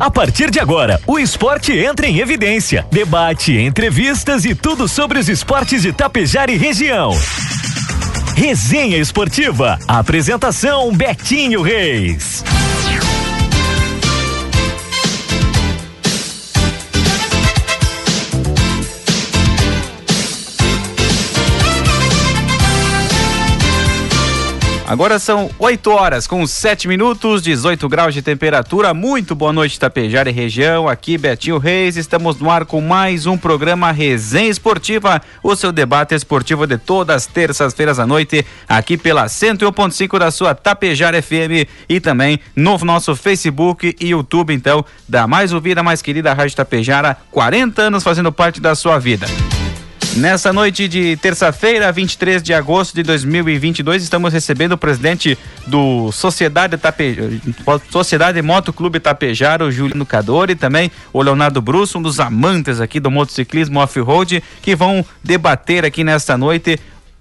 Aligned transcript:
A 0.00 0.10
partir 0.10 0.50
de 0.50 0.60
agora, 0.60 1.00
o 1.06 1.18
esporte 1.18 1.72
entra 1.72 2.06
em 2.06 2.18
evidência. 2.18 2.86
Debate, 2.90 3.58
entrevistas 3.58 4.44
e 4.44 4.54
tudo 4.54 4.86
sobre 4.86 5.18
os 5.18 5.28
esportes 5.28 5.82
de 5.82 5.92
Tapejara 5.92 6.52
e 6.52 6.56
região. 6.56 7.10
Resenha 8.36 8.96
Esportiva. 8.96 9.76
Apresentação 9.88 10.92
Betinho 10.94 11.62
Reis. 11.62 12.44
Agora 24.88 25.18
são 25.18 25.50
8 25.58 25.90
horas 25.90 26.26
com 26.26 26.46
7 26.46 26.88
minutos, 26.88 27.42
18 27.42 27.86
graus 27.90 28.14
de 28.14 28.22
temperatura. 28.22 28.94
Muito 28.94 29.34
boa 29.34 29.52
noite, 29.52 29.78
Tapejara 29.78 30.30
e 30.30 30.32
região. 30.32 30.88
Aqui 30.88 31.18
Betinho 31.18 31.58
Reis. 31.58 31.98
Estamos 31.98 32.40
no 32.40 32.50
ar 32.50 32.64
com 32.64 32.80
mais 32.80 33.26
um 33.26 33.36
programa 33.36 33.92
Resenha 33.92 34.48
Esportiva, 34.48 35.20
o 35.42 35.54
seu 35.54 35.72
debate 35.72 36.14
esportivo 36.14 36.66
de 36.66 36.78
todas 36.78 37.16
as 37.16 37.26
terças-feiras 37.26 37.98
à 37.98 38.06
noite, 38.06 38.46
aqui 38.66 38.96
pela 38.96 39.26
101.5 39.26 40.18
da 40.18 40.30
sua 40.30 40.54
Tapejara 40.54 41.20
FM 41.20 41.68
e 41.86 42.00
também 42.00 42.40
no 42.56 42.78
nosso 42.78 43.14
Facebook 43.14 43.94
e 44.00 44.08
YouTube, 44.08 44.54
então, 44.54 44.82
da 45.06 45.26
mais 45.26 45.52
ouvida, 45.52 45.82
mais 45.82 46.00
querida 46.00 46.32
Rádio 46.32 46.56
Tapejara, 46.56 47.14
40 47.30 47.82
anos 47.82 48.02
fazendo 48.02 48.32
parte 48.32 48.58
da 48.58 48.74
sua 48.74 48.98
vida. 48.98 49.26
Nessa 50.18 50.52
noite 50.52 50.88
de 50.88 51.16
terça-feira, 51.16 51.92
23 51.92 52.42
de 52.42 52.52
agosto 52.52 52.92
de 52.92 53.04
2022, 53.04 54.02
estamos 54.02 54.32
recebendo 54.32 54.72
o 54.72 54.76
presidente 54.76 55.38
do 55.64 56.10
Sociedade, 56.10 56.76
Tape... 56.76 57.40
Sociedade 57.88 58.42
Moto 58.42 58.72
Clube 58.72 58.98
Tapejara, 58.98 59.64
o 59.64 59.70
Juliano 59.70 60.04
Cadori, 60.04 60.54
e 60.54 60.56
também 60.56 60.90
o 61.12 61.22
Leonardo 61.22 61.62
Brusso, 61.62 61.98
um 61.98 62.02
dos 62.02 62.18
amantes 62.18 62.80
aqui 62.80 62.98
do 62.98 63.12
motociclismo 63.12 63.78
off-road, 63.78 64.42
que 64.60 64.74
vão 64.74 65.06
debater 65.22 65.84
aqui 65.84 66.02
nesta 66.02 66.36
noite 66.36 66.80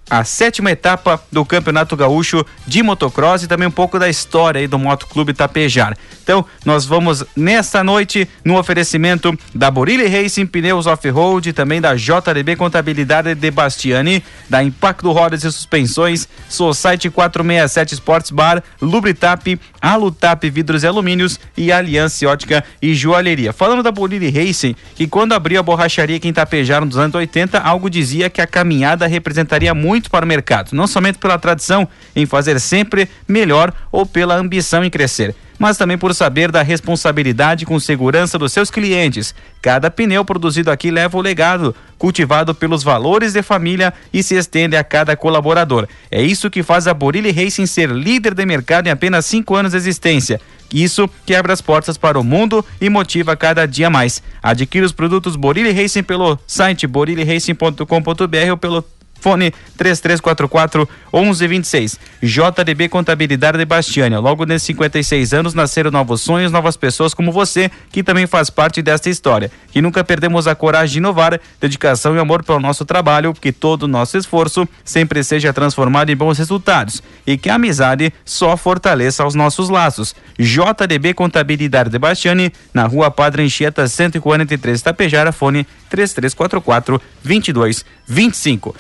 a 0.10 0.24
sétima 0.24 0.72
etapa 0.72 1.22
do 1.32 1.46
Campeonato 1.46 1.96
Gaúcho 1.96 2.46
de 2.66 2.82
Motocross 2.82 3.44
e 3.44 3.48
também 3.48 3.68
um 3.68 3.72
pouco 3.72 4.00
da 4.00 4.10
história 4.10 4.60
aí 4.60 4.68
do 4.68 4.80
Motoclube 4.80 5.34
Tapejar. 5.34 5.98
Então, 6.24 6.46
nós 6.66 6.86
vamos 6.86 7.24
nesta 7.36 7.84
noite 7.84 8.28
no 8.44 8.58
oferecimento 8.58 9.38
da 9.54 9.72
Borilli 9.72 10.08
Racing 10.08 10.46
Pneus 10.46 10.86
Off-Road, 10.86 11.54
também 11.54 11.80
da 11.80 11.96
JDB 11.96 12.56
Contabilidade 12.56 13.36
de 13.36 13.52
Bastiani, 13.52 14.24
da 14.50 14.64
Impacto 14.64 15.12
Rodas 15.12 15.44
e 15.44 15.52
Suspensões, 15.52 16.28
Society 16.50 17.10
467 17.10 17.94
Sports 17.94 18.32
Bar, 18.32 18.64
Lubritap, 18.82 19.60
Alutap 19.82 20.50
Vidros 20.50 20.84
e 20.84 20.88
Alumínios 20.88 21.40
e 21.56 21.72
Aliança 21.72 22.28
Ótica 22.28 22.64
e 22.82 22.94
Joalheria. 22.94 23.54
Falando 23.54 23.84
da 23.84 23.92
Borilli 23.92 24.30
Racing, 24.30 24.76
que 24.96 25.08
quando 25.08 25.34
abriu 25.34 25.60
a 25.60 25.64
borracharia 25.64 26.18
aqui 26.18 26.28
em 26.28 26.34
Tapejar 26.34 26.84
nos 26.84 26.98
anos 26.98 27.16
80, 27.16 27.60
algo 27.60 27.90
dizia 27.90 28.30
que 28.30 28.42
a 28.42 28.48
caminhada 28.48 29.08
representaria 29.08 29.74
muito 29.74 30.10
para 30.10 30.26
o 30.26 30.28
mercado, 30.28 30.74
não 30.74 30.88
somente 30.88 31.18
pela 31.18 31.38
tradição 31.38 31.88
em 32.16 32.26
fazer 32.26 32.60
sempre 32.60 33.10
melhor 33.28 33.74
ou 33.92 34.06
pela 34.06 34.36
ambição 34.36 34.84
em 34.84 34.90
crescer, 34.90 35.36
mas 35.58 35.78
também 35.78 35.98
por 35.98 36.14
saber 36.14 36.52
da 36.52 36.62
responsabilidade 36.62 37.66
com 37.66 37.80
segurança 37.80 38.38
dos 38.38 38.52
seus 38.52 38.70
clientes. 38.70 39.34
Cada 39.62 39.90
pneu 39.90 40.24
produzido 40.24 40.72
aqui 40.72 40.92
leva 40.92 41.18
o 41.18 41.22
legado, 41.22 41.76
cultivado 41.98 42.54
pelos 42.54 42.84
valores 42.84 43.34
de 43.34 43.42
família 43.42 43.94
e 44.14 44.22
se 44.22 44.36
estende 44.36 44.76
a 44.76 44.84
cada 44.84 45.16
colaborador. 45.16 45.88
É 46.12 46.22
isso 46.22 46.50
que 46.50 46.64
faz 46.64 46.88
a 46.88 46.94
Borilli 46.94 47.32
Racing 47.32 47.66
ser 47.66 47.90
líder 47.90 48.34
de 48.34 48.46
mercado 48.46 48.88
em 48.88 48.92
apenas 48.92 49.26
cinco 49.26 49.56
anos 49.56 49.72
de 49.72 49.78
existência. 49.78 50.40
Isso 50.74 51.10
que 51.26 51.34
abre 51.34 51.54
as 51.54 51.62
portas 51.62 51.98
para 51.98 52.20
o 52.20 52.24
mundo 52.24 52.64
e 52.80 52.90
motiva 52.90 53.36
cada 53.36 53.66
dia 53.66 53.90
mais. 53.90 54.22
Adquira 54.44 54.86
os 54.86 54.92
produtos 54.92 55.36
Borilli 55.36 55.72
Racing 55.72 56.04
pelo 56.04 56.38
site 56.46 56.86
boriliracing.com.br 56.86 58.52
ou 58.52 58.58
pelo 58.58 58.84
Fone 59.20 59.52
3344 59.78 60.88
1126. 61.14 62.00
JDB 62.22 62.90
Contabilidade 62.90 63.58
de 63.58 63.66
Bastiânia. 63.66 64.20
Logo 64.20 64.46
nesses 64.46 64.68
56 64.68 65.34
anos 65.34 65.54
nasceram 65.54 65.92
novos 65.92 66.22
sonhos, 66.22 66.52
novas 66.52 66.78
pessoas 66.78 67.14
como 67.14 67.32
você, 67.32 67.72
que 67.92 68.04
também 68.04 68.28
faz 68.28 68.50
parte 68.50 68.82
desta 68.82 69.10
história. 69.10 69.52
Que 69.72 69.82
nunca 69.82 70.04
perdemos 70.04 70.48
a 70.48 70.56
coragem 70.56 70.94
de 70.94 70.98
inovar, 71.00 71.40
dedicação 71.60 72.16
e 72.16 72.20
amor 72.20 72.44
pelo 72.44 72.60
nosso 72.60 72.86
trabalho, 72.86 73.34
que 73.34 73.52
todo 73.52 73.84
o 73.84 73.88
nosso 73.88 74.18
esforço 74.18 74.68
sempre 74.84 75.24
seja 75.24 75.54
transformado 75.54 76.10
em 76.10 76.16
bons 76.16 76.38
resultados 76.38 77.02
e 77.26 77.38
que 77.38 77.50
a 77.50 77.56
amizade 77.56 78.14
só 78.24 78.56
fortaleça 78.56 79.26
os 79.26 79.36
nossos 79.36 79.70
laços. 79.70 80.16
JDB 80.38 81.14
Contabilidade 81.14 81.90
de 81.90 82.00
Bastiani, 82.00 82.52
na 82.74 82.86
Rua 82.86 83.12
Padre 83.12 83.44
Anchieta 83.44 83.88
143 83.88 84.82
Tapejara, 84.82 85.32
fone 85.32 85.66
3344 85.90 87.02
2225. 87.24 88.76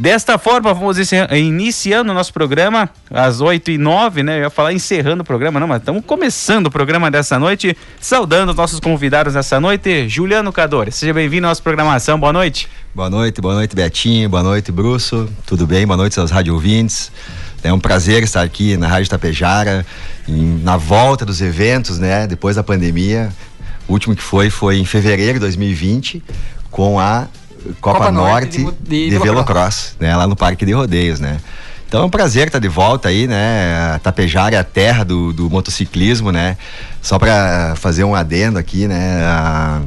Desta 0.00 0.38
forma, 0.38 0.72
vamos 0.72 0.96
iniciando 1.30 2.10
o 2.10 2.14
nosso 2.14 2.32
programa 2.32 2.88
às 3.10 3.42
8 3.42 3.72
e 3.72 3.76
9 3.76 4.22
né? 4.22 4.38
Eu 4.38 4.44
ia 4.44 4.50
falar 4.50 4.72
encerrando 4.72 5.22
o 5.22 5.26
programa, 5.26 5.60
não, 5.60 5.68
mas 5.68 5.80
estamos 5.82 6.02
começando 6.06 6.68
o 6.68 6.70
programa 6.70 7.10
dessa 7.10 7.38
noite, 7.38 7.76
saudando 8.00 8.48
os 8.48 8.56
nossos 8.56 8.80
convidados 8.80 9.34
dessa 9.34 9.60
noite. 9.60 10.08
Juliano 10.08 10.50
Cadore, 10.54 10.90
seja 10.90 11.12
bem-vindo 11.12 11.46
à 11.46 11.50
nossa 11.50 11.60
programação, 11.60 12.18
boa 12.18 12.32
noite. 12.32 12.66
Boa 12.94 13.10
noite, 13.10 13.42
boa 13.42 13.52
noite, 13.52 13.76
Betinho, 13.76 14.26
boa 14.30 14.42
noite, 14.42 14.72
Brusso, 14.72 15.28
tudo 15.44 15.66
bem? 15.66 15.86
Boa 15.86 15.98
noite 15.98 16.18
aos 16.18 16.30
rádio 16.30 16.54
ouvintes. 16.54 17.12
É 17.62 17.70
um 17.70 17.78
prazer 17.78 18.22
estar 18.22 18.40
aqui 18.40 18.78
na 18.78 18.88
Rádio 18.88 19.10
Tapejara, 19.10 19.84
em, 20.26 20.62
na 20.62 20.78
volta 20.78 21.26
dos 21.26 21.42
eventos, 21.42 21.98
né? 21.98 22.26
Depois 22.26 22.56
da 22.56 22.62
pandemia. 22.62 23.30
O 23.86 23.92
último 23.92 24.16
que 24.16 24.22
foi 24.22 24.48
foi 24.48 24.78
em 24.78 24.84
fevereiro 24.86 25.34
de 25.34 25.40
2020, 25.40 26.22
com 26.70 26.98
a 26.98 27.28
Copa, 27.80 27.98
Copa 27.98 28.12
Norte, 28.12 28.60
Norte, 28.60 28.78
de, 28.82 29.10
de, 29.10 29.10
de 29.10 29.18
Velocross, 29.18 29.94
né? 29.98 30.16
Lá 30.16 30.26
no 30.26 30.36
Parque 30.36 30.64
de 30.64 30.72
Rodeios, 30.72 31.20
né? 31.20 31.38
Então 31.90 32.02
é 32.02 32.04
um 32.04 32.10
prazer 32.10 32.46
estar 32.46 32.60
de 32.60 32.68
volta 32.68 33.08
aí, 33.08 33.26
né? 33.26 33.92
A 33.94 33.98
Tapejara 33.98 34.54
é 34.54 34.58
a 34.58 34.64
terra 34.64 35.04
do, 35.04 35.32
do 35.32 35.50
motociclismo, 35.50 36.30
né? 36.30 36.56
Só 37.02 37.18
para 37.18 37.74
fazer 37.76 38.04
um 38.04 38.14
adendo 38.14 38.58
aqui, 38.58 38.86
né? 38.86 39.24
A, 39.24 39.80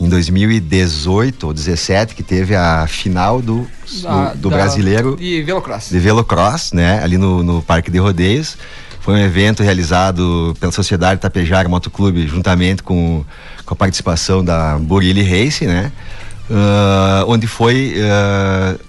em 0.00 0.08
2018 0.08 1.46
ou 1.46 1.52
17 1.52 2.14
que 2.14 2.22
teve 2.22 2.54
a 2.54 2.86
final 2.86 3.42
do, 3.42 3.66
do, 3.90 4.36
do 4.36 4.48
brasileiro 4.48 5.16
de 5.16 5.42
velocross. 5.42 5.90
de 5.90 5.98
velocross, 5.98 6.72
né? 6.72 7.02
Ali 7.02 7.18
no, 7.18 7.42
no 7.42 7.60
Parque 7.60 7.90
de 7.90 7.98
Rodeios. 7.98 8.56
Foi 9.00 9.14
um 9.14 9.18
evento 9.18 9.62
realizado 9.62 10.56
pela 10.60 10.70
Sociedade 10.70 11.20
Tapejara 11.20 11.68
Motoclube 11.68 12.26
juntamente 12.28 12.82
com, 12.82 13.24
com 13.64 13.74
a 13.74 13.76
participação 13.76 14.44
da 14.44 14.78
Borilli 14.78 15.22
Race, 15.22 15.66
né? 15.66 15.90
Uh, 16.50 17.24
onde 17.28 17.46
foi 17.46 17.94
uh, 17.96 18.80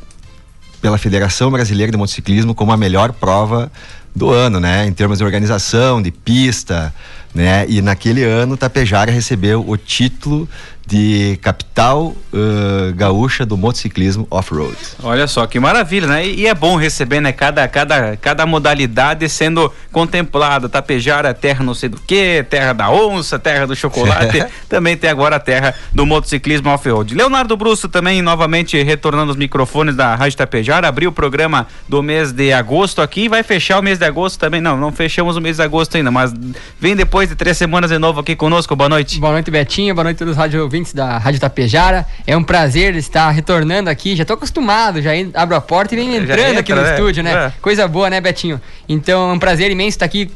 pela 0.81 0.97
Federação 0.97 1.51
Brasileira 1.51 1.91
de 1.91 1.97
Motociclismo 1.97 2.55
como 2.55 2.71
a 2.71 2.77
melhor 2.77 3.13
prova 3.13 3.71
do 4.15 4.29
ano, 4.29 4.59
né? 4.59 4.85
Em 4.87 4.91
termos 4.91 5.19
de 5.19 5.23
organização, 5.23 6.01
de 6.01 6.11
pista, 6.11 6.93
né? 7.33 7.65
E 7.69 7.81
naquele 7.81 8.23
ano 8.23 8.57
Tapejara 8.57 9.11
recebeu 9.11 9.63
o 9.65 9.77
título 9.77 10.49
de 10.91 11.39
capital 11.41 12.07
uh, 12.33 12.93
gaúcha 12.93 13.45
do 13.45 13.55
motociclismo 13.55 14.27
off-road. 14.29 14.75
Olha 15.01 15.25
só 15.25 15.47
que 15.47 15.57
maravilha, 15.57 16.05
né? 16.05 16.27
E, 16.27 16.41
e, 16.41 16.47
é 16.47 16.53
bom 16.53 16.75
receber, 16.75 17.21
né? 17.21 17.31
Cada, 17.31 17.65
cada, 17.69 18.17
cada 18.17 18.45
modalidade 18.45 19.29
sendo 19.29 19.71
contemplada. 19.89 20.67
Tapejara, 20.67 21.33
terra 21.33 21.63
não 21.63 21.73
sei 21.73 21.87
do 21.87 21.97
que, 21.97 22.45
terra 22.49 22.73
da 22.73 22.91
onça, 22.91 23.39
terra 23.39 23.65
do 23.65 23.73
chocolate. 23.73 24.45
também 24.67 24.97
tem 24.97 25.09
agora 25.09 25.37
a 25.37 25.39
terra 25.39 25.73
do 25.95 26.05
motociclismo 26.05 26.69
off-road. 26.69 27.15
Leonardo 27.15 27.55
Brusso 27.55 27.87
também 27.87 28.21
novamente 28.21 28.83
retornando 28.83 29.31
os 29.31 29.37
microfones 29.37 29.95
da 29.95 30.13
Rádio 30.13 30.37
Tapejara, 30.37 30.89
abriu 30.89 31.09
o 31.09 31.13
programa 31.13 31.67
do 31.87 32.03
mês 32.03 32.33
de 32.33 32.51
agosto 32.51 33.01
aqui, 33.01 33.29
vai 33.29 33.43
fechar 33.43 33.79
o 33.79 33.81
mês 33.81 33.97
de 33.97 34.03
agosto 34.03 34.37
também. 34.37 34.59
Não, 34.59 34.75
não 34.75 34.91
fechamos 34.91 35.37
o 35.37 35.41
mês 35.41 35.55
de 35.55 35.63
agosto 35.63 35.95
ainda, 35.95 36.11
mas 36.11 36.33
vem 36.77 36.97
depois 36.97 37.29
de 37.29 37.35
três 37.35 37.57
semanas 37.57 37.91
de 37.91 37.97
novo 37.97 38.19
aqui 38.19 38.35
conosco. 38.35 38.75
Boa 38.75 38.89
noite. 38.89 39.21
Boa 39.21 39.31
noite, 39.31 39.49
Betinho. 39.49 39.95
Boa 39.95 40.03
noite 40.03 40.17
todos 40.17 40.33
os 40.33 40.37
rádio 40.37 40.61
ouvintes 40.61 40.80
da 40.93 41.17
Rádio 41.17 41.39
Tapejara. 41.39 42.05
É 42.25 42.35
um 42.35 42.43
prazer 42.43 42.95
estar 42.95 43.29
retornando 43.31 43.89
aqui. 43.89 44.15
Já 44.15 44.23
estou 44.23 44.35
acostumado, 44.35 45.01
já 45.01 45.11
abro 45.33 45.55
a 45.55 45.61
porta 45.61 45.93
e 45.93 45.97
venho 45.97 46.15
entrando 46.15 46.39
entra, 46.39 46.59
aqui 46.59 46.73
no 46.73 46.81
né? 46.81 46.91
estúdio, 46.91 47.23
né? 47.23 47.31
É. 47.47 47.53
Coisa 47.61 47.87
boa, 47.87 48.09
né, 48.09 48.19
Betinho? 48.19 48.59
Então 48.87 49.29
é 49.29 49.33
um 49.33 49.39
prazer 49.39 49.69
imenso 49.71 49.89
estar 49.89 50.05
aqui 50.05 50.31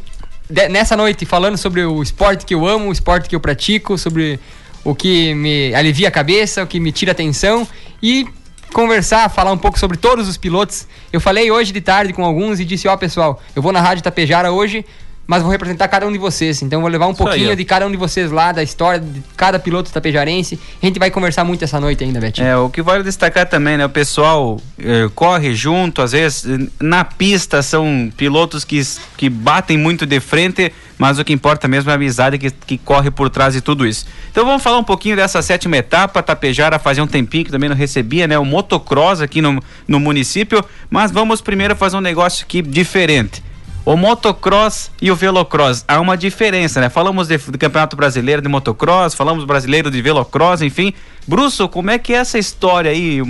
nessa 0.70 0.96
noite 0.96 1.26
falando 1.26 1.58
sobre 1.58 1.84
o 1.84 2.02
esporte 2.02 2.46
que 2.46 2.54
eu 2.54 2.66
amo, 2.66 2.90
o 2.90 2.92
esporte 2.92 3.28
que 3.28 3.36
eu 3.36 3.40
pratico, 3.40 3.98
sobre 3.98 4.40
o 4.84 4.94
que 4.94 5.34
me 5.34 5.74
alivia 5.74 6.08
a 6.08 6.12
cabeça, 6.12 6.64
o 6.64 6.68
que 6.68 6.80
me 6.80 6.92
tira 6.92 7.12
atenção 7.12 7.68
e 8.02 8.28
conversar, 8.72 9.30
falar 9.30 9.52
um 9.52 9.58
pouco 9.58 9.80
sobre 9.80 9.98
todos 9.98 10.28
os 10.28 10.38
pilotos. 10.38 10.88
Eu 11.12 11.22
falei 11.22 11.50
hoje 11.50 11.72
de 11.72 11.82
tarde 11.82 12.14
com 12.14 12.24
alguns 12.24 12.60
e 12.60 12.66
disse: 12.66 12.88
Ó, 12.88 12.94
oh, 12.94 12.98
pessoal, 12.98 13.42
eu 13.56 13.62
vou 13.62 13.72
na 13.72 13.82
Rádio 13.82 14.04
Tapejara 14.04 14.52
hoje 14.52 14.86
mas 15.28 15.42
vou 15.42 15.52
representar 15.52 15.88
cada 15.88 16.06
um 16.06 16.12
de 16.12 16.18
vocês. 16.18 16.62
Então 16.62 16.82
vou 16.82 16.90
levar 16.90 17.08
um 17.08 17.12
Isso 17.12 17.24
pouquinho 17.24 17.50
aí, 17.50 17.56
de 17.56 17.66
cada 17.66 17.86
um 17.88 17.92
de 17.92 17.98
vocês 17.98 18.32
lá, 18.32 18.52
da 18.52 18.62
história 18.62 19.00
de 19.00 19.24
cada 19.36 19.58
piloto 19.58 19.92
tapejarense. 19.92 20.60
A 20.82 20.86
gente 20.86 21.00
vai 21.00 21.10
conversar 21.10 21.44
muito 21.44 21.64
essa 21.64 21.80
noite 21.80 22.04
ainda, 22.04 22.20
Betinho. 22.20 22.48
É, 22.48 22.56
o 22.58 22.70
que 22.70 22.82
vale 22.82 23.04
destacar 23.04 23.48
também, 23.48 23.78
né? 23.78 23.86
O 23.86 23.90
pessoal 23.90 24.60
eh, 24.78 25.10
corre 25.16 25.56
junto, 25.56 26.02
às 26.02 26.12
vezes 26.12 26.70
na 26.80 27.04
pista 27.04 27.62
são 27.62 28.12
pilotos 28.16 28.64
que, 28.64 28.82
que 29.18 29.30
batem 29.30 29.78
muito 29.78 30.06
de 30.06 30.20
frente, 30.20 30.72
mas 30.98 31.18
o 31.18 31.26
que 31.26 31.34
importa 31.34 31.68
mesmo 31.68 31.90
é 31.90 31.94
a 31.94 31.96
amizade 31.96 32.38
que, 32.38 32.52
que 32.52 32.78
corre 32.78 33.10
por 33.10 33.30
trás 33.30 33.54
de 33.54 33.62
tudo 33.62 33.86
isso. 33.86 34.06
Então 34.32 34.46
vamos 34.46 34.62
falar 34.62 34.78
um 34.78 34.84
pouquinho 34.84 35.16
dessa 35.16 35.42
sétima 35.42 35.78
etapa. 35.78 36.22
Tapejara 36.22 36.78
fazia 36.78 37.04
um 37.04 37.08
tempinho 37.08 37.46
que 37.46 37.52
também 37.52 37.70
não 37.70 37.76
recebia, 37.76 38.28
né? 38.28 38.38
O 38.38 38.46
motocross 38.46 39.22
aqui 39.22 39.42
no, 39.42 39.62
no 39.88 40.00
município, 40.00 40.64
mas 40.90 41.12
vamos 41.12 41.42
primeiro 41.42 41.76
fazer 41.76 41.98
um 41.98 42.02
negócio 42.02 42.46
aqui 42.46 42.62
diferente. 42.62 43.44
O 43.86 43.96
motocross 43.96 44.90
e 45.00 45.12
o 45.12 45.16
velocross, 45.16 45.86
há 45.88 46.02
uma 46.02 46.18
diferença, 46.18 46.82
né? 46.82 46.90
Falamos 46.90 47.28
de, 47.28 47.38
do 47.38 47.56
Campeonato 47.56 47.96
Brasileiro 47.96 48.42
de 48.42 48.50
Motocross, 48.50 49.14
falamos 49.14 49.46
brasileiro 49.46 49.92
de 49.92 50.02
velocross, 50.02 50.64
enfim. 50.64 50.92
Brusso, 51.28 51.70
como 51.70 51.92
é 51.92 52.00
que 52.00 52.12
é 52.12 52.18
essa 52.18 52.40
história 52.40 52.90
aí? 52.90 53.22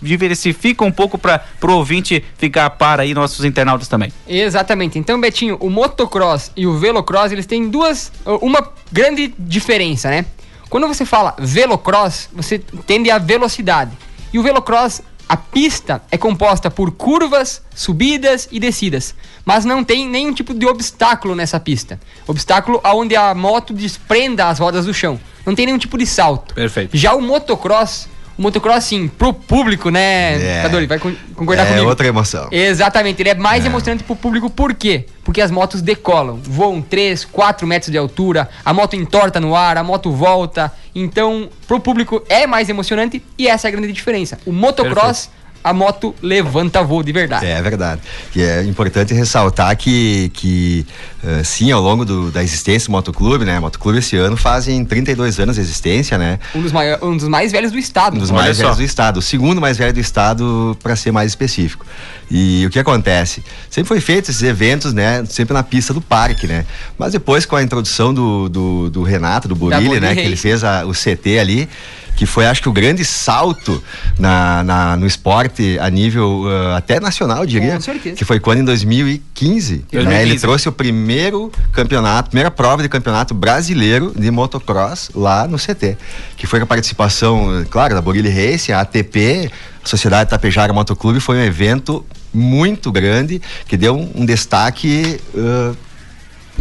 Diversifica 0.00 0.86
um 0.86 0.90
pouco 0.90 1.18
para 1.18 1.44
o 1.62 1.72
ouvinte 1.72 2.24
ficar 2.38 2.64
a 2.64 2.70
par 2.70 2.98
aí, 2.98 3.12
nossos 3.12 3.44
internautas 3.44 3.88
também. 3.88 4.10
Exatamente. 4.26 4.98
Então, 4.98 5.20
Betinho, 5.20 5.58
o 5.60 5.68
motocross 5.68 6.50
e 6.56 6.66
o 6.66 6.78
velocross, 6.78 7.30
eles 7.30 7.44
têm 7.44 7.68
duas, 7.68 8.10
uma 8.40 8.66
grande 8.90 9.34
diferença, 9.38 10.08
né? 10.08 10.24
Quando 10.70 10.88
você 10.88 11.04
fala 11.04 11.34
velocross, 11.38 12.30
você 12.32 12.58
tende 12.58 13.10
a 13.10 13.18
velocidade. 13.18 13.90
E 14.32 14.38
o 14.38 14.42
velocross 14.42 15.02
a 15.30 15.36
pista 15.36 16.02
é 16.10 16.18
composta 16.18 16.68
por 16.68 16.90
curvas, 16.90 17.62
subidas 17.72 18.48
e 18.50 18.58
descidas, 18.58 19.14
mas 19.44 19.64
não 19.64 19.84
tem 19.84 20.08
nenhum 20.08 20.34
tipo 20.34 20.52
de 20.52 20.66
obstáculo 20.66 21.36
nessa 21.36 21.60
pista. 21.60 22.00
Obstáculo 22.26 22.80
aonde 22.82 23.14
a 23.14 23.32
moto 23.32 23.72
desprenda 23.72 24.48
as 24.48 24.58
rodas 24.58 24.86
do 24.86 24.92
chão. 24.92 25.20
Não 25.46 25.54
tem 25.54 25.66
nenhum 25.66 25.78
tipo 25.78 25.96
de 25.96 26.04
salto. 26.04 26.52
Perfeito. 26.52 26.96
Já 26.96 27.14
o 27.14 27.22
motocross 27.22 28.08
o 28.40 28.42
motocross, 28.42 28.78
assim, 28.78 29.06
pro 29.06 29.34
público, 29.34 29.90
né, 29.90 30.62
é. 30.62 30.86
vai 30.86 30.98
concordar 30.98 31.64
é 31.64 31.66
comigo. 31.66 31.84
É 31.84 31.86
outra 31.86 32.06
emoção. 32.06 32.48
Exatamente, 32.50 33.20
ele 33.20 33.28
é 33.28 33.34
mais 33.34 33.64
é. 33.64 33.68
emocionante 33.68 34.02
pro 34.02 34.16
público, 34.16 34.48
por 34.48 34.72
quê? 34.72 35.04
Porque 35.22 35.42
as 35.42 35.50
motos 35.50 35.82
decolam, 35.82 36.40
voam 36.42 36.80
3, 36.80 37.26
4 37.26 37.66
metros 37.66 37.92
de 37.92 37.98
altura, 37.98 38.48
a 38.64 38.72
moto 38.72 38.96
entorta 38.96 39.38
no 39.38 39.54
ar, 39.54 39.76
a 39.76 39.84
moto 39.84 40.10
volta. 40.10 40.72
Então, 40.94 41.50
pro 41.68 41.78
público 41.78 42.22
é 42.30 42.46
mais 42.46 42.70
emocionante 42.70 43.22
e 43.36 43.46
essa 43.46 43.68
é 43.68 43.68
a 43.68 43.72
grande 43.72 43.92
diferença. 43.92 44.38
O 44.46 44.52
motocross. 44.52 45.26
Perfeito 45.26 45.39
a 45.62 45.72
moto 45.72 46.14
levanta 46.22 46.82
voo 46.82 47.02
de 47.02 47.12
verdade. 47.12 47.46
É 47.46 47.60
verdade. 47.60 48.00
E 48.34 48.42
é 48.42 48.64
importante 48.64 49.12
ressaltar 49.12 49.76
que, 49.76 50.30
que 50.34 50.86
uh, 51.22 51.44
sim, 51.44 51.70
ao 51.70 51.82
longo 51.82 52.04
do, 52.04 52.30
da 52.30 52.42
existência 52.42 52.86
do 52.86 52.92
motoclube, 52.92 53.44
né? 53.44 53.58
O 53.58 53.62
motoclube 53.62 53.98
esse 53.98 54.16
ano 54.16 54.36
fazem 54.36 54.84
32 54.84 55.38
anos 55.38 55.56
de 55.56 55.62
existência, 55.62 56.16
né? 56.16 56.38
Um 56.54 56.62
dos, 56.62 56.72
maior, 56.72 56.98
um 57.02 57.16
dos 57.16 57.28
mais 57.28 57.52
velhos 57.52 57.72
do 57.72 57.78
estado. 57.78 58.16
Um 58.16 58.20
dos 58.20 58.30
mais 58.30 58.58
velhos 58.58 58.76
do 58.76 58.82
estado. 58.82 59.18
O 59.18 59.22
segundo 59.22 59.60
mais 59.60 59.76
velho 59.76 59.92
do 59.92 60.00
estado, 60.00 60.76
para 60.82 60.96
ser 60.96 61.12
mais 61.12 61.30
específico. 61.30 61.84
E 62.30 62.64
o 62.64 62.70
que 62.70 62.78
acontece? 62.78 63.42
Sempre 63.68 63.88
foi 63.88 64.00
feito 64.00 64.30
esses 64.30 64.42
eventos, 64.42 64.94
né? 64.94 65.24
Sempre 65.26 65.52
na 65.52 65.62
pista 65.62 65.92
do 65.92 66.00
parque, 66.00 66.46
né? 66.46 66.64
Mas 66.96 67.12
depois 67.12 67.44
com 67.44 67.56
a 67.56 67.62
introdução 67.62 68.14
do, 68.14 68.48
do, 68.48 68.90
do 68.90 69.02
Renato, 69.02 69.48
do 69.48 69.54
Burilli, 69.54 70.00
né? 70.00 70.14
Que 70.14 70.20
ele 70.20 70.36
fez 70.36 70.64
a, 70.64 70.86
o 70.86 70.92
CT 70.92 71.38
ali, 71.38 71.68
que 72.16 72.26
foi 72.26 72.46
acho 72.46 72.62
que 72.62 72.68
o 72.68 72.72
grande 72.72 73.04
salto 73.04 73.82
na, 74.18 74.62
na 74.62 74.96
no 74.96 75.06
esporte 75.06 75.78
a 75.78 75.88
nível 75.88 76.42
uh, 76.42 76.74
até 76.76 77.00
nacional, 77.00 77.38
eu 77.38 77.46
diria. 77.46 77.74
Com 77.74 77.80
certeza. 77.80 78.16
Que 78.16 78.24
foi 78.24 78.38
quando 78.38 78.60
em 78.60 78.64
2015, 78.64 79.84
2015. 79.90 80.06
Né, 80.06 80.22
ele 80.22 80.38
trouxe 80.38 80.68
o 80.68 80.72
primeiro 80.72 81.50
campeonato, 81.72 82.30
primeira 82.30 82.50
prova 82.50 82.82
de 82.82 82.88
campeonato 82.88 83.34
brasileiro 83.34 84.12
de 84.16 84.30
motocross 84.30 85.10
lá 85.14 85.46
no 85.46 85.56
CT. 85.56 85.96
Que 86.36 86.46
foi 86.46 86.60
com 86.60 86.64
a 86.64 86.66
participação, 86.66 87.64
claro, 87.70 87.94
da 87.94 88.02
Borilli 88.02 88.28
Race, 88.28 88.72
a 88.72 88.80
ATP, 88.80 89.50
a 89.82 89.88
Sociedade 89.88 90.30
Tapejara 90.30 90.72
Motoclube, 90.72 91.20
foi 91.20 91.36
um 91.36 91.42
evento 91.42 92.04
muito 92.32 92.92
grande 92.92 93.40
que 93.66 93.76
deu 93.76 93.96
um, 93.96 94.22
um 94.22 94.26
destaque. 94.26 95.20
Uh, 95.34 95.89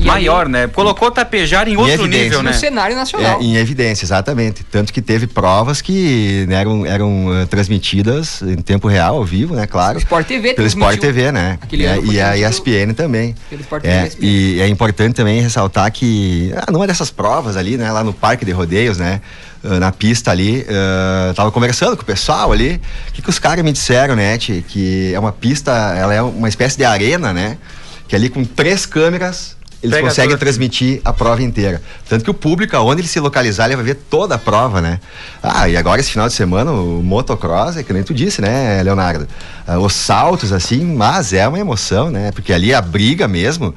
maior, 0.05 0.47
né? 0.47 0.67
Colocou 0.67 1.11
Tapejar 1.11 1.67
em, 1.67 1.73
em 1.73 1.77
outro 1.77 2.05
nível, 2.05 2.43
né? 2.43 2.51
No 2.51 2.57
cenário 2.57 2.95
nacional. 2.95 3.39
É, 3.39 3.43
em 3.43 3.55
evidência, 3.55 4.05
exatamente. 4.05 4.63
Tanto 4.63 4.93
que 4.93 5.01
teve 5.01 5.27
provas 5.27 5.81
que 5.81 6.45
né, 6.47 6.55
eram, 6.55 6.85
eram 6.85 7.27
uh, 7.27 7.47
transmitidas 7.47 8.41
em 8.41 8.57
tempo 8.57 8.87
real, 8.87 9.17
ao 9.17 9.25
vivo, 9.25 9.55
né? 9.55 9.67
Claro. 9.67 9.93
Pelo 9.93 10.03
Sport 10.03 10.27
TV. 10.27 10.53
Pelo 10.53 10.67
Sport 10.67 10.99
TV, 10.99 11.31
né? 11.31 11.57
É, 11.71 11.99
e 12.05 12.21
a 12.21 12.37
ESPN 12.37 12.93
também. 12.95 13.35
Pelo 13.49 13.61
Sport 13.61 13.83
TV, 13.83 13.93
é, 13.93 14.07
ESPN. 14.07 14.25
E 14.25 14.61
é 14.61 14.67
importante 14.67 15.15
também 15.15 15.41
ressaltar 15.41 15.91
que 15.91 16.53
ah, 16.55 16.71
numa 16.71 16.87
dessas 16.87 17.11
provas 17.11 17.57
ali, 17.57 17.77
né? 17.77 17.91
Lá 17.91 18.03
no 18.03 18.13
Parque 18.13 18.45
de 18.45 18.51
Rodeios, 18.51 18.97
né? 18.97 19.21
Uh, 19.61 19.77
na 19.77 19.91
pista 19.91 20.31
ali, 20.31 20.61
uh, 20.61 21.33
tava 21.33 21.51
conversando 21.51 21.97
com 21.97 22.03
o 22.03 22.05
pessoal 22.05 22.49
ali, 22.53 22.79
o 23.09 23.11
que, 23.11 23.21
que 23.21 23.29
os 23.29 23.39
caras 23.39 23.61
me 23.61 23.73
disseram, 23.73 24.15
né, 24.15 24.37
que 24.37 25.11
é 25.13 25.19
uma 25.19 25.33
pista, 25.33 25.71
ela 25.97 26.13
é 26.13 26.21
uma 26.21 26.47
espécie 26.47 26.77
de 26.77 26.85
arena, 26.85 27.33
né, 27.33 27.57
que 28.07 28.15
ali 28.15 28.29
com 28.29 28.45
três 28.45 28.85
câmeras 28.85 29.57
eles 29.81 29.95
Pega 29.95 30.07
conseguem 30.07 30.37
transmitir 30.37 30.99
a 31.05 31.13
prova 31.13 31.41
inteira. 31.41 31.81
Tanto 32.07 32.23
que 32.23 32.29
o 32.29 32.33
público, 32.33 32.75
aonde 32.75 33.01
ele 33.01 33.07
se 33.07 33.19
localizar, 33.19 33.65
ele 33.65 33.77
vai 33.77 33.85
ver 33.85 33.95
toda 33.95 34.35
a 34.35 34.37
prova, 34.37 34.81
né? 34.81 34.99
Ah, 35.41 35.69
e 35.69 35.77
agora 35.77 36.01
esse 36.01 36.11
final 36.11 36.27
de 36.27 36.33
semana, 36.33 36.71
o 36.71 37.01
motocross, 37.01 37.77
é 37.77 37.83
que 37.83 37.93
nem 37.93 38.03
tu 38.03 38.13
disse, 38.13 38.41
né, 38.41 38.83
Leonardo? 38.83 39.25
Ah, 39.65 39.79
os 39.79 39.93
saltos, 39.93 40.51
assim, 40.51 40.83
mas 40.83 41.31
é 41.31 41.47
uma 41.47 41.59
emoção, 41.59 42.11
né? 42.11 42.31
Porque 42.33 42.51
ali 42.51 42.73
a 42.73 42.81
briga 42.81 43.27
mesmo 43.27 43.73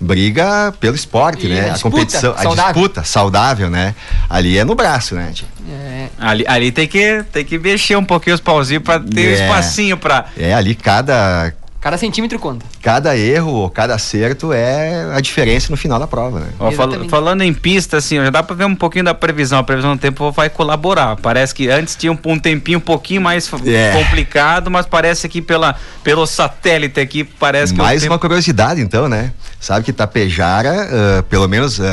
briga 0.00 0.74
pelo 0.80 0.96
esporte, 0.96 1.46
e 1.46 1.50
né? 1.50 1.70
A, 1.70 1.72
disputa, 1.74 1.96
competição, 1.96 2.36
saudável. 2.36 2.52
a 2.62 2.72
disputa 2.72 3.04
saudável, 3.04 3.70
né? 3.70 3.94
Ali 4.28 4.58
é 4.58 4.64
no 4.64 4.74
braço, 4.74 5.14
né? 5.14 5.32
É. 5.70 6.08
Ali, 6.18 6.44
ali 6.48 6.72
tem 6.72 6.88
que 6.88 7.24
tem 7.32 7.44
que 7.44 7.58
mexer 7.58 7.96
um 7.96 8.04
pouquinho 8.04 8.34
os 8.34 8.40
pauzinhos 8.40 8.82
para 8.82 8.98
ter 8.98 9.24
é. 9.24 9.30
um 9.30 9.32
espacinho 9.32 9.96
para. 9.96 10.26
É 10.36 10.52
ali 10.52 10.74
cada 10.74 11.54
Cada 11.84 11.98
centímetro 11.98 12.38
conta. 12.38 12.64
Cada 12.80 13.14
erro 13.14 13.52
ou 13.52 13.68
cada 13.68 13.94
acerto 13.94 14.54
é 14.54 15.14
a 15.14 15.20
diferença 15.20 15.66
no 15.70 15.76
final 15.76 15.98
da 15.98 16.06
prova, 16.06 16.40
né? 16.40 16.46
Ó, 16.58 16.72
fal 16.72 16.88
falando 17.10 17.42
em 17.42 17.52
pista, 17.52 17.98
assim, 17.98 18.16
já 18.16 18.30
dá 18.30 18.42
para 18.42 18.56
ver 18.56 18.64
um 18.64 18.74
pouquinho 18.74 19.04
da 19.04 19.12
previsão. 19.12 19.58
A 19.58 19.62
previsão 19.62 19.94
do 19.94 20.00
tempo 20.00 20.32
vai 20.32 20.48
colaborar. 20.48 21.14
Parece 21.16 21.54
que 21.54 21.68
antes 21.68 21.94
tinha 21.94 22.10
um, 22.10 22.18
um 22.24 22.38
tempinho 22.38 22.78
um 22.78 22.80
pouquinho 22.80 23.20
mais 23.20 23.50
é. 23.66 23.92
complicado, 23.92 24.70
mas 24.70 24.86
parece 24.86 25.28
que 25.28 25.42
pela, 25.42 25.76
pelo 26.02 26.26
satélite 26.26 26.98
aqui, 26.98 27.22
parece 27.22 27.74
que. 27.74 27.78
Mais 27.78 28.00
tempo... 28.00 28.14
uma 28.14 28.18
curiosidade, 28.18 28.80
então, 28.80 29.06
né? 29.06 29.34
Sabe 29.64 29.84
que 29.84 29.92
Tapejara, 29.92 30.72
uh, 30.72 31.22
pelo 31.22 31.48
menos 31.48 31.78
uh, 31.78 31.84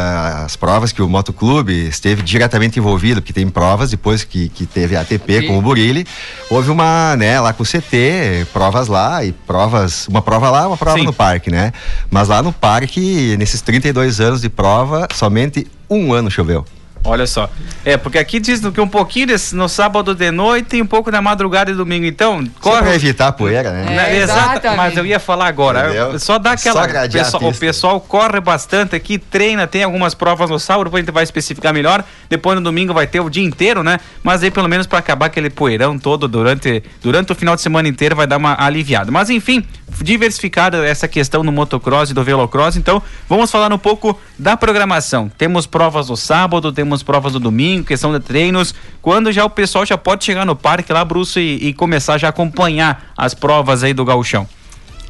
as 0.45 0.55
provas 0.55 0.91
que 0.91 1.01
o 1.01 1.07
Motoclube 1.07 1.87
esteve 1.87 2.21
diretamente 2.21 2.77
envolvido, 2.77 3.21
porque 3.21 3.31
tem 3.31 3.47
provas 3.47 3.89
depois 3.89 4.23
que, 4.25 4.49
que 4.49 4.65
teve 4.65 4.95
a 4.95 5.01
ATP 5.01 5.47
com 5.47 5.57
o 5.57 5.61
Burilli, 5.61 6.05
houve 6.49 6.69
uma, 6.69 7.15
né, 7.15 7.39
lá 7.39 7.53
com 7.53 7.63
o 7.63 7.65
CT, 7.65 8.47
provas 8.51 8.87
lá 8.89 9.23
e 9.23 9.31
provas 9.31 9.61
provas, 9.61 10.07
uma 10.07 10.21
prova 10.21 10.49
lá, 10.49 10.67
uma 10.67 10.77
prova 10.77 10.97
Sim. 10.97 11.05
no 11.05 11.13
parque, 11.13 11.49
né? 11.49 11.71
Mas 12.09 12.27
lá 12.27 12.41
no 12.41 12.51
parque, 12.51 13.35
nesses 13.37 13.61
32 13.61 14.19
anos 14.19 14.41
de 14.41 14.49
prova, 14.49 15.07
somente 15.13 15.67
um 15.89 16.13
ano 16.13 16.29
choveu. 16.29 16.65
Olha 17.03 17.25
só. 17.25 17.49
É, 17.83 17.97
porque 17.97 18.17
aqui 18.19 18.39
diz 18.39 18.59
que 18.59 18.81
um 18.81 18.87
pouquinho 18.87 19.27
desse, 19.27 19.55
no 19.55 19.67
sábado 19.67 20.13
de 20.13 20.29
noite 20.29 20.77
e 20.77 20.81
um 20.81 20.85
pouco 20.85 21.09
na 21.09 21.21
madrugada 21.21 21.71
e 21.71 21.73
domingo. 21.73 22.05
Então, 22.05 22.45
corre. 22.59 22.75
Só 22.75 22.81
pra 22.83 22.95
evitar 22.95 23.27
a 23.29 23.31
poeira, 23.31 23.71
né? 23.71 24.13
É, 24.13 24.17
Exato, 24.17 24.67
mas 24.77 24.95
eu 24.95 25.05
ia 25.05 25.19
falar 25.19 25.47
agora. 25.47 25.85
Entendeu? 25.85 26.19
Só 26.19 26.37
dá 26.37 26.51
aquela. 26.51 26.87
Só 26.87 27.07
pessoal, 27.09 27.43
o 27.43 27.55
pessoal 27.55 28.01
corre 28.01 28.39
bastante 28.39 28.95
aqui, 28.95 29.17
treina, 29.17 29.65
tem 29.65 29.83
algumas 29.83 30.13
provas 30.13 30.49
no 30.49 30.59
sábado, 30.59 30.85
depois 30.85 31.01
a 31.01 31.05
gente 31.05 31.13
vai 31.13 31.23
especificar 31.23 31.73
melhor. 31.73 32.03
Depois 32.29 32.55
no 32.55 32.63
domingo 32.63 32.93
vai 32.93 33.07
ter 33.07 33.19
o 33.19 33.29
dia 33.29 33.43
inteiro, 33.43 33.83
né? 33.83 33.99
Mas 34.21 34.43
aí 34.43 34.51
pelo 34.51 34.69
menos 34.69 34.85
para 34.85 34.99
acabar 34.99 35.25
aquele 35.25 35.49
poeirão 35.49 35.97
todo 35.97 36.27
durante, 36.27 36.83
durante 37.01 37.31
o 37.31 37.35
final 37.35 37.55
de 37.55 37.61
semana 37.61 37.87
inteiro 37.87 38.15
vai 38.15 38.27
dar 38.27 38.37
uma 38.37 38.55
aliviada. 38.63 39.11
Mas 39.11 39.29
enfim, 39.31 39.65
diversificada 40.01 40.85
essa 40.85 41.07
questão 41.07 41.43
no 41.43 41.51
motocross 41.51 42.09
e 42.09 42.13
do 42.13 42.23
velocross. 42.23 42.75
Então, 42.75 43.01
vamos 43.27 43.51
falar 43.51 43.71
um 43.73 43.77
pouco 43.77 44.19
da 44.37 44.55
programação. 44.55 45.29
Temos 45.37 45.65
provas 45.65 46.09
no 46.09 46.17
sábado, 46.17 46.71
temos 46.71 47.03
provas 47.03 47.33
no 47.33 47.39
domingo, 47.39 47.85
questão 47.85 48.11
de 48.11 48.19
treinos. 48.19 48.73
Quando 49.01 49.31
já 49.31 49.43
o 49.45 49.49
pessoal 49.49 49.85
já 49.85 49.97
pode 49.97 50.23
chegar 50.23 50.45
no 50.45 50.55
parque 50.55 50.91
lá, 50.93 51.03
Bruce, 51.03 51.39
e, 51.39 51.69
e 51.69 51.73
começar 51.73 52.17
já 52.17 52.27
a 52.27 52.29
acompanhar 52.29 53.11
as 53.17 53.33
provas 53.33 53.83
aí 53.83 53.93
do 53.93 54.05
gauchão. 54.05 54.47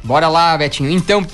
Bora 0.02 0.28
lá, 0.28 0.56
Betinho. 0.58 0.90
Então, 0.90 1.26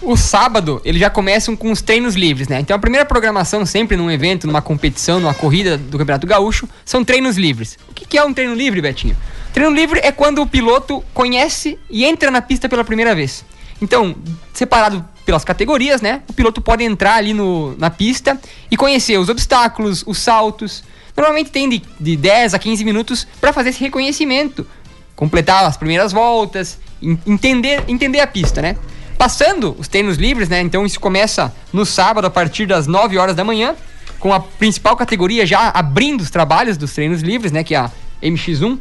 o 0.00 0.16
sábado, 0.16 0.80
eles 0.84 1.00
já 1.00 1.10
começam 1.10 1.56
com 1.56 1.72
os 1.72 1.82
treinos 1.82 2.14
livres, 2.14 2.48
né? 2.48 2.60
Então 2.60 2.76
a 2.76 2.78
primeira 2.78 3.04
programação, 3.04 3.66
sempre 3.66 3.96
num 3.96 4.10
evento, 4.10 4.46
numa 4.46 4.62
competição, 4.62 5.18
numa 5.18 5.34
corrida 5.34 5.76
do 5.76 5.98
Campeonato 5.98 6.26
Gaúcho, 6.26 6.68
são 6.84 7.04
treinos 7.04 7.36
livres. 7.36 7.76
O 7.88 7.94
que, 7.94 8.06
que 8.06 8.18
é 8.18 8.24
um 8.24 8.32
treino 8.32 8.54
livre, 8.54 8.80
Betinho? 8.80 9.16
Treino 9.52 9.74
livre 9.74 10.00
é 10.02 10.12
quando 10.12 10.42
o 10.42 10.46
piloto 10.46 11.02
conhece 11.14 11.78
e 11.90 12.04
entra 12.04 12.30
na 12.30 12.40
pista 12.42 12.68
pela 12.68 12.84
primeira 12.84 13.14
vez. 13.14 13.44
Então, 13.80 14.16
separado 14.52 15.04
pelas 15.24 15.44
categorias, 15.44 16.00
né? 16.00 16.22
O 16.28 16.32
piloto 16.32 16.60
pode 16.60 16.84
entrar 16.84 17.14
ali 17.14 17.32
no, 17.32 17.76
na 17.78 17.90
pista 17.90 18.40
e 18.70 18.76
conhecer 18.76 19.18
os 19.18 19.28
obstáculos, 19.28 20.02
os 20.06 20.18
saltos. 20.18 20.82
Normalmente 21.16 21.50
tem 21.50 21.68
de, 21.68 21.82
de 21.98 22.16
10 22.16 22.54
a 22.54 22.58
15 22.58 22.84
minutos 22.84 23.26
para 23.40 23.52
fazer 23.52 23.70
esse 23.70 23.80
reconhecimento, 23.80 24.66
completar 25.14 25.64
as 25.64 25.76
primeiras 25.76 26.12
voltas, 26.12 26.78
entender, 27.26 27.84
entender 27.88 28.20
a 28.20 28.26
pista, 28.26 28.62
né? 28.62 28.76
Passando 29.16 29.76
os 29.78 29.88
treinos 29.88 30.16
livres, 30.16 30.48
né? 30.48 30.60
Então 30.60 30.86
isso 30.86 31.00
começa 31.00 31.54
no 31.72 31.84
sábado 31.84 32.26
a 32.26 32.30
partir 32.30 32.66
das 32.66 32.86
9 32.86 33.18
horas 33.18 33.34
da 33.34 33.44
manhã, 33.44 33.74
com 34.18 34.32
a 34.32 34.40
principal 34.40 34.96
categoria 34.96 35.44
já 35.44 35.70
abrindo 35.70 36.20
os 36.20 36.30
trabalhos 36.30 36.76
dos 36.76 36.92
treinos 36.92 37.20
livres, 37.20 37.52
né? 37.52 37.62
Que 37.62 37.74
é 37.74 37.78
a 37.78 37.90
MX1 38.22 38.78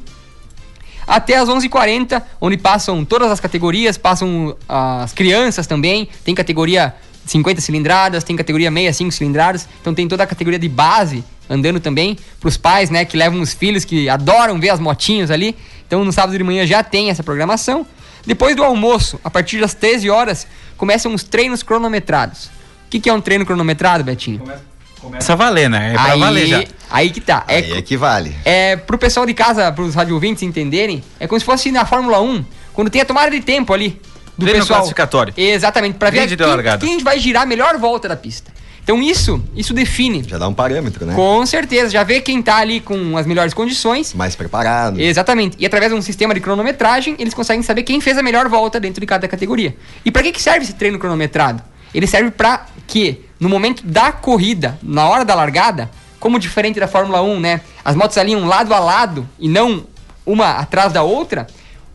até 1.08 1.38
as 1.38 1.48
11h40, 1.48 2.22
onde 2.42 2.58
passam 2.58 3.06
todas 3.06 3.32
as 3.32 3.40
categorias, 3.40 3.98
passam 3.98 4.56
as 4.68 5.14
crianças 5.14 5.66
também, 5.66 6.10
tem 6.26 6.36
categoria 6.36 6.94
50 7.26 7.62
cilindradas, 7.62 8.24
tem 8.24 8.36
categoria 8.36 8.70
meia, 8.70 8.92
5 8.92 9.12
cilindradas. 9.12 9.68
Então 9.82 9.94
tem 9.94 10.08
toda 10.08 10.24
a 10.24 10.28
categoria 10.28 10.60
de 10.60 10.70
base 10.70 11.24
andando 11.50 11.80
também 11.80 12.18
para 12.40 12.48
os 12.50 12.58
pais, 12.58 12.90
né, 12.90 13.06
que 13.06 13.16
levam 13.16 13.40
os 13.40 13.54
filhos 13.54 13.86
que 13.86 14.10
adoram 14.10 14.60
ver 14.60 14.70
as 14.70 14.80
motinhas 14.80 15.32
ali. 15.32 15.56
Então 15.86 16.04
no 16.04 16.12
sábado 16.12 16.38
de 16.38 16.44
manhã 16.44 16.66
já 16.66 16.84
tem 16.84 17.10
essa 17.10 17.24
programação. 17.24 17.86
Depois 18.26 18.56
do 18.56 18.64
almoço, 18.64 19.20
a 19.24 19.30
partir 19.30 19.62
das 19.62 19.74
13 19.74 20.10
horas, 20.10 20.46
começam 20.76 21.14
os 21.14 21.24
treinos 21.24 21.64
cronometrados. 21.64 22.46
O 22.46 22.90
que, 22.90 23.00
que 23.00 23.10
é 23.10 23.14
um 23.14 23.22
treino 23.22 23.46
cronometrado, 23.46 24.04
Betinho? 24.04 24.40
Começa, 24.40 24.64
começa 25.00 25.34
a 25.34 25.36
valer, 25.36 25.70
né? 25.70 25.92
É 25.92 25.94
pra 25.94 26.14
aí, 26.14 26.20
valer 26.20 26.48
já. 26.48 26.64
Aí 26.90 27.10
que 27.10 27.22
tá. 27.22 27.44
É, 27.48 27.58
aí 27.58 27.74
é 27.74 27.82
que 27.82 27.98
vale. 27.98 28.36
É, 28.46 28.76
pro 28.76 28.98
pessoal 28.98 29.26
de 29.26 29.34
casa, 29.34 29.72
pros 29.72 29.96
rádio 29.96 30.16
ouvintes 30.16 30.44
entenderem, 30.44 31.04
é 31.20 31.28
como 31.28 31.40
se 31.40 31.46
fosse 31.46 31.72
na 31.72 31.86
Fórmula 31.86 32.22
1, 32.22 32.46
quando 32.74 32.90
tem 32.90 33.02
a 33.02 33.06
tomada 33.06 33.32
de 33.32 33.42
tempo 33.42 33.74
ali 33.74 34.00
do 34.38 34.46
treino 34.46 34.62
pessoal. 34.62 34.80
classificatório. 34.80 35.34
Exatamente, 35.36 35.98
para 35.98 36.10
ver 36.10 36.28
quem, 36.28 36.78
quem 36.80 37.04
vai 37.04 37.20
girar 37.20 37.44
a 37.44 37.46
melhor 37.46 37.78
volta 37.78 38.08
da 38.08 38.16
pista. 38.16 38.52
Então 38.88 39.04
isso, 39.04 39.44
isso 39.54 39.74
define. 39.74 40.24
Já 40.26 40.38
dá 40.38 40.48
um 40.48 40.54
parâmetro, 40.54 41.06
né? 41.06 41.14
Com 41.14 41.46
certeza, 41.46 41.90
já 41.90 42.04
vê 42.04 42.22
quem 42.22 42.42
tá 42.42 42.56
ali 42.56 42.80
com 42.80 43.18
as 43.18 43.26
melhores 43.26 43.54
condições. 43.54 44.14
Mais 44.14 44.34
preparado. 44.34 44.98
Exatamente. 44.98 45.58
E 45.60 45.66
através 45.66 45.92
de 45.92 45.98
um 45.98 46.02
sistema 46.02 46.34
de 46.34 46.40
cronometragem, 46.40 47.14
eles 47.20 47.34
conseguem 47.34 47.62
saber 47.64 47.84
quem 47.84 48.00
fez 48.00 48.18
a 48.18 48.24
melhor 48.24 48.48
volta 48.48 48.80
dentro 48.80 49.02
de 49.02 49.06
cada 49.06 49.28
categoria. 49.28 49.76
E 50.06 50.12
para 50.12 50.24
que, 50.24 50.32
que 50.32 50.42
serve 50.42 50.64
esse 50.64 50.74
treino 50.74 50.98
cronometrado? 50.98 51.62
Ele 51.94 52.08
serve 52.08 52.32
para 52.32 52.66
que, 52.88 53.26
no 53.40 53.50
momento 53.50 53.86
da 53.86 54.12
corrida, 54.12 54.78
na 54.82 55.08
hora 55.08 55.24
da 55.24 55.36
largada, 55.36 55.90
como 56.20 56.40
diferente 56.40 56.80
da 56.80 56.88
Fórmula 56.88 57.22
1, 57.22 57.40
né? 57.40 57.62
As 57.84 57.96
motos 57.96 58.18
alinham 58.18 58.46
lado 58.46 58.74
a 58.74 58.80
lado 58.80 59.28
e 59.40 59.48
não 59.48 59.86
uma 60.26 60.52
atrás 60.52 60.92
da 60.92 61.04
outra 61.04 61.48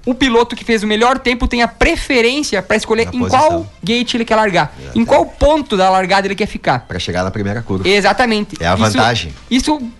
o 0.05 0.15
piloto 0.15 0.57
que 0.57 0.65
fez 0.65 0.83
o 0.83 0.87
melhor 0.87 1.19
tempo 1.19 1.47
tem 1.47 1.63
a 1.63 1.69
preferência 1.69 2.61
para 2.63 2.77
escolher 2.77 3.07
na 3.07 3.13
em 3.13 3.19
posição. 3.21 3.41
qual 3.41 3.73
gate 3.83 4.15
ele 4.15 4.25
quer 4.25 4.37
largar, 4.37 4.73
Exatamente. 4.77 4.99
em 4.99 5.05
qual 5.05 5.27
ponto 5.27 5.77
da 5.77 5.89
largada 5.89 6.27
ele 6.27 6.35
quer 6.35 6.47
ficar. 6.47 6.81
Para 6.81 6.99
chegar 6.99 7.23
na 7.23 7.31
primeira 7.31 7.63
curva. 7.63 7.89
Exatamente. 7.89 8.57
É 8.61 8.67
a 8.67 8.75
vantagem. 8.75 9.33
Isso, 9.51 9.77
isso 9.79 9.93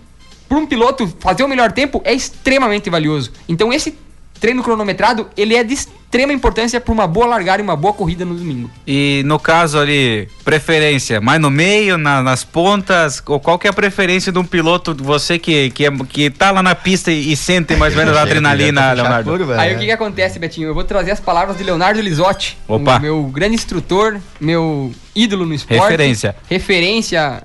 para 0.47 0.57
um 0.57 0.65
piloto 0.65 1.07
fazer 1.19 1.43
o 1.43 1.47
melhor 1.47 1.71
tempo 1.71 2.01
é 2.03 2.13
extremamente 2.13 2.89
valioso. 2.89 3.31
Então 3.47 3.71
esse 3.71 3.97
treino 4.43 4.61
cronometrado, 4.61 5.29
ele 5.37 5.55
é 5.55 5.63
de 5.63 5.73
extrema 5.73 6.33
importância 6.33 6.81
para 6.81 6.91
uma 6.91 7.07
boa 7.07 7.25
largada 7.25 7.61
e 7.61 7.63
uma 7.63 7.77
boa 7.77 7.93
corrida 7.93 8.25
no 8.25 8.35
domingo. 8.35 8.69
E 8.85 9.23
no 9.25 9.39
caso 9.39 9.79
ali, 9.79 10.27
preferência, 10.43 11.21
mais 11.21 11.39
no 11.39 11.49
meio, 11.49 11.97
na, 11.97 12.21
nas 12.21 12.43
pontas, 12.43 13.23
ou 13.25 13.39
qual 13.39 13.57
que 13.57 13.67
é 13.67 13.69
a 13.69 13.73
preferência 13.73 14.33
de 14.33 14.37
um 14.37 14.43
piloto, 14.43 14.93
você 14.99 15.39
que, 15.39 15.69
que, 15.69 15.85
é, 15.85 15.91
que 16.09 16.29
tá 16.29 16.51
lá 16.51 16.61
na 16.61 16.75
pista 16.75 17.09
e, 17.09 17.31
e 17.31 17.37
sente 17.37 17.73
mais 17.77 17.93
ou 17.93 17.99
menos 18.03 18.17
a 18.17 18.23
adrenalina, 18.23 18.91
Leonardo? 18.91 19.31
Curva, 19.31 19.61
Aí 19.61 19.75
o 19.75 19.79
que, 19.79 19.85
que 19.85 19.91
acontece, 19.93 20.37
Betinho? 20.39 20.67
Eu 20.67 20.73
vou 20.73 20.83
trazer 20.83 21.11
as 21.11 21.21
palavras 21.21 21.57
de 21.57 21.63
Leonardo 21.63 22.01
Lisotti, 22.01 22.57
Opa. 22.67 22.99
meu 22.99 23.23
grande 23.23 23.55
instrutor, 23.55 24.19
meu 24.41 24.93
ídolo 25.15 25.45
no 25.45 25.53
esporte. 25.53 25.83
Referência. 25.83 26.35
Referência 26.49 27.41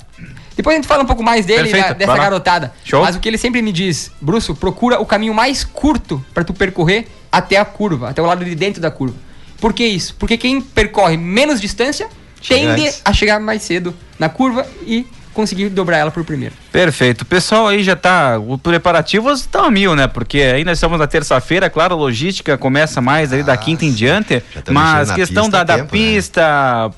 depois 0.58 0.74
a 0.74 0.78
gente 0.78 0.88
fala 0.88 1.04
um 1.04 1.06
pouco 1.06 1.22
mais 1.22 1.46
dele, 1.46 1.70
né, 1.70 1.94
dessa 1.94 2.16
garotada. 2.16 2.72
Show. 2.84 3.00
Mas 3.00 3.14
o 3.14 3.20
que 3.20 3.28
ele 3.28 3.38
sempre 3.38 3.62
me 3.62 3.70
diz, 3.70 4.10
Bruce, 4.20 4.52
procura 4.54 5.00
o 5.00 5.06
caminho 5.06 5.32
mais 5.32 5.62
curto 5.62 6.20
para 6.34 6.42
tu 6.42 6.52
percorrer 6.52 7.06
até 7.30 7.58
a 7.58 7.64
curva, 7.64 8.10
até 8.10 8.20
o 8.20 8.26
lado 8.26 8.44
de 8.44 8.56
dentro 8.56 8.82
da 8.82 8.90
curva. 8.90 9.14
Por 9.60 9.72
que 9.72 9.84
isso? 9.84 10.16
Porque 10.16 10.36
quem 10.36 10.60
percorre 10.60 11.16
menos 11.16 11.60
distância 11.60 12.08
tende 12.46 12.92
a 13.04 13.12
chegar 13.12 13.38
mais 13.38 13.62
cedo 13.62 13.94
na 14.18 14.28
curva 14.28 14.66
e 14.84 15.06
conseguir 15.32 15.68
dobrar 15.68 15.98
ela 15.98 16.10
por 16.10 16.24
primeiro. 16.24 16.56
Perfeito. 16.70 17.22
O 17.22 17.25
pessoal 17.25 17.68
aí 17.68 17.82
já 17.82 17.96
tá. 17.96 18.38
Os 18.38 18.60
preparativos 18.60 19.40
estão 19.40 19.64
a 19.64 19.70
mil, 19.70 19.96
né? 19.96 20.06
Porque 20.06 20.38
ainda 20.40 20.72
estamos 20.72 20.98
na 20.98 21.06
terça-feira, 21.06 21.70
claro, 21.70 21.94
a 21.94 21.96
logística 21.96 22.58
começa 22.58 23.00
mais 23.00 23.32
ali 23.32 23.42
ah, 23.42 23.46
da 23.46 23.56
quinta 23.56 23.84
em 23.84 23.92
diante. 23.92 24.42
Mas 24.70 25.10
questão 25.10 25.44
pista 25.44 25.58
da, 25.58 25.64
da 25.64 25.76
tempo, 25.78 25.84
né? 25.84 25.90
pista, 25.90 26.42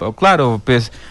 né? 0.01 0.13
claro, 0.17 0.61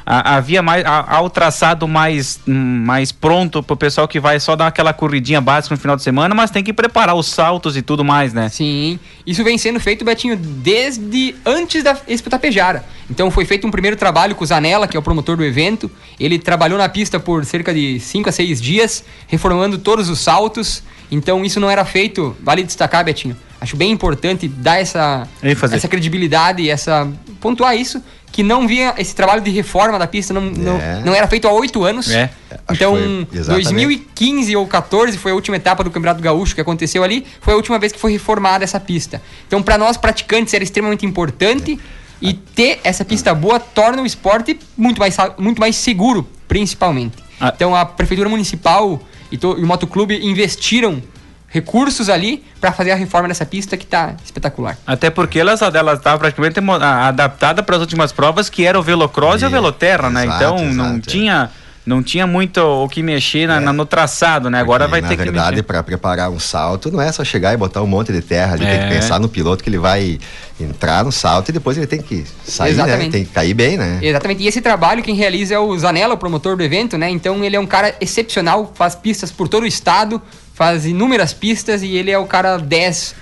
havia 0.05 0.61
mais. 0.61 0.83
Há 0.85 1.21
o 1.21 1.29
traçado 1.29 1.87
mais, 1.87 2.39
mais 2.45 3.11
pronto 3.11 3.63
pro 3.63 3.77
pessoal 3.77 4.07
que 4.07 4.19
vai 4.19 4.39
só 4.39 4.55
dar 4.55 4.67
aquela 4.67 4.91
corridinha 4.91 5.39
básica 5.39 5.73
no 5.73 5.79
final 5.79 5.95
de 5.95 6.03
semana, 6.03 6.35
mas 6.35 6.51
tem 6.51 6.63
que 6.63 6.73
preparar 6.73 7.15
os 7.15 7.27
saltos 7.27 7.77
e 7.77 7.81
tudo 7.81 8.03
mais, 8.03 8.33
né? 8.33 8.49
Sim. 8.49 8.99
Isso 9.25 9.43
vem 9.43 9.57
sendo 9.57 9.79
feito, 9.79 10.03
Betinho, 10.03 10.35
desde 10.35 11.35
antes 11.45 11.83
da 11.83 11.97
Espetapejara. 12.07 12.83
Então 13.09 13.31
foi 13.31 13.45
feito 13.45 13.65
um 13.65 13.71
primeiro 13.71 13.97
trabalho 13.97 14.35
com 14.35 14.43
o 14.43 14.47
Zanella, 14.47 14.87
que 14.87 14.95
é 14.95 14.99
o 14.99 15.03
promotor 15.03 15.35
do 15.35 15.43
evento. 15.43 15.89
Ele 16.19 16.37
trabalhou 16.37 16.77
na 16.77 16.87
pista 16.87 17.19
por 17.19 17.43
cerca 17.45 17.73
de 17.73 17.99
5 17.99 18.29
a 18.29 18.31
6 18.31 18.48
dias, 18.57 19.03
reformando 19.27 19.77
todos 19.77 20.07
os 20.07 20.19
saltos. 20.19 20.81
Então 21.11 21.43
isso 21.43 21.59
não 21.59 21.69
era 21.69 21.83
feito, 21.83 22.35
vale 22.41 22.63
destacar, 22.63 23.03
Betinho. 23.03 23.35
Acho 23.59 23.75
bem 23.75 23.91
importante 23.91 24.47
dar 24.47 24.79
essa, 24.79 25.27
essa 25.43 25.87
credibilidade 25.89 26.61
e 26.61 26.69
essa 26.69 27.05
pontuar 27.41 27.75
isso, 27.75 28.01
que 28.31 28.41
não 28.41 28.65
via 28.67 28.93
esse 28.97 29.13
trabalho 29.13 29.41
de 29.41 29.49
reforma 29.49 29.99
da 29.99 30.07
pista, 30.07 30.33
não, 30.33 30.43
é. 30.43 30.95
não, 30.95 31.01
não, 31.07 31.15
era 31.15 31.27
feito 31.27 31.45
há 31.45 31.51
oito 31.51 31.83
anos. 31.83 32.09
É. 32.09 32.29
Então, 32.71 32.95
2015 33.29 34.55
ou 34.55 34.65
14 34.65 35.17
foi 35.17 35.31
a 35.33 35.35
última 35.35 35.57
etapa 35.57 35.83
do 35.83 35.91
Campeonato 35.91 36.21
Gaúcho 36.21 36.55
que 36.55 36.61
aconteceu 36.61 37.03
ali, 37.03 37.25
foi 37.41 37.53
a 37.53 37.57
última 37.57 37.77
vez 37.77 37.91
que 37.91 37.99
foi 37.99 38.13
reformada 38.13 38.63
essa 38.63 38.79
pista. 38.79 39.21
Então, 39.45 39.61
para 39.61 39.77
nós 39.77 39.97
praticantes 39.97 40.53
era 40.53 40.63
extremamente 40.63 41.05
importante. 41.05 41.77
É 41.95 41.99
e 42.21 42.33
ter 42.33 42.79
essa 42.83 43.05
pista 43.05 43.33
boa 43.33 43.59
torna 43.59 44.01
o 44.01 44.05
esporte 44.05 44.59
muito 44.77 44.99
mais, 44.99 45.15
muito 45.37 45.59
mais 45.59 45.75
seguro, 45.75 46.27
principalmente. 46.47 47.17
Ah. 47.39 47.51
Então 47.55 47.75
a 47.75 47.85
Prefeitura 47.85 48.29
Municipal 48.29 49.01
e, 49.31 49.37
to, 49.37 49.57
e 49.57 49.63
o 49.63 49.67
Motoclube 49.67 50.19
investiram 50.25 51.01
recursos 51.47 52.09
ali 52.09 52.43
para 52.61 52.71
fazer 52.71 52.91
a 52.91 52.95
reforma 52.95 53.27
dessa 53.27 53.45
pista 53.45 53.75
que 53.75 53.83
está 53.83 54.15
espetacular. 54.23 54.77
Até 54.85 55.09
porque 55.09 55.39
ela 55.39 55.53
estava 55.53 56.17
praticamente 56.17 56.59
adaptada 56.81 57.63
para 57.63 57.75
as 57.75 57.81
últimas 57.81 58.11
provas 58.11 58.49
que 58.49 58.65
era 58.65 58.79
o 58.79 58.83
velocross 58.83 59.41
e, 59.41 59.43
e 59.43 59.47
a 59.47 59.49
veloterra, 59.49 60.09
né? 60.09 60.25
Então 60.25 60.57
exato, 60.57 60.73
não 60.73 60.95
é. 60.97 60.99
tinha 60.99 61.49
não 61.89 62.03
tinha 62.03 62.27
muito 62.27 62.59
o 62.59 62.87
que 62.87 63.01
mexer 63.01 63.47
na, 63.47 63.57
é. 63.57 63.59
na, 63.59 63.73
no 63.73 63.83
traçado, 63.83 64.47
né? 64.47 64.59
Agora 64.59 64.87
vai 64.87 65.01
ter 65.01 65.07
verdade, 65.07 65.29
que 65.31 65.35
Na 65.35 65.43
verdade, 65.43 65.63
para 65.63 65.81
preparar 65.81 66.29
um 66.29 66.39
salto, 66.39 66.91
não 66.91 67.01
é 67.01 67.11
só 67.11 67.23
chegar 67.23 67.51
e 67.51 67.57
botar 67.57 67.81
um 67.81 67.87
monte 67.87 68.13
de 68.13 68.21
terra 68.21 68.53
ali, 68.53 68.63
é. 68.63 68.77
tem 68.77 68.87
que 68.87 68.93
é. 68.93 68.99
pensar 68.99 69.19
no 69.19 69.27
piloto 69.27 69.63
que 69.63 69.69
ele 69.71 69.79
vai 69.79 70.19
entrar 70.59 71.03
no 71.03 71.11
salto 71.11 71.49
e 71.49 71.51
depois 71.51 71.77
ele 71.77 71.87
tem 71.87 71.99
que 71.99 72.23
sair, 72.45 72.75
né? 72.75 72.83
Exatamente. 72.83 73.05
né? 73.05 73.11
Tem 73.11 73.25
que 73.25 73.31
cair 73.31 73.55
bem, 73.55 73.75
né? 73.75 73.99
Exatamente. 74.03 74.43
E 74.43 74.47
esse 74.47 74.61
trabalho 74.61 75.01
quem 75.01 75.15
realiza 75.15 75.55
é 75.55 75.59
o 75.59 75.75
Zanella, 75.79 76.13
o 76.13 76.17
promotor 76.17 76.55
do 76.55 76.61
evento, 76.61 76.95
né? 76.95 77.09
Então 77.09 77.43
ele 77.43 77.55
é 77.55 77.59
um 77.59 77.65
cara 77.65 77.95
excepcional, 77.99 78.71
faz 78.75 78.93
pistas 78.93 79.31
por 79.31 79.47
todo 79.47 79.63
o 79.63 79.67
estado, 79.67 80.21
faz 80.53 80.85
inúmeras 80.85 81.33
pistas 81.33 81.81
e 81.81 81.95
ele 81.95 82.11
é 82.11 82.19
o 82.19 82.25
cara 82.25 82.57
10 82.57 83.15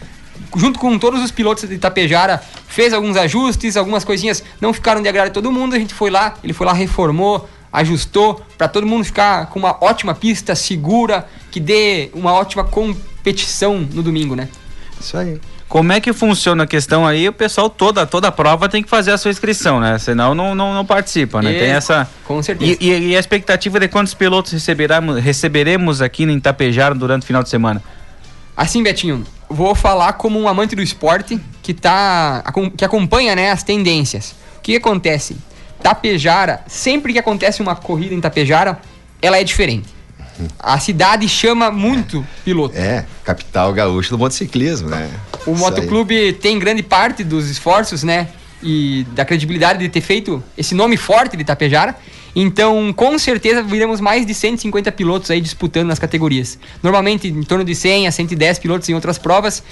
junto 0.55 0.77
com 0.77 0.97
todos 0.99 1.21
os 1.23 1.31
pilotos 1.31 1.67
de 1.67 1.75
Itapejara, 1.75 2.41
fez 2.67 2.93
alguns 2.93 3.17
ajustes, 3.17 3.75
algumas 3.75 4.03
coisinhas 4.03 4.43
não 4.61 4.73
ficaram 4.73 5.01
de 5.01 5.09
agrado 5.09 5.27
de 5.27 5.33
todo 5.33 5.51
mundo, 5.51 5.75
a 5.75 5.79
gente 5.79 5.93
foi 5.93 6.09
lá, 6.09 6.35
ele 6.43 6.53
foi 6.53 6.65
lá, 6.65 6.73
reformou, 6.73 7.47
ajustou 7.71 8.41
para 8.57 8.67
todo 8.67 8.87
mundo 8.87 9.03
ficar 9.03 9.47
com 9.47 9.59
uma 9.59 9.77
ótima 9.81 10.15
pista 10.15 10.55
segura, 10.55 11.27
que 11.51 11.59
dê 11.59 12.09
uma 12.13 12.33
ótima 12.33 12.63
competição 12.63 13.79
no 13.79 14.01
domingo, 14.01 14.35
né? 14.35 14.49
Isso 14.99 15.17
aí. 15.17 15.39
Como 15.67 15.91
é 15.91 15.99
que 15.99 16.13
funciona 16.13 16.63
a 16.63 16.67
questão 16.67 17.05
aí? 17.05 17.27
O 17.27 17.33
pessoal 17.33 17.69
toda 17.69 18.05
toda 18.05 18.31
prova 18.31 18.69
tem 18.69 18.81
que 18.81 18.89
fazer 18.89 19.11
a 19.11 19.17
sua 19.17 19.31
inscrição, 19.31 19.81
né? 19.81 19.99
Senão 19.99 20.33
não, 20.33 20.55
não, 20.55 20.73
não 20.73 20.85
participa, 20.85 21.41
né? 21.41 21.51
E, 21.51 21.59
tem 21.59 21.69
essa. 21.69 22.09
Com 22.23 22.41
certeza. 22.41 22.77
E, 22.79 22.89
e, 22.89 23.09
e, 23.09 23.17
a 23.17 23.19
expectativa 23.19 23.77
de 23.79 23.89
quantos 23.89 24.13
pilotos 24.13 24.53
receberemos, 24.53 25.21
receberemos 25.21 26.01
aqui 26.01 26.25
no 26.25 26.31
Itapejara 26.31 26.95
durante 26.95 27.23
o 27.23 27.25
final 27.25 27.43
de 27.43 27.49
semana? 27.49 27.83
Assim, 28.55 28.81
Betinho, 28.81 29.25
vou 29.49 29.75
falar 29.75 30.13
como 30.13 30.39
um 30.39 30.47
amante 30.47 30.73
do 30.73 30.81
esporte 30.81 31.39
que 31.61 31.73
tá 31.73 32.43
que 32.77 32.85
acompanha, 32.85 33.35
né, 33.35 33.51
as 33.51 33.61
tendências. 33.61 34.35
O 34.57 34.61
que 34.61 34.77
acontece? 34.77 35.35
Tapejara, 35.81 36.61
sempre 36.67 37.13
que 37.13 37.19
acontece 37.19 37.61
uma 37.61 37.75
corrida 37.75 38.13
em 38.13 38.21
Tapejara, 38.21 38.79
ela 39.21 39.37
é 39.37 39.43
diferente. 39.43 39.97
A 40.59 40.79
cidade 40.79 41.27
chama 41.27 41.71
muito 41.71 42.25
piloto. 42.45 42.77
É, 42.77 43.05
capital 43.23 43.73
gaúcho 43.73 44.11
do 44.11 44.17
motociclismo, 44.17 44.89
né? 44.89 45.09
O 45.45 45.53
Isso 45.53 45.59
motoclube 45.59 46.15
aí. 46.15 46.33
tem 46.33 46.59
grande 46.59 46.83
parte 46.83 47.23
dos 47.23 47.49
esforços, 47.49 48.03
né? 48.03 48.27
E 48.61 49.05
da 49.11 49.25
credibilidade 49.25 49.79
de 49.79 49.89
ter 49.89 50.01
feito 50.01 50.43
esse 50.57 50.75
nome 50.75 50.97
forte 50.97 51.35
de 51.35 51.43
Tapejara. 51.43 51.95
Então, 52.35 52.93
com 52.93 53.17
certeza, 53.17 53.63
viremos 53.63 53.99
mais 53.99 54.25
de 54.25 54.33
150 54.33 54.91
pilotos 54.91 55.31
aí 55.31 55.41
disputando 55.41 55.87
nas 55.87 55.97
categorias. 55.97 56.59
Normalmente, 56.83 57.27
em 57.27 57.41
torno 57.41 57.65
de 57.65 57.73
100 57.73 58.07
a 58.07 58.11
110 58.11 58.59
pilotos 58.59 58.87
em 58.89 58.93
outras 58.93 59.17
provas. 59.17 59.63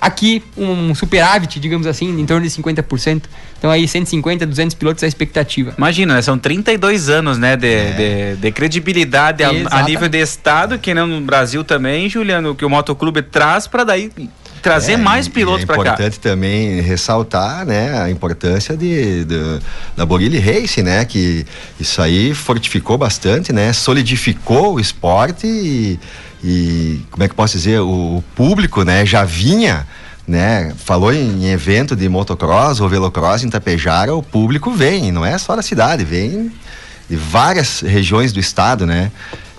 Aqui, 0.00 0.42
um 0.56 0.94
superávit, 0.94 1.60
digamos 1.60 1.86
assim, 1.86 2.18
em 2.18 2.24
torno 2.24 2.42
de 2.42 2.50
50%. 2.50 3.22
Então 3.58 3.70
aí 3.70 3.86
150, 3.86 4.46
200 4.46 4.74
pilotos 4.74 5.02
é 5.02 5.06
a 5.06 5.08
expectativa. 5.08 5.74
Imagina, 5.76 6.14
né? 6.14 6.22
são 6.22 6.38
32 6.38 7.10
anos, 7.10 7.36
né, 7.36 7.56
de, 7.56 7.66
é. 7.66 7.92
de, 8.34 8.40
de 8.40 8.52
credibilidade 8.52 9.44
a, 9.44 9.50
a, 9.70 9.82
nível 9.82 10.08
de 10.08 10.18
estado, 10.18 10.78
que 10.78 10.94
no 10.94 11.20
Brasil 11.20 11.62
também, 11.62 12.08
Juliano, 12.08 12.54
que 12.54 12.64
o 12.64 12.70
motoclube 12.70 13.20
traz 13.20 13.66
para 13.66 13.84
daí 13.84 14.10
trazer 14.62 14.92
é, 14.92 14.96
mais 14.96 15.28
pilotos 15.28 15.64
para 15.64 15.76
cá. 15.76 15.82
É 15.82 15.92
importante 15.92 16.20
também 16.20 16.80
ressaltar, 16.80 17.64
né, 17.64 18.00
a 18.00 18.10
importância 18.10 18.76
de, 18.76 19.24
de 19.24 19.60
da 19.96 20.04
Borilli 20.06 20.38
Race, 20.38 20.82
né, 20.82 21.04
que 21.04 21.46
isso 21.78 22.00
aí 22.00 22.34
fortificou 22.34 22.96
bastante, 22.98 23.52
né, 23.52 23.72
solidificou 23.72 24.74
o 24.74 24.80
esporte 24.80 25.46
e, 25.46 25.98
e 26.42 27.00
como 27.10 27.22
é 27.22 27.28
que 27.28 27.34
posso 27.34 27.56
dizer, 27.56 27.80
o, 27.80 28.18
o 28.18 28.24
público, 28.34 28.84
né, 28.84 29.04
já 29.04 29.24
vinha 29.24 29.86
né? 30.28 30.72
Falou 30.76 31.12
em, 31.12 31.44
em 31.44 31.50
evento 31.50 31.96
de 31.96 32.08
motocross 32.08 32.80
ou 32.80 32.88
velocross 32.88 33.42
em 33.42 33.50
Tapejara, 33.50 34.14
o 34.14 34.22
público 34.22 34.70
vem, 34.70 35.10
não 35.10 35.26
é 35.26 35.36
só 35.36 35.56
da 35.56 35.62
cidade, 35.62 36.04
vem 36.04 36.52
de 37.08 37.16
várias 37.16 37.80
regiões 37.80 38.32
do 38.32 38.38
estado, 38.38 38.86
né? 38.86 39.10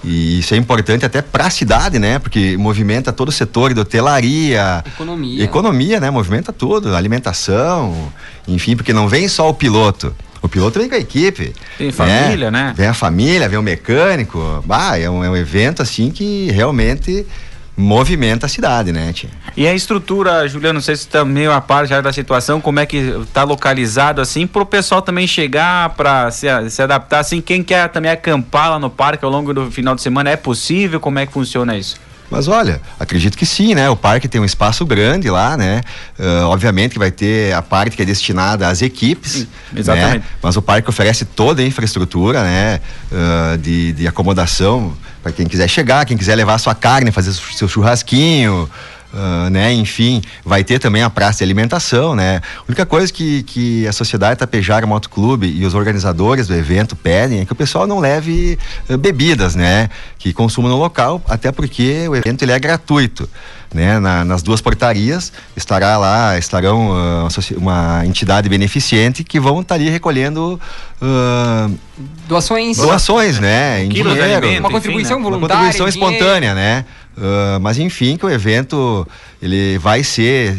E 0.03 0.39
isso 0.39 0.53
é 0.53 0.57
importante 0.57 1.05
até 1.05 1.21
para 1.21 1.47
a 1.47 1.49
cidade, 1.49 1.99
né? 1.99 2.17
Porque 2.17 2.57
movimenta 2.57 3.13
todo 3.13 3.29
o 3.29 3.31
setor 3.31 3.73
de 3.73 3.79
hotelaria. 3.79 4.83
Economia. 4.85 5.43
Economia, 5.43 5.99
né? 5.99 6.09
Movimenta 6.09 6.51
tudo, 6.51 6.95
alimentação, 6.95 8.11
enfim, 8.47 8.75
porque 8.75 8.93
não 8.93 9.07
vem 9.07 9.27
só 9.27 9.49
o 9.49 9.53
piloto. 9.53 10.15
O 10.41 10.49
piloto 10.49 10.79
vem 10.79 10.89
com 10.89 10.95
a 10.95 10.99
equipe. 10.99 11.53
Tem 11.77 11.87
né? 11.87 11.93
família, 11.93 12.49
né? 12.49 12.73
Vem 12.75 12.87
a 12.87 12.93
família, 12.93 13.47
vem 13.47 13.59
o 13.59 13.63
mecânico. 13.63 14.63
Bah, 14.65 14.97
é 14.97 15.07
um, 15.07 15.23
é 15.23 15.29
um 15.29 15.35
evento 15.35 15.83
assim 15.83 16.09
que 16.09 16.49
realmente 16.51 17.27
movimenta 17.75 18.45
a 18.45 18.49
cidade, 18.49 18.91
né, 18.91 19.11
tia? 19.13 19.29
E 19.55 19.67
a 19.67 19.73
estrutura, 19.73 20.47
Juliano, 20.47 20.75
não 20.75 20.81
sei 20.81 20.95
se 20.95 21.03
está 21.03 21.25
meio 21.25 21.51
a 21.51 21.61
par 21.61 21.87
já 21.87 22.01
da 22.01 22.13
situação, 22.13 22.61
como 22.61 22.79
é 22.79 22.85
que 22.85 22.97
está 22.97 23.43
localizado 23.43 24.21
assim, 24.21 24.45
para 24.45 24.61
o 24.61 24.65
pessoal 24.65 25.01
também 25.01 25.25
chegar 25.25 25.89
para 25.89 26.29
se, 26.31 26.47
se 26.69 26.81
adaptar, 26.81 27.19
assim, 27.19 27.41
quem 27.41 27.63
quer 27.63 27.89
também 27.89 28.11
acampar 28.11 28.71
lá 28.71 28.79
no 28.79 28.89
parque 28.89 29.25
ao 29.25 29.31
longo 29.31 29.53
do 29.53 29.71
final 29.71 29.95
de 29.95 30.01
semana, 30.01 30.29
é 30.29 30.35
possível? 30.35 30.99
Como 30.99 31.19
é 31.19 31.25
que 31.25 31.33
funciona 31.33 31.77
isso? 31.77 31.95
Mas 32.31 32.47
olha, 32.47 32.81
acredito 32.97 33.37
que 33.37 33.45
sim, 33.45 33.75
né? 33.75 33.89
O 33.89 33.95
parque 33.95 34.25
tem 34.25 34.39
um 34.39 34.45
espaço 34.45 34.85
grande 34.85 35.29
lá, 35.29 35.57
né? 35.57 35.81
Uh, 36.17 36.45
obviamente 36.45 36.93
que 36.93 36.99
vai 36.99 37.11
ter 37.11 37.53
a 37.53 37.61
parte 37.61 37.97
que 37.97 38.01
é 38.01 38.05
destinada 38.05 38.69
às 38.69 38.81
equipes. 38.81 39.31
Sim, 39.31 39.47
exatamente. 39.75 40.19
Né? 40.19 40.23
Mas 40.41 40.55
o 40.55 40.61
parque 40.61 40.89
oferece 40.89 41.25
toda 41.25 41.61
a 41.61 41.65
infraestrutura, 41.65 42.41
né? 42.41 42.79
Uh, 43.11 43.57
de, 43.57 43.91
de 43.91 44.07
acomodação 44.07 44.95
para 45.21 45.31
quem 45.31 45.47
quiser 45.47 45.67
chegar, 45.67 46.05
quem 46.05 46.17
quiser 46.17 46.35
levar 46.35 46.57
sua 46.57 46.73
carne, 46.73 47.11
fazer 47.11 47.33
seu 47.33 47.67
churrasquinho, 47.67 48.69
Uh, 49.13 49.49
né? 49.49 49.73
Enfim, 49.73 50.21
vai 50.43 50.63
ter 50.63 50.79
também 50.79 51.03
a 51.03 51.09
praça 51.09 51.39
de 51.39 51.43
alimentação, 51.43 52.15
né? 52.15 52.41
A 52.57 52.63
única 52.65 52.85
coisa 52.85 53.11
que, 53.11 53.43
que 53.43 53.85
a 53.85 53.91
Sociedade 53.91 54.39
Tapejara 54.39 54.87
Moto 54.87 55.09
Clube 55.09 55.47
e 55.47 55.65
os 55.65 55.73
organizadores 55.73 56.47
do 56.47 56.55
evento 56.55 56.95
pedem 56.95 57.41
é 57.41 57.45
que 57.45 57.51
o 57.51 57.55
pessoal 57.55 57.85
não 57.85 57.99
leve 57.99 58.57
uh, 58.89 58.97
bebidas, 58.97 59.53
né? 59.53 59.89
Que 60.17 60.31
consuma 60.31 60.69
no 60.69 60.77
local, 60.77 61.21
até 61.27 61.51
porque 61.51 62.07
o 62.07 62.15
evento 62.15 62.43
ele 62.43 62.53
é 62.53 62.59
gratuito. 62.59 63.29
Né, 63.73 63.99
na, 63.99 64.25
nas 64.25 64.43
duas 64.43 64.59
portarias 64.59 65.31
estará 65.55 65.97
lá 65.97 66.37
estarão 66.37 66.89
uh, 66.89 67.27
uma 67.55 68.05
entidade 68.05 68.49
beneficente 68.49 69.23
que 69.23 69.39
vão 69.39 69.61
estar 69.61 69.75
ali 69.75 69.89
recolhendo 69.89 70.59
uh, 71.01 71.79
doações 72.27 72.75
doações 72.75 73.39
né 73.39 73.85
em 73.85 73.87
dinheiro, 73.87 74.11
alimento, 74.11 74.59
uma 74.59 74.69
contribuição 74.69 75.19
enfim, 75.19 75.23
né? 75.23 75.31
voluntária 75.31 75.63
uma 75.63 75.71
contribuição 75.71 75.87
espontânea 75.87 76.53
né 76.53 76.83
Uh, 77.17 77.59
mas 77.59 77.77
enfim, 77.77 78.17
que 78.17 78.25
o 78.25 78.29
evento 78.29 79.07
ele 79.41 79.77
vai 79.77 80.03
ser, 80.03 80.57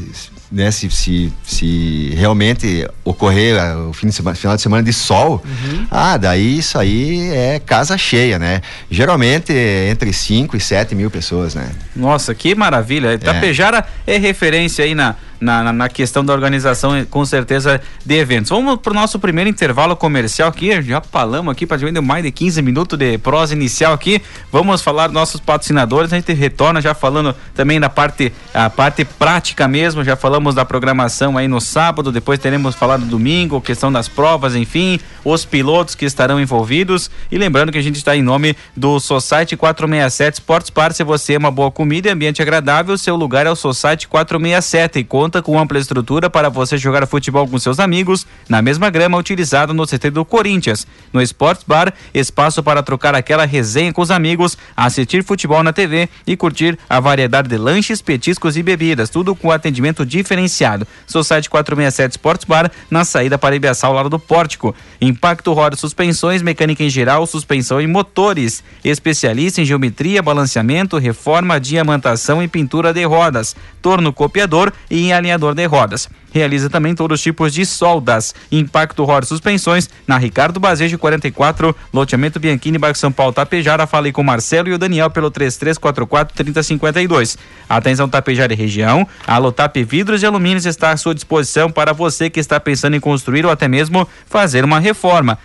né, 0.51 0.71
se, 0.71 0.91
se, 0.91 1.33
se 1.43 2.13
realmente 2.15 2.87
ocorrer 3.05 3.57
uh, 3.57 3.89
o 3.89 3.93
fim 3.93 4.09
de 4.09 4.13
semana, 4.13 4.37
final 4.37 4.55
de 4.55 4.63
semana 4.63 4.83
de 4.83 4.93
sol, 4.93 5.43
uhum. 5.45 5.87
ah, 5.91 6.17
daí 6.17 6.59
isso 6.59 6.79
aí 6.79 7.31
é 7.31 7.59
casa 7.59 7.97
cheia, 7.97 8.39
né? 8.39 8.61
Geralmente 8.91 9.53
entre 9.53 10.13
5 10.13 10.57
e 10.57 10.61
7 10.61 10.95
mil 10.95 11.11
pessoas, 11.11 11.55
né? 11.55 11.71
Nossa, 11.97 12.35
que 12.35 12.55
maravilha! 12.55 13.15
Itapejara 13.15 13.85
é, 14.07 14.17
é 14.17 14.19
referência 14.19 14.85
aí 14.85 14.95
na 14.95 15.17
na, 15.43 15.73
na, 15.73 15.89
questão 15.89 16.25
da 16.25 16.33
organização, 16.33 17.05
com 17.11 17.25
certeza, 17.25 17.81
de 18.07 18.15
eventos. 18.15 18.51
Vamos 18.51 18.81
para 18.81 18.93
o 18.93 18.95
nosso 18.95 19.19
primeiro 19.19 19.51
intervalo 19.51 19.97
comercial 19.97 20.49
aqui. 20.49 20.81
Já 20.83 21.01
falamos 21.01 21.51
aqui 21.51 21.67
praticamente 21.67 22.01
mais 22.01 22.23
de 22.23 22.31
15 22.31 22.63
minutos 22.63 22.97
de 22.97 23.19
prosa 23.19 23.53
inicial 23.53 23.93
aqui. 23.93 24.23
Vamos 24.53 24.83
falar 24.83 25.09
dos 25.09 25.15
nossos 25.15 25.41
patrocinadores. 25.41 26.13
A 26.13 26.17
gente 26.17 26.33
retorna 26.33 26.81
já 26.81 26.95
falando 26.95 27.35
também 27.55 27.81
da 27.81 27.89
parte, 27.89 28.33
a 28.55 28.71
parte 28.71 29.05
prática 29.05 29.67
mesmo. 29.67 30.05
Já 30.05 30.15
falamos 30.15 30.55
da 30.55 30.65
programação 30.65 31.37
aí 31.37 31.49
no 31.49 31.61
sábado. 31.61 32.13
Depois 32.13 32.39
teremos 32.39 32.77
falado 32.77 33.05
domingo, 33.05 33.61
questão 33.61 33.91
das 33.91 34.09
provas, 34.09 34.55
enfim, 34.55 35.01
os 35.25 35.45
pilotos 35.45 35.95
que 35.95 36.05
estarão 36.05 36.41
envolvidos. 36.41 37.11
E 37.31 37.39
lembrando 37.39 37.73
que 37.73 37.79
a 37.79 37.83
gente 37.83 37.97
está 37.97 38.17
em 38.17 38.23
nome 38.23 38.57
do 38.77 38.99
Society 39.01 39.57
467 39.57 40.35
Sports 40.35 40.71
Bar. 40.71 40.93
Se 40.93 41.05
você 41.05 41.37
ama 41.37 41.51
boa 41.51 41.71
comida 41.71 42.09
e 42.09 42.13
ambiente 42.13 42.43
agradável, 42.43 42.97
seu 42.99 43.17
lugar 43.17 43.47
é 43.47 43.51
o 43.51 43.57
Society 43.57 44.09
467 44.09 44.99
e 44.99 45.05
conta 45.05 45.43
com 45.43 45.59
ampla 45.59 45.79
estrutura 45.79 46.29
para 46.29 46.49
você 46.49 46.77
jogar 46.77 47.07
futebol 47.07 47.47
com 47.47 47.59
seus 47.59 47.79
amigos 47.79 48.27
na 48.49 48.63
mesma 48.63 48.91
grama 48.91 49.19
utilizada 49.19 49.73
no 49.73 49.87
CT 49.87 50.11
do 50.11 50.25
Corinthians. 50.25 50.87
No 51.13 51.21
Sports 51.23 51.65
Bar, 51.67 51.93
espaço 52.15 52.63
para 52.63 52.83
trocar 52.83 53.15
aquela 53.15 53.45
resenha 53.45 53.93
com 53.93 54.03
os 54.03 54.11
amigos, 54.11 54.57
assistir 54.77 55.25
futebol 55.25 55.63
na 55.63 55.73
TV 55.73 56.09
e 56.27 56.37
curtir 56.37 56.79
a 56.89 57.01
variedade 57.01 57.49
de 57.49 57.57
lanches, 57.57 58.01
petiscos 58.03 58.57
e 58.57 58.63
bebidas, 58.63 59.11
tudo 59.11 59.35
com 59.35 59.51
atendimento 59.51 60.05
diferenciado. 60.05 60.87
Society 61.07 61.49
467 61.49 62.13
Sports 62.13 62.45
Bar, 62.45 62.71
na 62.91 63.05
saída 63.05 63.39
para 63.39 63.57
Ibiaçá 63.57 63.87
ao 63.87 63.95
lado 63.95 64.09
do 64.09 64.19
Pórtico. 64.19 64.75
Impacto 65.13 65.53
Roda 65.53 65.77
Suspensões, 65.77 66.41
mecânica 66.41 66.83
em 66.83 66.89
geral, 66.89 67.27
suspensão 67.27 67.81
e 67.81 67.87
motores. 67.87 68.65
Especialista 68.83 69.61
em 69.61 69.65
geometria, 69.65 70.23
balanceamento, 70.23 70.97
reforma, 70.97 71.61
diamantação 71.61 72.43
e 72.43 72.49
pintura 72.49 72.95
de 72.95 73.05
rodas. 73.05 73.55
Torno 73.83 74.13
copiador 74.13 74.73
e 74.91 75.13
alinhador 75.13 75.55
de 75.55 75.67
rodas. 75.67 76.09
Realiza 76.33 76.71
também 76.71 76.95
todos 76.95 77.21
os 77.21 77.23
tipos 77.23 77.53
de 77.53 77.67
soldas. 77.67 78.35
Impacto 78.51 79.05
Rodas 79.05 79.29
Suspensões 79.29 79.89
na 80.07 80.17
Ricardo 80.17 80.59
Bazejo 80.59 80.99
44, 80.99 81.77
loteamento 81.93 82.41
Bianchini, 82.41 82.79
bairro 82.79 82.97
São 82.97 83.13
Paulo, 83.13 83.35
Tapejara. 83.35 83.87
Falei 83.87 84.13
com 84.13 84.23
o 84.23 84.25
Marcelo 84.25 84.69
e 84.69 84.73
o 84.73 84.79
Daniel 84.79 85.11
pelo 85.11 85.31
3344 85.31 86.35
3052. 86.35 87.37
Atenção 87.69 88.09
Tapejara 88.09 88.55
e 88.55 88.57
região. 88.57 89.07
A 89.27 89.37
Lotap 89.37 89.85
Vidros 89.85 90.23
e 90.23 90.27
Alumínios 90.27 90.65
está 90.65 90.91
à 90.91 90.97
sua 90.97 91.15
disposição 91.15 91.71
para 91.71 91.93
você 91.93 92.31
que 92.31 92.41
está 92.41 92.59
pensando 92.59 92.97
em 92.97 93.01
construir 93.01 93.45
ou 93.45 93.53
até 93.53 93.69
mesmo 93.69 94.09
fazer 94.27 94.65
uma 94.65 94.81
reforma. 94.81 95.39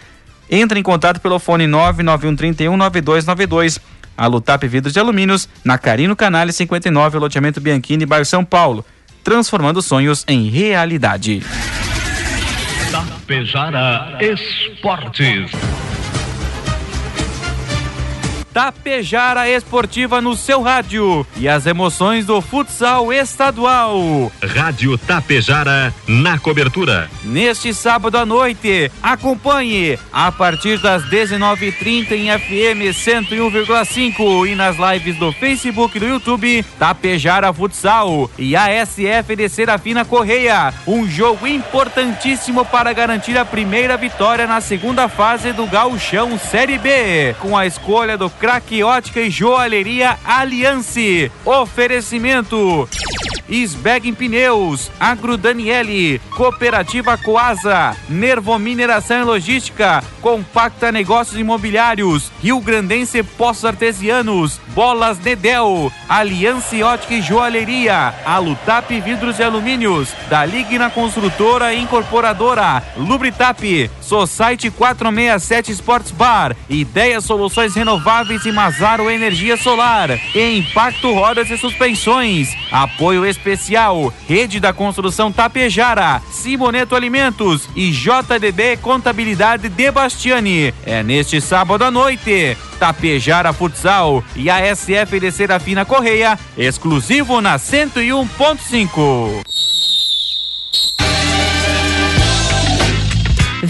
Entre 0.49 0.79
em 0.79 0.83
contato 0.83 1.19
pelo 1.19 1.37
fone 1.37 1.67
99131 1.67 2.77
9292. 2.77 3.79
A 4.17 4.25
Lutap 4.25 4.67
Vidros 4.67 4.93
de 4.93 4.99
Alumínios, 4.99 5.47
na 5.63 5.77
Carino 5.77 6.15
Canales 6.15 6.55
59, 6.55 7.19
loteamento 7.19 7.61
Bianchini, 7.61 8.03
bairro 8.03 8.25
São 8.25 8.43
Paulo 8.43 8.83
transformando 9.27 9.81
sonhos 9.81 10.23
em 10.25 10.47
realidade. 10.47 11.43
Tapejara 12.89 14.17
Esportes. 14.21 15.51
Tapejara 18.57 19.47
Esportiva 19.47 20.19
no 20.19 20.35
seu 20.35 20.63
rádio 20.63 21.23
e 21.35 21.47
as 21.47 21.67
emoções 21.67 22.25
do 22.25 22.41
futsal 22.41 23.13
estadual. 23.13 24.31
Rádio 24.43 24.97
Tapejara 24.97 25.93
na 26.07 26.39
cobertura. 26.39 27.07
Neste 27.23 27.71
sábado 27.71 28.17
à 28.17 28.25
noite, 28.25 28.91
acompanhe 29.03 29.99
a 30.11 30.31
partir 30.31 30.79
das 30.79 31.03
19h30 31.03 32.13
em 32.13 32.35
FM 32.35 32.97
101,5 32.97 34.49
e 34.49 34.55
nas 34.55 34.75
lives 34.77 35.17
do 35.17 35.31
Facebook 35.31 35.95
e 35.95 35.99
do 35.99 36.07
YouTube 36.07 36.65
Tapejara 36.79 37.53
Futsal 37.53 38.27
e 38.39 38.55
a 38.55 38.83
SF 38.83 39.35
de 39.35 39.47
Serafina 39.49 40.03
Correia. 40.03 40.73
Um 40.87 41.07
jogo 41.07 41.45
importantíssimo 41.45 42.65
para 42.65 42.91
garantir 42.91 43.37
a 43.37 43.45
primeira 43.45 43.95
vitória 43.97 44.47
na 44.47 44.61
segunda 44.61 45.07
fase 45.07 45.53
do 45.53 45.67
Gauchão 45.67 46.39
Série 46.39 46.79
B, 46.79 47.35
com 47.39 47.55
a 47.55 47.67
escolha 47.67 48.17
do 48.17 48.31
Craque 48.47 48.81
Ótica 48.81 49.19
e 49.19 49.29
Joalheria 49.29 50.17
Aliance. 50.23 51.29
Oferecimento. 51.43 52.87
Isbeg 53.49 54.11
Pneus, 54.11 54.91
Agro 54.99 55.37
Daniele, 55.37 56.19
Cooperativa 56.35 57.17
Coasa, 57.17 57.95
Nervo 58.09 58.57
Mineração 58.59 59.21
e 59.21 59.23
Logística, 59.23 60.03
Compacta 60.21 60.91
Negócios 60.91 61.39
Imobiliários, 61.39 62.29
Rio 62.41 62.59
Grandense 62.59 63.23
Poços 63.23 63.65
Artesianos, 63.65 64.59
Bolas 64.75 65.17
Nedel, 65.19 65.91
Aliança 66.09 66.75
Ótica 66.85 67.13
e 67.13 67.21
Joalheria, 67.21 68.13
Alutap 68.25 68.99
Vidros 68.99 69.39
e 69.39 69.43
Alumínios, 69.43 70.13
da 70.29 70.45
Ligna 70.45 70.89
Construtora 70.89 71.73
e 71.73 71.81
Incorporadora, 71.81 72.83
Lubritap, 72.97 73.89
Society 74.01 74.69
467 74.69 75.71
Sports 75.71 76.11
Bar, 76.11 76.55
Ideias 76.69 77.23
Soluções 77.23 77.75
Renováveis 77.75 78.36
e 78.45 78.51
Mazaro 78.51 79.09
Energia 79.09 79.57
Solar, 79.57 80.19
Impacto 80.35 81.13
Rodas 81.13 81.49
e 81.49 81.57
Suspensões, 81.57 82.49
Apoio 82.71 83.25
especial, 83.25 84.13
Rede 84.27 84.59
da 84.59 84.73
Construção 84.73 85.31
Tapejara, 85.31 86.21
Simoneto 86.31 86.95
Alimentos 86.95 87.67
e 87.75 87.91
JDB 87.91 88.77
Contabilidade 88.77 89.69
de 89.69 89.91
Bastiani. 89.91 90.73
É 90.85 91.03
neste 91.03 91.41
sábado 91.41 91.83
à 91.83 91.91
noite. 91.91 92.57
Tapejara 92.79 93.53
Futsal 93.53 94.23
e 94.35 94.49
a 94.49 94.75
SF 94.75 95.19
de 95.19 95.31
Serafina 95.31 95.83
Correia, 95.83 96.37
exclusivo 96.57 97.41
na 97.41 97.57
101.5. 97.57 99.56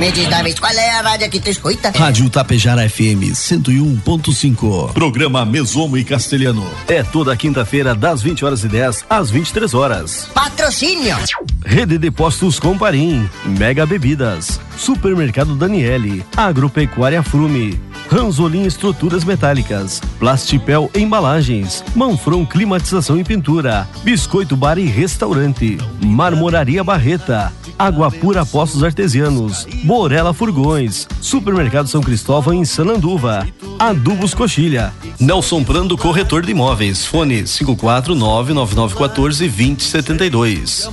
Me 0.00 0.10
diz, 0.10 0.26
David, 0.28 0.58
qual 0.58 0.72
é 0.72 0.92
a 0.92 1.02
rádio 1.02 1.28
que 1.28 1.38
tu 1.38 1.50
escuta? 1.50 1.92
Rádio 1.94 2.30
Tapejara 2.30 2.88
FM 2.88 3.34
101.5. 3.34 4.94
Programa 4.94 5.44
Mesomo 5.44 5.98
e 5.98 6.02
Castelhano. 6.02 6.66
É 6.88 7.02
toda 7.02 7.36
quinta-feira, 7.36 7.94
das 7.94 8.22
20 8.22 8.42
horas 8.42 8.64
e 8.64 8.68
10 8.68 9.04
às 9.10 9.30
23 9.30 9.74
horas. 9.74 10.30
Patrocínio. 10.32 11.18
Rede 11.62 11.98
de 11.98 12.10
Postos 12.10 12.58
Comparim. 12.58 13.28
Mega 13.44 13.84
Bebidas. 13.84 14.58
Supermercado 14.74 15.54
Daniele. 15.54 16.24
Agropecuária 16.34 17.22
Frume. 17.22 17.78
Ranzolim 18.10 18.64
Estruturas 18.64 19.22
Metálicas, 19.22 20.00
Plastipel 20.18 20.90
Embalagens, 20.96 21.84
Manfron 21.94 22.44
Climatização 22.44 23.16
e 23.20 23.22
Pintura, 23.22 23.88
Biscoito 24.02 24.56
Bar 24.56 24.78
e 24.78 24.86
Restaurante, 24.86 25.78
Marmoraria 26.04 26.82
Barreta, 26.82 27.52
Água 27.78 28.10
Pura 28.10 28.44
Postos 28.44 28.82
Artesianos, 28.82 29.64
Borela 29.90 30.32
Furgões, 30.32 31.08
Supermercado 31.20 31.88
São 31.88 32.00
Cristóvão 32.00 32.54
em 32.54 32.64
Sananduva, 32.64 33.44
Adubos 33.76 34.32
Coxilha, 34.32 34.92
Nelson 35.18 35.64
Prando 35.64 35.98
Corretor 35.98 36.42
de 36.42 36.52
Imóveis, 36.52 37.04
fone 37.04 37.42
549 37.42 38.54
9914 38.54 39.48
2072 39.48 40.88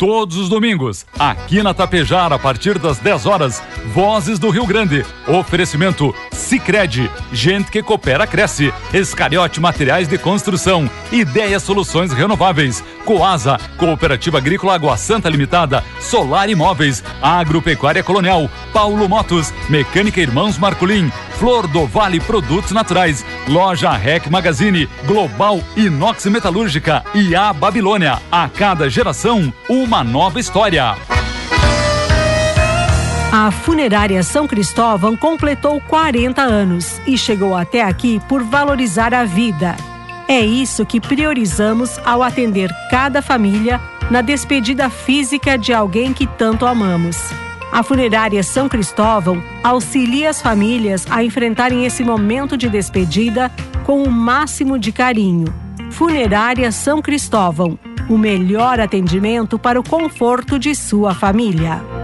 todos 0.00 0.38
os 0.38 0.48
domingos, 0.48 1.04
aqui 1.18 1.62
na 1.62 1.74
Tapejara, 1.74 2.34
a 2.34 2.38
partir 2.38 2.78
das 2.78 2.98
10 2.98 3.26
horas, 3.26 3.62
Vozes 3.92 4.38
do 4.38 4.48
Rio 4.48 4.66
Grande. 4.66 5.04
Oferecimento 5.28 6.14
Sicredi, 6.32 7.10
gente 7.30 7.70
que 7.70 7.82
coopera 7.82 8.26
cresce. 8.26 8.72
Escariote 8.94 9.60
Materiais 9.60 10.08
de 10.08 10.16
Construção, 10.16 10.90
Ideia 11.12 11.60
Soluções 11.60 12.14
Renováveis, 12.14 12.82
Coasa, 13.04 13.58
Cooperativa 13.76 14.38
Agrícola 14.38 14.74
Água 14.74 14.96
Santa 14.96 15.28
Limitada, 15.28 15.84
Solar 16.00 16.48
Imóveis, 16.48 17.04
Agropecuária 17.20 18.02
Colonial, 18.02 18.48
Paulo 18.72 19.06
Motos, 19.06 19.52
Mecânica 19.68 20.18
Irmãos 20.18 20.56
Marculin, 20.56 21.12
Flor 21.40 21.66
do 21.66 21.86
Vale 21.86 22.20
Produtos 22.20 22.70
Naturais, 22.70 23.24
Loja 23.48 23.90
Rec 23.92 24.26
Magazine, 24.26 24.86
Global 25.06 25.58
Inox 25.74 26.26
Metalúrgica 26.26 27.02
e 27.14 27.34
a 27.34 27.50
Babilônia. 27.50 28.20
A 28.30 28.46
cada 28.46 28.90
geração, 28.90 29.50
uma 29.66 30.04
nova 30.04 30.38
história. 30.38 30.94
A 33.32 33.50
funerária 33.50 34.22
São 34.22 34.46
Cristóvão 34.46 35.16
completou 35.16 35.80
40 35.80 36.42
anos 36.42 37.00
e 37.06 37.16
chegou 37.16 37.56
até 37.56 37.82
aqui 37.82 38.20
por 38.28 38.42
valorizar 38.42 39.14
a 39.14 39.24
vida. 39.24 39.74
É 40.28 40.40
isso 40.40 40.84
que 40.84 41.00
priorizamos 41.00 41.98
ao 42.04 42.22
atender 42.22 42.70
cada 42.90 43.22
família 43.22 43.80
na 44.10 44.20
despedida 44.20 44.90
física 44.90 45.56
de 45.56 45.72
alguém 45.72 46.12
que 46.12 46.26
tanto 46.26 46.66
amamos. 46.66 47.16
A 47.72 47.82
funerária 47.82 48.42
São 48.42 48.68
Cristóvão 48.68 49.42
auxilia 49.62 50.30
as 50.30 50.42
famílias 50.42 51.06
a 51.10 51.22
enfrentarem 51.22 51.84
esse 51.84 52.02
momento 52.02 52.56
de 52.56 52.68
despedida 52.68 53.50
com 53.84 54.02
o 54.02 54.10
máximo 54.10 54.78
de 54.78 54.92
carinho. 54.92 55.46
Funerária 55.90 56.70
São 56.72 57.00
Cristóvão 57.00 57.78
o 58.10 58.18
melhor 58.18 58.80
atendimento 58.80 59.56
para 59.56 59.78
o 59.78 59.84
conforto 59.84 60.58
de 60.58 60.74
sua 60.74 61.14
família. 61.14 61.99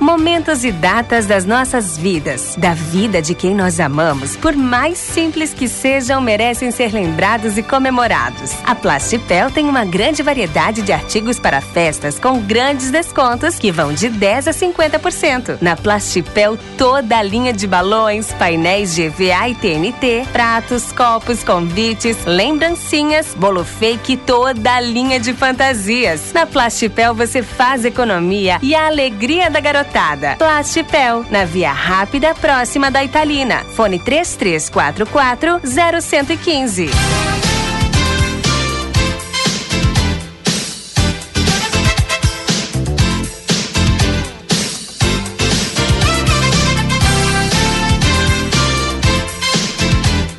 Momentos 0.00 0.64
e 0.64 0.72
datas 0.72 1.26
das 1.26 1.44
nossas 1.44 1.98
vidas, 1.98 2.54
da 2.56 2.72
vida 2.72 3.20
de 3.20 3.34
quem 3.34 3.54
nós 3.54 3.78
amamos, 3.78 4.34
por 4.34 4.56
mais 4.56 4.96
simples 4.96 5.52
que 5.52 5.68
sejam, 5.68 6.22
merecem 6.22 6.70
ser 6.70 6.90
lembrados 6.90 7.58
e 7.58 7.62
comemorados. 7.62 8.54
A 8.64 8.74
Plastipel 8.74 9.50
tem 9.50 9.68
uma 9.68 9.84
grande 9.84 10.22
variedade 10.22 10.80
de 10.80 10.90
artigos 10.90 11.38
para 11.38 11.60
festas 11.60 12.18
com 12.18 12.40
grandes 12.40 12.90
descontos 12.90 13.58
que 13.58 13.70
vão 13.70 13.92
de 13.92 14.08
10 14.08 14.48
a 14.48 14.52
50%. 14.52 15.58
Na 15.60 15.76
Plastipel, 15.76 16.56
toda 16.78 17.18
a 17.18 17.22
linha 17.22 17.52
de 17.52 17.66
balões, 17.66 18.32
painéis 18.32 18.96
GVA 18.96 19.50
e 19.50 19.54
TNT, 19.54 20.26
pratos, 20.32 20.92
copos, 20.92 21.44
convites, 21.44 22.24
lembrancinhas, 22.24 23.34
bolo 23.34 23.64
fake 23.64 24.16
toda 24.16 24.76
a 24.76 24.80
linha 24.80 25.20
de 25.20 25.34
fantasias. 25.34 26.32
Na 26.32 26.46
Plastipel 26.46 27.14
você 27.14 27.42
faz 27.42 27.84
economia 27.84 28.58
e 28.62 28.74
a 28.74 28.86
alegria 28.86 29.50
da 29.50 29.60
garotada 29.60 29.89
Limitada. 29.90 30.36
Plastipel, 30.36 31.24
na 31.30 31.44
Via 31.44 31.72
Rápida, 31.72 32.34
próxima 32.34 32.90
da 32.90 33.02
Italina. 33.02 33.64
Fone 33.74 33.98
3344 33.98 35.60
0115. 35.64 37.49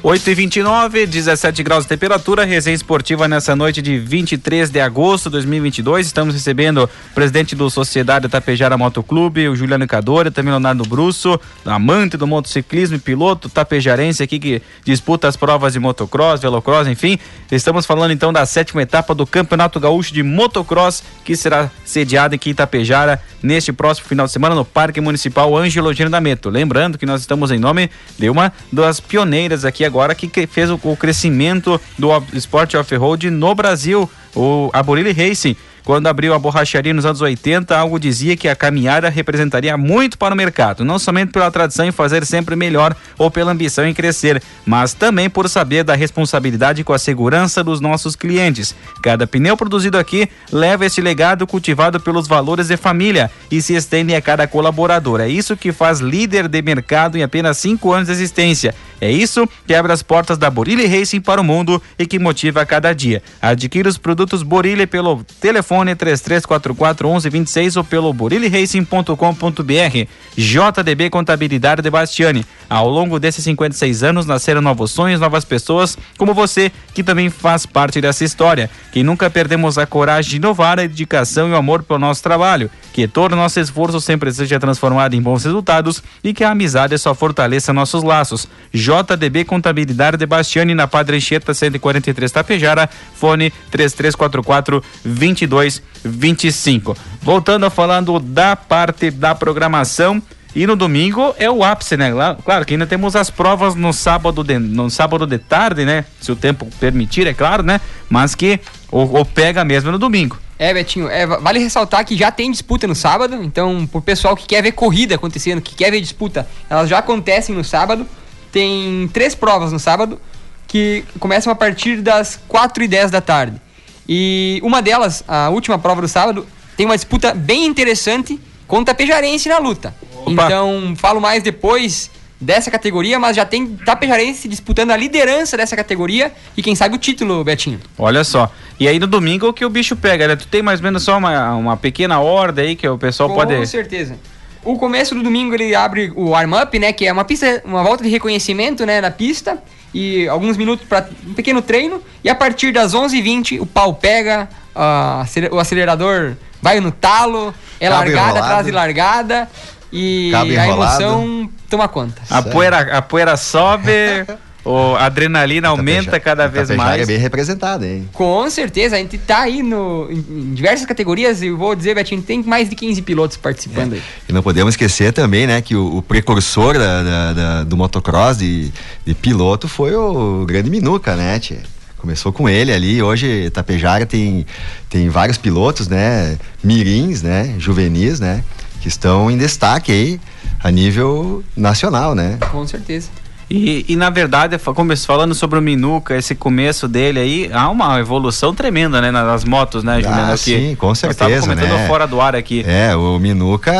8 0.04 0.32
e 0.32 0.34
29 0.34 1.06
17 1.06 1.62
graus 1.62 1.84
de 1.84 1.90
temperatura, 1.90 2.44
resenha 2.44 2.74
esportiva 2.74 3.28
nessa 3.28 3.56
noite 3.56 3.84
de 3.84 4.00
23 4.00 4.72
de 4.72 4.80
agosto 4.80 5.26
de 5.26 5.34
2022. 5.34 6.08
Estamos 6.08 6.34
recebendo 6.34 6.86
o 6.86 7.14
presidente 7.14 7.56
do 7.56 7.70
Sociedade 7.70 8.28
Tapejara 8.28 8.76
Motoclube, 8.76 9.48
o 9.48 9.56
Juliano 9.56 9.86
Cadore, 9.86 10.32
também 10.32 10.52
Leonardo 10.52 10.84
Brusso, 10.86 11.40
amante 11.64 12.18
do 12.18 12.26
motociclismo 12.26 12.96
e 12.96 13.00
piloto 13.00 13.48
tapejarense 13.48 14.24
aqui 14.24 14.40
que 14.40 14.64
disputa 14.84 15.28
as 15.28 15.38
provas 15.38 15.74
de 15.74 15.80
motocross, 15.80 16.42
velocross, 16.42 16.88
enfim. 16.88 17.20
Estamos 17.52 17.86
falando 17.86 18.10
então 18.10 18.34
da 18.34 18.44
sétima 18.44 18.82
etapa 18.82 19.14
do 19.14 19.28
Campeonato 19.28 19.80
Gaúcho 19.80 20.12
de 20.12 20.24
Motocross, 20.24 21.04
que 21.24 21.36
será 21.36 21.70
sediado 21.86 22.34
aqui 22.34 22.50
em 22.50 22.56
Tapejara 22.56 23.22
neste 23.44 23.72
próximo 23.72 24.08
final 24.08 24.26
de 24.26 24.32
semana 24.32 24.56
no 24.56 24.66
Parque 24.66 25.00
Municipal 25.00 25.56
Ângelo 25.56 25.94
Gino 25.94 26.10
da 26.10 26.20
Meto. 26.20 26.50
Lembrando 26.50 26.98
que 26.98 27.06
nós 27.06 27.22
estamos 27.22 27.52
em 27.52 27.60
nome 27.60 27.92
de 28.18 28.32
uma 28.32 28.52
das 28.72 29.00
pioneiras 29.00 29.64
aqui 29.64 29.86
agora 29.86 29.91
que 30.30 30.48
fez 30.48 30.70
o, 30.70 30.78
crescimento 30.96 31.80
do 31.98 32.10
esporte 32.34 32.78
off-road 32.78 33.30
no 33.30 33.54
Brasil, 33.56 34.10
o 34.36 34.70
a 34.74 34.82
Borilli 34.82 35.12
Racing 35.12 35.56
quando 35.84 36.08
abriu 36.08 36.34
a 36.34 36.40
borracharia 36.40 36.94
nos 36.94 37.06
anos 37.06 37.22
80, 37.22 37.76
algo 37.76 38.00
dizia 38.00 38.38
que 38.38 38.48
a 38.48 38.56
caminhada 38.56 39.10
representaria 39.10 39.76
muito 39.78 40.18
para 40.18 40.34
o 40.34 40.38
mercado, 40.38 40.86
não 40.86 41.00
somente 41.00 41.32
pela 41.32 41.52
tradição 41.52 41.86
em 41.86 41.92
fazer 41.92 42.26
sempre 42.26 42.56
melhor 42.56 42.96
ou 43.18 43.32
pela 43.32 43.52
ambição 43.52 43.86
em 43.86 43.94
crescer, 43.94 44.42
mas 44.66 44.94
também 44.94 45.30
por 45.30 45.50
saber 45.50 45.84
da 45.84 45.96
responsabilidade 45.96 46.84
com 46.84 46.94
a 46.94 47.00
segurança 47.00 47.64
dos 47.64 47.82
nossos 47.82 48.16
clientes. 48.16 48.76
Cada 49.02 49.26
pneu 49.26 49.58
produzido 49.58 49.98
aqui 49.98 50.30
leva 50.52 50.86
esse 50.86 51.02
legado 51.02 51.48
cultivado 51.48 52.00
pelos 52.00 52.28
valores 52.28 52.68
de 52.68 52.78
família 52.78 53.32
e 53.50 53.62
se 53.62 53.74
estende 53.74 54.14
a 54.14 54.22
cada 54.22 54.48
colaborador. 54.48 55.20
É 55.22 55.28
isso 55.28 55.58
que 55.58 55.72
faz 55.72 56.00
líder 56.00 56.48
de 56.48 56.62
mercado 56.62 57.18
em 57.18 57.24
apenas 57.24 57.58
cinco 57.58 57.92
anos 57.92 58.08
de 58.08 58.14
existência. 58.14 58.76
É 59.02 59.12
isso 59.12 59.50
que 59.68 59.74
abre 59.74 59.92
as 59.92 60.04
portas 60.04 60.38
da 60.38 60.50
Borilli 60.50 60.86
Racing 60.86 61.22
para 61.22 61.42
o 61.42 61.44
mundo 61.44 61.82
e 62.00 62.06
que 62.06 62.20
motiva 62.20 62.62
a 62.62 62.66
cada 62.66 62.94
dia. 62.94 63.22
Adquira 63.42 63.90
os 63.90 63.98
produtos 63.98 64.44
Borilli 64.44 64.88
pelo 64.88 65.24
telefone 65.42 65.82
telefone 65.82 65.96
3344 65.96 67.08
1126 67.08 67.78
ou 67.78 67.84
pelo 67.84 68.14
buriliracing.com.br. 68.14 70.08
JDB 70.36 71.10
Contabilidade 71.10 71.82
de 71.82 71.90
Bastiani. 71.90 72.46
Ao 72.70 72.88
longo 72.88 73.20
desses 73.20 73.44
56 73.44 74.04
anos 74.04 74.26
nasceram 74.26 74.62
novos 74.62 74.92
sonhos, 74.92 75.20
novas 75.20 75.44
pessoas, 75.44 75.98
como 76.18 76.34
você, 76.34 76.72
que 76.94 77.04
também 77.04 77.30
faz 77.30 77.66
parte 77.66 78.00
dessa 78.00 78.24
história. 78.24 78.70
Que 78.92 79.04
nunca 79.04 79.30
perdemos 79.30 79.78
a 79.78 79.86
coragem 79.86 80.32
de 80.32 80.36
inovar, 80.38 80.80
a 80.80 80.84
dedicação 80.84 81.50
e 81.50 81.52
o 81.52 81.56
amor 81.56 81.84
pelo 81.84 82.00
nosso 82.00 82.24
trabalho. 82.24 82.70
Que 82.94 83.08
todo 83.08 83.36
nosso 83.36 83.60
esforço 83.60 84.00
sempre 84.00 84.32
seja 84.32 84.60
transformado 84.60 85.14
em 85.14 85.22
bons 85.22 85.44
resultados 85.44 86.02
e 86.24 86.34
que 86.34 86.44
a 86.44 86.52
amizade 86.52 86.98
só 86.98 87.14
fortaleça 87.14 87.74
nossos 87.74 88.04
laços. 88.04 88.48
JDB 88.92 89.46
Contabilidade 89.46 90.18
de 90.18 90.26
Bastiani 90.26 90.76
na 90.76 90.86
Padre 90.86 91.16
Anchieta 91.16 91.54
143 91.54 92.30
Tapejara, 92.30 92.90
fone 93.16 93.50
3344 93.72 94.84
22 95.06 95.82
25. 96.04 96.98
Voltando 97.22 97.66
a 97.66 97.70
falando 97.70 98.20
da 98.20 98.56
parte 98.56 99.10
da 99.10 99.34
programação, 99.34 100.22
E 100.54 100.68
no 100.68 100.76
domingo 100.76 101.34
é 101.40 101.50
o 101.50 101.64
ápice, 101.64 101.96
né? 101.96 102.12
Claro 102.44 102.66
que 102.66 102.74
ainda 102.74 102.86
temos 102.86 103.16
as 103.16 103.30
provas 103.30 103.74
no 103.74 103.94
sábado 103.94 104.44
de, 104.44 104.60
no 104.60 104.90
sábado 104.90 105.26
de 105.26 105.38
tarde, 105.38 105.86
né? 105.86 106.04
Se 106.20 106.30
o 106.30 106.36
tempo 106.36 106.68
permitir, 106.78 107.26
é 107.26 107.34
claro, 107.34 107.64
né? 107.64 107.80
Mas 108.10 108.36
que 108.36 108.60
o, 108.92 109.22
o 109.22 109.24
pega 109.24 109.64
mesmo 109.64 109.94
no 109.94 109.98
domingo. 109.98 110.38
É, 110.60 110.74
Betinho, 110.74 111.08
é, 111.08 111.26
vale 111.26 111.58
ressaltar 111.58 112.06
que 112.06 112.18
já 112.18 112.30
tem 112.32 112.52
disputa 112.52 112.86
no 112.86 112.94
sábado, 112.94 113.42
então 113.42 113.88
pro 113.88 114.02
pessoal 114.02 114.36
que 114.36 114.46
quer 114.46 114.62
ver 114.62 114.74
corrida 114.74 115.16
acontecendo, 115.16 115.62
que 115.62 115.74
quer 115.74 115.90
ver 115.90 116.02
disputa, 116.02 116.46
elas 116.70 116.90
já 116.90 117.00
acontecem 117.00 117.56
no 117.56 117.64
sábado. 117.64 118.06
Tem 118.52 119.10
três 119.14 119.34
provas 119.36 119.72
no 119.72 119.80
sábado 119.80 120.20
que 120.68 121.04
começam 121.20 121.52
a 121.52 121.56
partir 121.56 121.98
das 121.98 122.40
4 122.48 122.84
e 122.84 122.88
10 122.88 123.12
da 123.12 123.22
tarde. 123.22 123.62
E 124.08 124.60
uma 124.64 124.82
delas, 124.82 125.24
a 125.28 125.50
última 125.50 125.78
prova 125.78 126.02
do 126.02 126.08
sábado, 126.08 126.46
tem 126.76 126.86
uma 126.86 126.96
disputa 126.96 127.34
bem 127.34 127.66
interessante 127.66 128.40
com 128.68 128.80
o 128.80 128.86
Tapejarense 128.86 129.50
na 129.50 129.58
luta. 129.58 129.94
Opa. 130.26 130.32
Então, 130.32 130.94
falo 130.98 131.20
mais 131.20 131.44
depois 131.44 132.10
dessa 132.40 132.72
categoria, 132.72 133.20
mas 133.20 133.36
já 133.36 133.46
tem 133.46 133.76
Tapejarense 133.76 134.48
disputando 134.48 134.92
a 134.92 134.98
liderança 134.98 135.56
dessa 135.56 135.76
categoria 135.76 136.32
e 136.58 136.64
quem 136.64 136.76
sabe 136.76 136.96
o 136.96 136.98
título, 136.98 137.44
Betinho. 137.44 137.80
Olha 137.98 138.24
só. 138.24 138.52
E 138.80 138.88
aí 138.88 138.98
no 138.98 139.06
domingo 139.06 139.48
o 139.48 139.54
que 139.54 139.64
o 139.64 139.70
bicho 139.70 139.96
pega, 139.96 140.28
né? 140.28 140.36
Tu 140.36 140.48
tem 140.48 140.62
mais 140.62 140.80
ou 140.80 140.84
menos 140.86 141.04
só 141.04 141.18
uma, 141.18 141.54
uma 141.56 141.78
pequena 141.78 142.20
ordem 142.20 142.70
aí 142.70 142.76
que 142.76 142.88
o 142.88 142.98
pessoal 142.98 143.30
Com 143.30 143.36
pode. 143.36 143.56
Com 143.56 143.66
certeza. 143.66 144.18
O 144.63 144.78
começo 144.78 145.15
do 145.15 145.24
domingo 145.24 145.56
ele 145.56 145.74
abre 145.74 146.12
o 146.15 146.30
warm-up, 146.30 146.78
né? 146.78 146.93
Que 146.93 147.08
é 147.08 147.12
uma 147.12 147.26
pista, 147.26 147.62
uma 147.65 147.84
volta 147.84 148.04
de 148.04 148.10
reconhecimento, 148.10 148.86
né? 148.86 149.02
Na 149.02 149.10
pista 149.10 149.62
e 149.93 150.28
alguns 150.28 150.56
minutos 150.56 150.88
para 150.88 151.10
um 151.26 151.34
pequeno 151.34 151.62
treino. 151.62 152.02
E 152.24 152.30
a 152.30 152.36
partir 152.36 152.71
das 152.71 152.93
11h20 152.93 153.60
o 153.60 153.65
pau 153.65 153.93
pega, 153.93 154.47
uh, 154.76 155.56
o 155.56 155.60
acelerador 155.60 156.36
vai 156.62 156.80
no 156.80 156.91
talo, 156.91 157.54
é 157.80 157.88
Cabo 157.88 158.00
largada 158.00 158.21
enrolado. 158.21 158.45
atrás 158.45 158.65
de 158.65 158.71
largada 158.71 159.50
e 159.91 160.32
a 160.36 160.67
emoção 160.67 161.50
toma 161.69 161.88
conta. 161.88 162.21
A 162.30 162.41
poeira, 162.41 162.97
a 162.97 163.02
poeira 163.02 163.36
sobe. 163.36 163.91
O 164.63 164.95
a 164.95 165.06
adrenalina 165.06 165.69
aumenta 165.69 166.19
cada 166.19 166.47
vez 166.47 166.69
mais. 166.71 167.02
é 167.02 167.06
bem 167.06 167.17
representada, 167.17 167.88
hein? 167.88 168.08
Com 168.13 168.47
certeza, 168.50 168.95
a 168.95 169.00
gente 169.00 169.17
tá 169.17 169.39
aí 169.39 169.63
no, 169.63 170.08
em, 170.12 170.54
diversas 170.54 170.86
categorias 170.86 171.41
e 171.41 171.50
vou 171.50 171.76
dizer, 171.76 171.95
Betinho, 171.95 172.21
tem 172.21 172.43
mais 172.43 172.69
de 172.69 172.76
15 172.76 173.02
pilotos 173.02 173.38
participando 173.38 173.93
é. 173.93 173.95
aí. 173.95 174.04
E 174.30 174.34
não 174.34 174.43
podemos 174.43 174.74
esquecer 174.74 175.13
também, 175.13 175.47
né, 175.47 175.62
que 175.62 175.76
o, 175.76 175.97
o 175.97 176.02
precursor 176.02 176.78
da, 176.78 177.04
da, 177.04 177.34
da, 177.34 177.63
do 177.63 177.76
motocross 177.76 178.38
de, 178.38 178.71
de 179.04 179.15
piloto 179.15 179.67
foi 179.67 179.95
o 179.95 180.45
grande 180.45 180.69
Minuca, 180.69 181.15
né, 181.15 181.39
tia? 181.39 181.60
Começou 181.97 182.32
com 182.34 182.50
ele 182.50 182.74
ali, 182.74 183.02
hoje 183.02 183.50
Tapejara 183.52 184.06
tem, 184.06 184.45
tem 184.89 185.08
vários 185.10 185.38
pilotos, 185.38 185.88
né, 185.88 186.38
mirins, 186.63 187.21
né, 187.21 187.56
juvenis, 187.58 188.19
né, 188.19 188.43
que 188.80 188.88
estão 188.88 189.30
em 189.30 189.38
destaque 189.38 189.91
aí 189.91 190.19
a 190.63 190.69
nível 190.71 191.43
nacional, 191.56 192.13
né? 192.15 192.38
Com 192.52 192.65
certeza. 192.65 193.10
E, 193.52 193.86
e, 193.90 193.96
na 193.96 194.10
verdade, 194.10 194.58
falando 194.58 195.36
sobre 195.36 195.60
o 195.60 195.62
Minuca, 195.62 196.16
esse 196.16 196.34
começo 196.34 196.88
dele 196.88 197.20
aí, 197.20 197.50
há 197.52 197.70
uma 197.70 198.00
evolução 198.00 198.56
tremenda, 198.56 199.02
né, 199.02 199.12
nas 199.12 199.44
motos, 199.44 199.84
né, 199.84 200.02
Juliano? 200.02 200.32
Ah, 200.32 200.38
sim, 200.38 200.76
com 200.76 200.96
certeza, 200.96 201.42
comentando 201.42 201.70
né? 201.70 201.88
fora 201.88 202.08
do 202.08 202.22
ar 202.22 202.36
aqui. 202.36 202.64
É, 202.66 202.96
o 202.96 203.20
Minuca, 203.20 203.74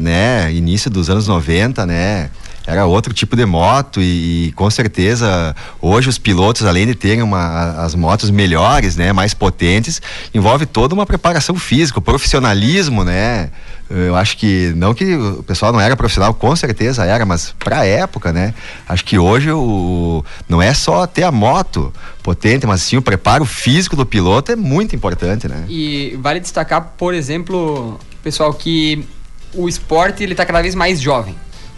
né, 0.00 0.50
início 0.52 0.90
dos 0.90 1.10
anos 1.10 1.28
90, 1.28 1.84
né, 1.84 2.30
era 2.66 2.86
outro 2.86 3.12
tipo 3.12 3.36
de 3.36 3.44
moto 3.44 4.00
e, 4.00 4.48
e, 4.48 4.52
com 4.52 4.70
certeza 4.70 5.54
hoje 5.80 6.08
os 6.08 6.18
pilotos 6.18 6.64
além 6.64 6.86
de 6.86 6.94
terem 6.94 7.22
uma, 7.22 7.82
as 7.82 7.94
motos 7.94 8.30
melhores 8.30 8.96
né 8.96 9.12
mais 9.12 9.34
potentes 9.34 10.00
envolve 10.32 10.64
toda 10.66 10.94
uma 10.94 11.04
preparação 11.04 11.56
física 11.56 12.00
profissionalismo 12.00 13.04
né. 13.04 13.50
Eu 13.90 14.16
acho 14.16 14.38
que 14.38 14.72
não 14.74 14.94
que 14.94 15.14
o 15.14 15.42
pessoal 15.42 15.70
não 15.70 15.78
era 15.78 15.94
profissional 15.94 16.32
com 16.32 16.56
certeza 16.56 17.04
era 17.04 17.26
mas 17.26 17.54
para 17.58 17.84
época 17.84 18.32
né 18.32 18.54
acho 18.88 19.04
que 19.04 19.18
hoje 19.18 19.50
o 19.52 20.24
não 20.48 20.62
é 20.62 20.72
só 20.72 21.06
ter 21.06 21.22
a 21.22 21.30
moto 21.30 21.92
potente 22.22 22.66
mas 22.66 22.80
sim 22.80 22.96
o 22.96 23.02
preparo 23.02 23.44
físico 23.44 23.94
do 23.94 24.06
piloto 24.06 24.52
é 24.52 24.56
muito 24.56 24.96
importante 24.96 25.46
né. 25.48 25.66
E 25.68 26.18
vale 26.20 26.40
destacar 26.40 26.94
por 26.96 27.12
exemplo 27.12 28.00
pessoal 28.22 28.54
que 28.54 29.06
o 29.52 29.68
esporte 29.68 30.22
ele 30.22 30.32
está 30.32 30.46
cada 30.46 30.62
vez 30.62 30.74
mais 30.74 31.00
jovem 31.00 31.36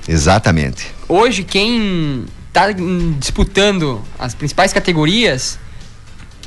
Exatamente. 0.08 0.86
Hoje, 1.08 1.42
quem 1.42 2.24
está 2.48 2.72
disputando 3.18 4.02
as 4.18 4.34
principais 4.34 4.72
categorias 4.72 5.58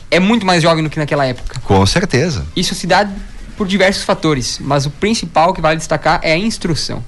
é 0.09 0.19
muito 0.19 0.45
mais 0.45 0.63
jovem 0.63 0.83
do 0.83 0.89
que 0.89 0.97
naquela 0.97 1.25
época. 1.25 1.59
Com 1.61 1.85
certeza. 1.85 2.45
Isso 2.55 2.73
se 2.73 2.87
dá 2.87 3.07
por 3.55 3.67
diversos 3.67 4.03
fatores, 4.03 4.57
mas 4.59 4.85
o 4.85 4.89
principal 4.89 5.53
que 5.53 5.61
vale 5.61 5.77
destacar 5.77 6.19
é 6.23 6.33
a 6.33 6.37
instrução. 6.37 7.03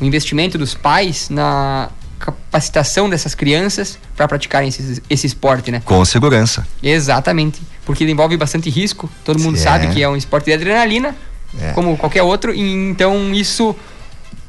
O 0.00 0.04
investimento 0.04 0.56
dos 0.56 0.74
pais 0.74 1.28
na 1.28 1.90
capacitação 2.18 3.08
dessas 3.08 3.34
crianças 3.34 3.98
para 4.16 4.28
praticarem 4.28 4.68
esse, 4.68 5.02
esse 5.08 5.26
esporte, 5.26 5.70
né? 5.70 5.82
Com 5.84 6.04
segurança. 6.04 6.66
Exatamente, 6.82 7.60
porque 7.84 8.04
ele 8.04 8.12
envolve 8.12 8.36
bastante 8.36 8.68
risco. 8.68 9.10
Todo 9.24 9.40
mundo 9.40 9.56
é. 9.56 9.60
sabe 9.60 9.88
que 9.88 10.02
é 10.02 10.08
um 10.08 10.16
esporte 10.16 10.46
de 10.46 10.52
adrenalina, 10.52 11.14
é. 11.60 11.72
como 11.72 11.96
qualquer 11.96 12.22
outro, 12.22 12.54
e 12.54 12.60
então 12.60 13.32
isso 13.32 13.74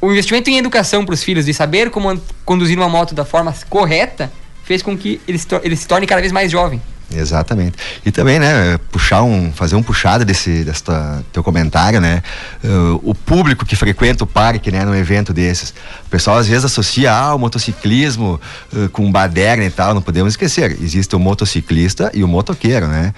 o 0.01 0.11
investimento 0.11 0.49
em 0.49 0.57
educação 0.57 1.05
para 1.05 1.13
os 1.13 1.23
filhos, 1.23 1.45
de 1.45 1.53
saber 1.53 1.89
como 1.91 2.19
conduzir 2.43 2.77
uma 2.77 2.89
moto 2.89 3.13
da 3.13 3.23
forma 3.23 3.53
correta, 3.69 4.31
fez 4.63 4.81
com 4.81 4.97
que 4.97 5.21
ele 5.27 5.37
se, 5.37 5.47
ele 5.63 5.75
se 5.75 5.87
torne 5.87 6.07
cada 6.07 6.19
vez 6.19 6.33
mais 6.33 6.51
jovem. 6.51 6.81
Exatamente. 7.13 7.77
E 8.05 8.11
também, 8.11 8.39
né, 8.39 8.79
puxar 8.89 9.21
um, 9.21 9.51
fazer 9.51 9.75
um 9.75 9.83
puxado 9.83 10.23
desse 10.23 10.63
desta 10.63 11.23
teu 11.31 11.43
comentário, 11.43 11.99
né? 11.99 12.23
Uh, 12.63 13.01
o 13.03 13.13
público 13.13 13.65
que 13.65 13.75
frequenta 13.75 14.23
o 14.23 14.27
parque, 14.27 14.71
né, 14.71 14.85
num 14.85 14.95
evento 14.95 15.33
desses. 15.33 15.73
O 16.05 16.09
pessoal 16.09 16.37
às 16.37 16.47
vezes 16.47 16.65
associa 16.65 17.11
ah, 17.11 17.35
o 17.35 17.39
motociclismo 17.39 18.39
uh, 18.73 18.89
com 18.89 19.11
baderna 19.11 19.65
e 19.65 19.69
tal, 19.69 19.93
não 19.93 20.01
podemos 20.01 20.33
esquecer. 20.33 20.77
Existe 20.81 21.15
o 21.15 21.19
motociclista 21.19 22.09
e 22.13 22.23
o 22.23 22.27
motoqueiro, 22.27 22.87
né? 22.87 23.13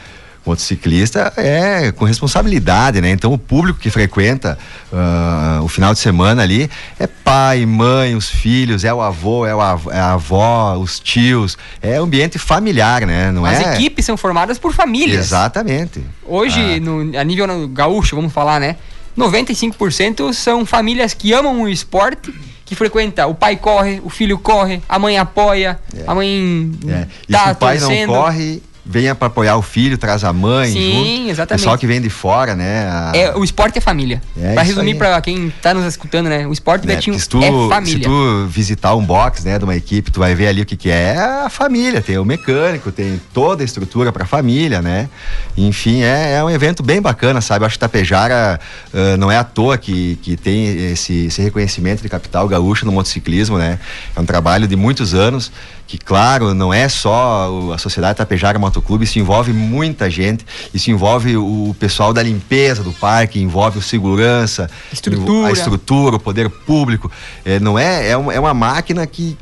Motociclista 0.46 1.34
é 1.38 1.92
com 1.92 2.06
responsabilidade, 2.06 3.00
né? 3.02 3.10
Então 3.12 3.32
o 3.32 3.38
público 3.38 3.80
que 3.80 3.90
frequenta 3.90 4.58
uh, 4.92 5.64
o 5.64 5.68
final 5.68 5.94
de 5.94 6.00
semana 6.00 6.44
ali 6.44 6.70
é 7.00 7.08
pai, 7.08 7.66
mãe, 7.66 8.16
os 8.16 8.30
filhos, 8.30 8.84
é 8.84 8.94
o 8.94 9.02
avô, 9.02 9.46
é, 9.46 9.56
o 9.56 9.62
avô, 9.62 9.92
é 9.92 10.00
a 10.00 10.14
avó, 10.14 10.76
os 10.76 11.00
tios, 11.00 11.58
é 11.82 11.96
ambiente 11.96 12.38
familiar, 12.38 13.06
né? 13.06 13.32
Não 13.32 13.46
As 13.46 13.60
é... 13.60 13.74
equipes 13.74 14.06
são 14.06 14.18
formadas 14.18 14.58
por 14.58 14.74
famílias. 14.74 15.26
Exatamente. 15.26 16.04
Hoje, 16.26 16.60
ah. 16.60 16.80
no, 16.80 17.18
a 17.18 17.24
nível 17.24 17.68
gaúcho, 17.70 18.16
vamos 18.16 18.34
falar, 18.34 18.60
né? 18.60 18.76
95% 19.18 20.34
são 20.34 20.66
famílias 20.66 21.14
que 21.14 21.34
amam 21.34 21.62
o 21.62 21.70
esporte 21.70 22.34
que 22.66 22.76
frequenta, 22.76 23.28
o 23.28 23.36
pai 23.36 23.56
corre, 23.56 24.02
o 24.04 24.10
filho 24.10 24.38
corre, 24.38 24.82
a 24.88 24.98
mãe 24.98 25.18
apoia, 25.18 25.80
é. 25.96 26.04
a 26.08 26.16
mãe 26.16 26.72
é. 26.88 27.08
E 27.28 27.32
tá 27.32 27.46
se 27.46 27.52
o 27.52 27.56
pai 27.56 27.78
torcendo. 27.78 28.08
não 28.08 28.22
corre, 28.22 28.64
venha 28.86 29.16
para 29.16 29.28
apoiar 29.28 29.56
o 29.56 29.62
filho, 29.62 29.98
traz 29.98 30.24
a 30.24 30.34
mãe. 30.34 30.72
Sim, 30.72 30.92
junto. 30.92 31.30
exatamente. 31.30 31.62
Pessoal 31.62 31.78
que 31.78 31.88
vem 31.88 32.02
de 32.02 32.10
fora, 32.10 32.56
né? 32.56 32.90
A... 32.90 33.12
É, 33.16 33.36
o 33.36 33.44
esporte 33.44 33.78
é 33.78 33.82
família. 33.82 34.22
É 34.38 34.54
para 34.54 34.64
resumir 34.64 34.96
para 34.96 35.20
quem 35.22 35.52
tá 35.62 35.74
nos 35.74 35.86
escutando, 35.86 36.28
né? 36.28 36.46
O 36.46 36.52
esporte 36.52 36.86
né? 36.86 36.96
Betinho 36.96 37.18
tu, 37.28 37.42
é 37.42 37.50
família. 37.70 38.00
Se 38.00 38.04
tu 38.04 38.48
visitar 38.48 38.96
um 38.96 39.04
box, 39.04 39.44
né, 39.46 39.58
de 39.58 39.64
uma 39.64 39.76
equipe, 39.76 40.12
tu 40.12 40.20
vai 40.20 40.36
ver 40.36 40.48
ali 40.48 40.62
o 40.62 40.66
que 40.66 40.76
que 40.76 40.90
é, 40.90 41.16
é 41.16 41.18
a 41.46 41.50
família, 41.50 42.02
tem 42.02 42.18
o 42.18 42.26
mecânico, 42.26 42.92
tem 42.92 43.22
toda 43.34 43.64
a 43.64 43.66
estrutura 43.66 44.12
para 44.12 44.26
família, 44.26 44.82
né? 44.82 45.10
Enfim, 45.56 46.02
é, 46.02 46.34
é 46.34 46.44
um 46.44 46.50
evento 46.50 46.84
bem 46.84 47.02
bacana, 47.02 47.40
sabe? 47.40 47.64
Eu 47.64 47.68
acho 47.68 47.76
que 47.76 47.80
Tapejara 47.80 48.60
uh, 48.94 49.18
não 49.18 49.32
é 49.32 49.38
à 49.38 49.44
toa 49.44 49.78
que, 49.78 50.18
que 50.22 50.36
tem 50.36 50.92
esse, 50.92 51.28
esse 51.28 51.42
reconhecimento 51.42 52.02
de 52.02 52.10
capital 52.10 52.48
gaúcho 52.48 52.86
no 52.86 52.92
motociclismo, 52.92 53.58
né? 53.58 53.80
É 54.16 54.20
um 54.20 54.26
trabalho 54.26 54.68
de 54.68 54.76
muitos 54.76 55.14
anos 55.14 55.52
que 55.94 55.98
claro, 56.00 56.56
não 56.56 56.74
é 56.74 56.90
só 56.90 57.72
a 57.72 57.78
Sociedade 57.78 58.18
Tapejara 58.18 58.58
Motoclube, 58.58 59.04
isso 59.04 59.20
envolve 59.20 59.54
muita 59.54 60.10
gente, 60.10 60.44
isso 60.74 60.90
envolve 60.90 61.38
o 61.38 61.76
pessoal 61.80 62.12
da 62.12 62.24
limpeza 62.24 62.82
do 62.82 62.92
parque, 62.92 63.40
envolve 63.40 63.78
o 63.78 63.82
segurança, 63.82 64.68
estrutura. 64.92 65.50
a 65.50 65.52
estrutura, 65.52 66.16
o 66.16 66.20
poder 66.20 66.50
público, 66.50 67.12
é, 67.46 67.60
não 67.60 67.78
é, 67.78 68.10
é 68.10 68.18
uma, 68.18 68.34
é 68.34 68.40
uma 68.40 68.56
máquina 68.56 69.06
que 69.06 69.38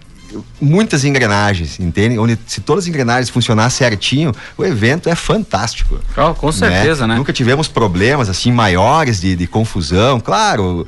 muitas 0.59 1.05
engrenagens, 1.05 1.79
entende? 1.79 2.19
Onde 2.19 2.37
se 2.45 2.59
todas 2.59 2.83
as 2.83 2.89
engrenagens 2.89 3.29
funcionarem 3.29 3.71
certinho, 3.71 4.33
o 4.57 4.65
evento 4.65 5.07
é 5.07 5.15
fantástico. 5.15 6.01
Oh, 6.17 6.33
com 6.33 6.51
certeza, 6.51 7.07
né? 7.07 7.13
né? 7.13 7.17
Nunca 7.17 7.31
tivemos 7.31 7.69
problemas 7.69 8.27
assim 8.27 8.51
maiores 8.51 9.21
de, 9.21 9.37
de 9.37 9.47
confusão, 9.47 10.19
claro, 10.19 10.85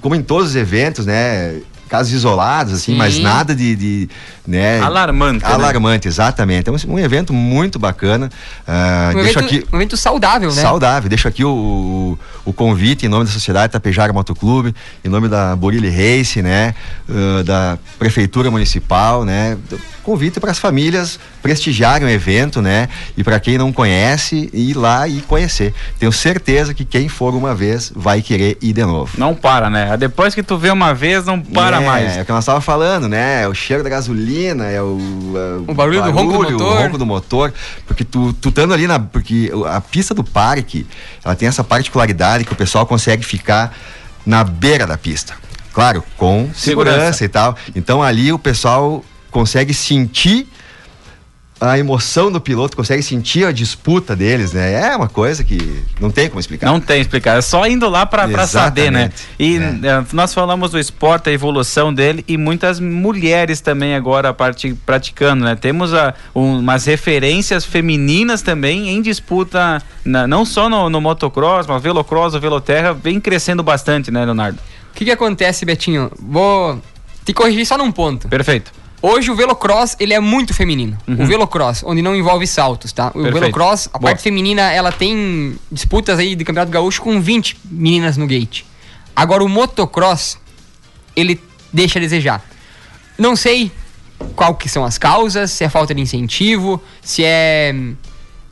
como 0.00 0.14
em 0.14 0.22
todos 0.22 0.50
os 0.50 0.56
eventos, 0.56 1.04
né? 1.04 1.60
Casos 1.94 2.12
isolados, 2.12 2.72
assim, 2.72 2.92
Sim. 2.92 2.98
mas 2.98 3.20
nada 3.20 3.54
de, 3.54 3.76
de 3.76 4.08
né? 4.44 4.80
Alarmante. 4.80 5.44
Né? 5.44 5.52
Alarmante, 5.52 6.08
né? 6.08 6.10
exatamente. 6.10 6.68
É 6.68 6.72
um, 6.72 6.94
um, 6.94 6.98
evento 6.98 7.32
muito 7.32 7.78
bacana. 7.78 8.28
Uh, 8.66 9.16
um, 9.16 9.20
evento, 9.20 9.38
aqui, 9.38 9.64
um 9.72 9.76
evento 9.76 9.96
saudável, 9.96 10.52
né? 10.52 10.60
Saudável. 10.60 11.08
Deixo 11.08 11.28
aqui 11.28 11.44
o, 11.44 12.18
o, 12.44 12.50
o 12.50 12.52
convite 12.52 13.06
em 13.06 13.08
nome 13.08 13.26
da 13.26 13.30
Sociedade 13.30 13.72
Tapejara 13.72 14.12
Motoclube, 14.12 14.74
em 15.04 15.08
nome 15.08 15.28
da 15.28 15.54
Borilli 15.54 15.88
Race, 15.88 16.42
né? 16.42 16.74
Uh, 17.08 17.44
da 17.44 17.78
Prefeitura 17.96 18.50
Municipal, 18.50 19.24
né? 19.24 19.56
convite 20.04 20.38
para 20.38 20.50
as 20.50 20.58
famílias 20.58 21.18
prestigiarem 21.42 22.06
o 22.06 22.10
evento, 22.10 22.60
né? 22.60 22.88
E 23.16 23.24
para 23.24 23.40
quem 23.40 23.56
não 23.56 23.72
conhece, 23.72 24.50
ir 24.52 24.74
lá 24.74 25.08
e 25.08 25.22
conhecer. 25.22 25.74
Tenho 25.98 26.12
certeza 26.12 26.74
que 26.74 26.84
quem 26.84 27.08
for 27.08 27.34
uma 27.34 27.54
vez 27.54 27.90
vai 27.96 28.20
querer 28.20 28.58
ir 28.60 28.74
de 28.74 28.84
novo. 28.84 29.12
Não 29.16 29.34
para, 29.34 29.70
né? 29.70 29.96
Depois 29.96 30.34
que 30.34 30.42
tu 30.42 30.58
vê 30.58 30.70
uma 30.70 30.92
vez, 30.94 31.24
não 31.24 31.40
para 31.40 31.80
é, 31.80 31.83
mais. 31.84 32.16
É 32.16 32.22
o 32.22 32.24
que 32.24 32.32
nós 32.32 32.44
estávamos 32.44 32.64
falando, 32.64 33.08
né? 33.08 33.42
É 33.42 33.48
o 33.48 33.54
cheiro 33.54 33.82
da 33.82 33.88
gasolina, 33.90 34.64
é 34.66 34.80
o, 34.80 34.98
é 35.66 35.70
o 35.70 35.74
barulho, 35.74 36.00
barulho, 36.00 36.02
do 36.02 36.10
ronco 36.10 36.32
do 36.32 36.52
motor. 36.52 36.76
O 36.76 36.82
ronco 36.82 36.98
do 36.98 37.06
motor. 37.06 37.54
Porque 37.86 38.04
tu, 38.04 38.32
tu 38.34 38.48
estando 38.48 38.74
ali 38.74 38.86
na. 38.86 38.98
Porque 38.98 39.50
a 39.66 39.80
pista 39.80 40.14
do 40.14 40.24
parque, 40.24 40.86
ela 41.24 41.34
tem 41.34 41.48
essa 41.48 41.64
particularidade 41.64 42.44
que 42.44 42.52
o 42.52 42.56
pessoal 42.56 42.86
consegue 42.86 43.24
ficar 43.24 43.76
na 44.24 44.44
beira 44.44 44.86
da 44.86 44.96
pista. 44.96 45.34
Claro, 45.72 46.04
com 46.16 46.50
segurança, 46.54 46.96
segurança 46.96 47.24
e 47.24 47.28
tal. 47.28 47.56
Então 47.74 48.02
ali 48.02 48.32
o 48.32 48.38
pessoal 48.38 49.04
consegue 49.30 49.74
sentir 49.74 50.48
a 51.60 51.78
emoção 51.78 52.30
do 52.30 52.40
piloto, 52.40 52.76
consegue 52.76 53.02
sentir 53.02 53.46
a 53.46 53.52
disputa 53.52 54.16
deles, 54.16 54.52
né? 54.52 54.72
É 54.72 54.96
uma 54.96 55.08
coisa 55.08 55.44
que 55.44 55.82
não 56.00 56.10
tem 56.10 56.28
como 56.28 56.40
explicar. 56.40 56.66
Não 56.66 56.80
tem 56.80 57.00
explicar, 57.00 57.38
é 57.38 57.40
só 57.40 57.66
indo 57.66 57.88
lá 57.88 58.04
para 58.04 58.46
saber, 58.46 58.90
né? 58.90 59.10
E 59.38 59.56
é. 59.56 60.04
nós 60.12 60.34
falamos 60.34 60.72
do 60.72 60.78
esporte, 60.78 61.30
a 61.30 61.32
evolução 61.32 61.94
dele 61.94 62.24
e 62.26 62.36
muitas 62.36 62.80
mulheres 62.80 63.60
também 63.60 63.94
agora 63.94 64.34
part, 64.34 64.74
praticando, 64.84 65.44
né? 65.44 65.54
Temos 65.54 65.94
a, 65.94 66.14
um, 66.34 66.58
umas 66.58 66.86
referências 66.86 67.64
femininas 67.64 68.42
também 68.42 68.88
em 68.88 69.00
disputa, 69.00 69.80
na, 70.04 70.26
não 70.26 70.44
só 70.44 70.68
no, 70.68 70.90
no 70.90 71.00
motocross, 71.00 71.66
mas 71.66 71.82
velocross, 71.82 72.34
o 72.34 72.40
veloterra 72.40 72.92
vem 72.92 73.20
crescendo 73.20 73.62
bastante, 73.62 74.10
né, 74.10 74.24
Leonardo? 74.24 74.58
O 74.90 74.94
que 74.96 75.04
que 75.04 75.10
acontece, 75.10 75.64
Betinho? 75.64 76.10
Vou 76.18 76.80
te 77.24 77.32
corrigir 77.32 77.64
só 77.66 77.78
num 77.78 77.90
ponto. 77.90 78.28
Perfeito. 78.28 78.83
Hoje 79.06 79.30
o 79.30 79.36
velocross, 79.36 79.94
ele 80.00 80.14
é 80.14 80.18
muito 80.18 80.54
feminino. 80.54 80.96
Uhum. 81.06 81.24
O 81.24 81.26
velocross, 81.26 81.82
onde 81.84 82.00
não 82.00 82.16
envolve 82.16 82.46
saltos, 82.46 82.90
tá? 82.90 83.08
O 83.08 83.12
Perfeito. 83.12 83.34
velocross, 83.34 83.86
a 83.92 83.98
Boa. 83.98 84.12
parte 84.12 84.22
feminina, 84.22 84.72
ela 84.72 84.90
tem 84.90 85.58
disputas 85.70 86.18
aí 86.18 86.34
de 86.34 86.42
Campeonato 86.42 86.72
Gaúcho 86.72 87.02
com 87.02 87.20
20 87.20 87.58
meninas 87.66 88.16
no 88.16 88.26
gate. 88.26 88.62
Agora 89.14 89.44
o 89.44 89.48
motocross, 89.48 90.38
ele 91.14 91.38
deixa 91.70 91.98
a 91.98 92.00
desejar. 92.00 92.42
Não 93.18 93.36
sei 93.36 93.70
qual 94.34 94.54
que 94.54 94.70
são 94.70 94.86
as 94.86 94.96
causas, 94.96 95.50
se 95.50 95.64
é 95.64 95.68
falta 95.68 95.94
de 95.94 96.00
incentivo, 96.00 96.82
se 97.02 97.22
é 97.26 97.74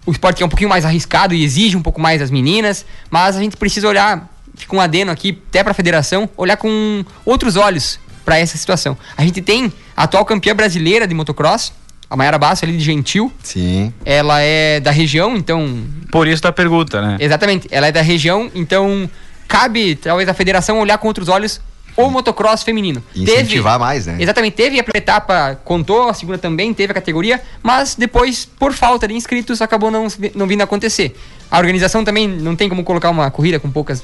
o 0.04 0.12
esporte 0.12 0.42
é 0.42 0.44
um 0.44 0.50
pouquinho 0.50 0.68
mais 0.68 0.84
arriscado 0.84 1.32
e 1.32 1.42
exige 1.42 1.78
um 1.78 1.82
pouco 1.82 1.98
mais 1.98 2.20
das 2.20 2.30
meninas, 2.30 2.84
mas 3.10 3.38
a 3.38 3.40
gente 3.40 3.56
precisa 3.56 3.88
olhar, 3.88 4.30
fica 4.54 4.76
um 4.76 4.80
adeno 4.82 5.12
aqui 5.12 5.40
até 5.48 5.62
para 5.62 5.70
a 5.70 5.74
federação, 5.74 6.28
olhar 6.36 6.58
com 6.58 7.02
outros 7.24 7.56
olhos 7.56 7.98
para 8.22 8.38
essa 8.38 8.58
situação. 8.58 8.98
A 9.16 9.22
gente 9.22 9.40
tem 9.40 9.72
atual 10.02 10.24
campeã 10.24 10.54
brasileira 10.54 11.06
de 11.06 11.14
motocross, 11.14 11.72
a 12.08 12.16
Mayara 12.16 12.38
Basso 12.38 12.64
ali 12.64 12.76
de 12.76 12.84
Gentil. 12.84 13.32
Sim. 13.42 13.92
Ela 14.04 14.40
é 14.40 14.80
da 14.80 14.90
região, 14.90 15.36
então. 15.36 15.84
Por 16.10 16.28
isso 16.28 16.42
da 16.42 16.52
pergunta, 16.52 17.00
né? 17.00 17.16
Exatamente. 17.20 17.68
Ela 17.70 17.88
é 17.88 17.92
da 17.92 18.02
região, 18.02 18.50
então 18.54 19.08
cabe 19.48 19.96
talvez 19.96 20.28
a 20.28 20.34
federação 20.34 20.78
olhar 20.78 20.98
com 20.98 21.08
outros 21.08 21.28
olhos 21.28 21.60
o 21.96 22.10
motocross 22.10 22.62
feminino. 22.62 23.02
Incentivar 23.14 23.74
teve, 23.74 23.84
mais, 23.84 24.06
né? 24.06 24.16
Exatamente. 24.18 24.54
Teve 24.54 24.80
a 24.80 24.82
primeira 24.82 25.04
etapa, 25.04 25.60
contou, 25.64 26.08
a 26.08 26.14
segunda 26.14 26.38
também, 26.38 26.72
teve 26.72 26.90
a 26.90 26.94
categoria, 26.94 27.40
mas 27.62 27.94
depois, 27.94 28.44
por 28.44 28.72
falta 28.72 29.06
de 29.06 29.14
inscritos, 29.14 29.60
acabou 29.60 29.90
não, 29.90 30.06
não 30.34 30.46
vindo 30.46 30.62
a 30.62 30.64
acontecer. 30.64 31.14
A 31.50 31.58
organização 31.58 32.04
também 32.04 32.26
não 32.26 32.56
tem 32.56 32.68
como 32.68 32.82
colocar 32.82 33.10
uma 33.10 33.30
corrida 33.30 33.60
com 33.60 33.70
poucas 33.70 34.02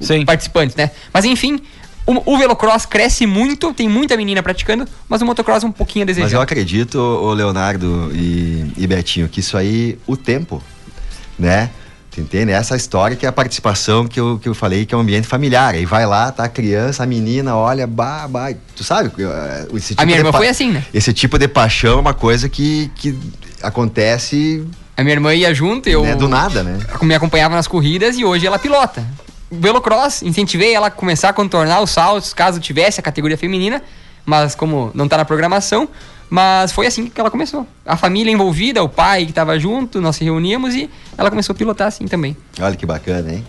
Sim. 0.00 0.24
participantes, 0.24 0.76
né? 0.76 0.90
Mas 1.12 1.24
enfim, 1.24 1.60
o, 2.06 2.34
o, 2.34 2.38
velocross 2.38 2.84
cresce 2.84 3.26
muito, 3.26 3.72
tem 3.72 3.88
muita 3.88 4.16
menina 4.16 4.42
praticando, 4.42 4.86
mas 5.08 5.22
o 5.22 5.26
motocross 5.26 5.62
é 5.62 5.66
um 5.66 5.72
pouquinho 5.72 6.04
a 6.04 6.06
desejar. 6.06 6.26
Mas 6.26 6.32
eu 6.32 6.40
acredito, 6.40 6.98
o 6.98 7.32
Leonardo 7.32 8.10
e, 8.12 8.72
e 8.76 8.86
Betinho, 8.86 9.28
que 9.28 9.40
isso 9.40 9.56
aí, 9.56 9.98
o 10.06 10.16
tempo, 10.16 10.62
né? 11.38 11.70
Entende? 12.18 12.52
Essa 12.52 12.76
história 12.76 13.16
que 13.16 13.24
é 13.24 13.28
a 13.28 13.32
participação 13.32 14.06
que 14.06 14.20
eu, 14.20 14.38
que 14.38 14.46
eu 14.46 14.54
falei, 14.54 14.84
que 14.84 14.94
é 14.94 14.98
um 14.98 15.00
ambiente 15.00 15.26
familiar. 15.26 15.74
Aí 15.74 15.86
vai 15.86 16.04
lá, 16.04 16.30
tá 16.30 16.44
a 16.44 16.48
criança, 16.48 17.04
a 17.04 17.06
menina, 17.06 17.56
olha, 17.56 17.86
bah, 17.86 18.28
bah. 18.28 18.52
Tu 18.76 18.84
sabe? 18.84 19.10
Eh, 19.18 19.68
esse 19.74 19.88
tipo 19.88 20.02
a 20.02 20.04
minha 20.04 20.18
irmã 20.18 20.30
foi 20.30 20.46
assim, 20.46 20.72
né? 20.72 20.84
Esse 20.92 21.10
tipo 21.14 21.38
de 21.38 21.48
paixão 21.48 21.96
é 21.96 22.00
uma 22.00 22.12
coisa 22.12 22.50
que, 22.50 22.90
que 22.96 23.18
acontece. 23.62 24.66
A 24.94 25.02
minha 25.02 25.14
irmã 25.14 25.34
ia 25.34 25.54
junto, 25.54 25.88
eu. 25.88 26.02
Né, 26.02 26.14
do 26.14 26.28
nada, 26.28 26.62
né? 26.62 26.80
Me 27.00 27.14
acompanhava 27.14 27.54
nas 27.54 27.66
corridas 27.66 28.18
e 28.18 28.26
hoje 28.26 28.46
ela 28.46 28.58
pilota 28.58 29.02
velocross, 29.52 30.22
incentivei 30.22 30.74
ela 30.74 30.86
a 30.86 30.90
começar 30.90 31.28
a 31.28 31.32
contornar 31.32 31.82
os 31.82 31.90
saltos, 31.90 32.32
caso 32.32 32.58
tivesse 32.58 32.98
a 32.98 33.02
categoria 33.02 33.36
feminina, 33.36 33.82
mas 34.24 34.54
como 34.54 34.90
não 34.94 35.04
está 35.04 35.18
na 35.18 35.24
programação, 35.24 35.88
mas 36.30 36.72
foi 36.72 36.86
assim 36.86 37.08
que 37.08 37.20
ela 37.20 37.30
começou. 37.30 37.66
A 37.84 37.96
família 37.96 38.32
envolvida, 38.32 38.82
o 38.82 38.88
pai 38.88 39.24
que 39.24 39.30
estava 39.30 39.58
junto, 39.58 40.00
nós 40.00 40.16
se 40.16 40.24
reuníamos 40.24 40.74
e 40.74 40.88
ela 41.18 41.28
começou 41.28 41.52
a 41.52 41.56
pilotar 41.56 41.88
assim 41.88 42.06
também. 42.06 42.34
Olha 42.58 42.74
que 42.74 42.86
bacana, 42.86 43.34
hein? 43.34 43.44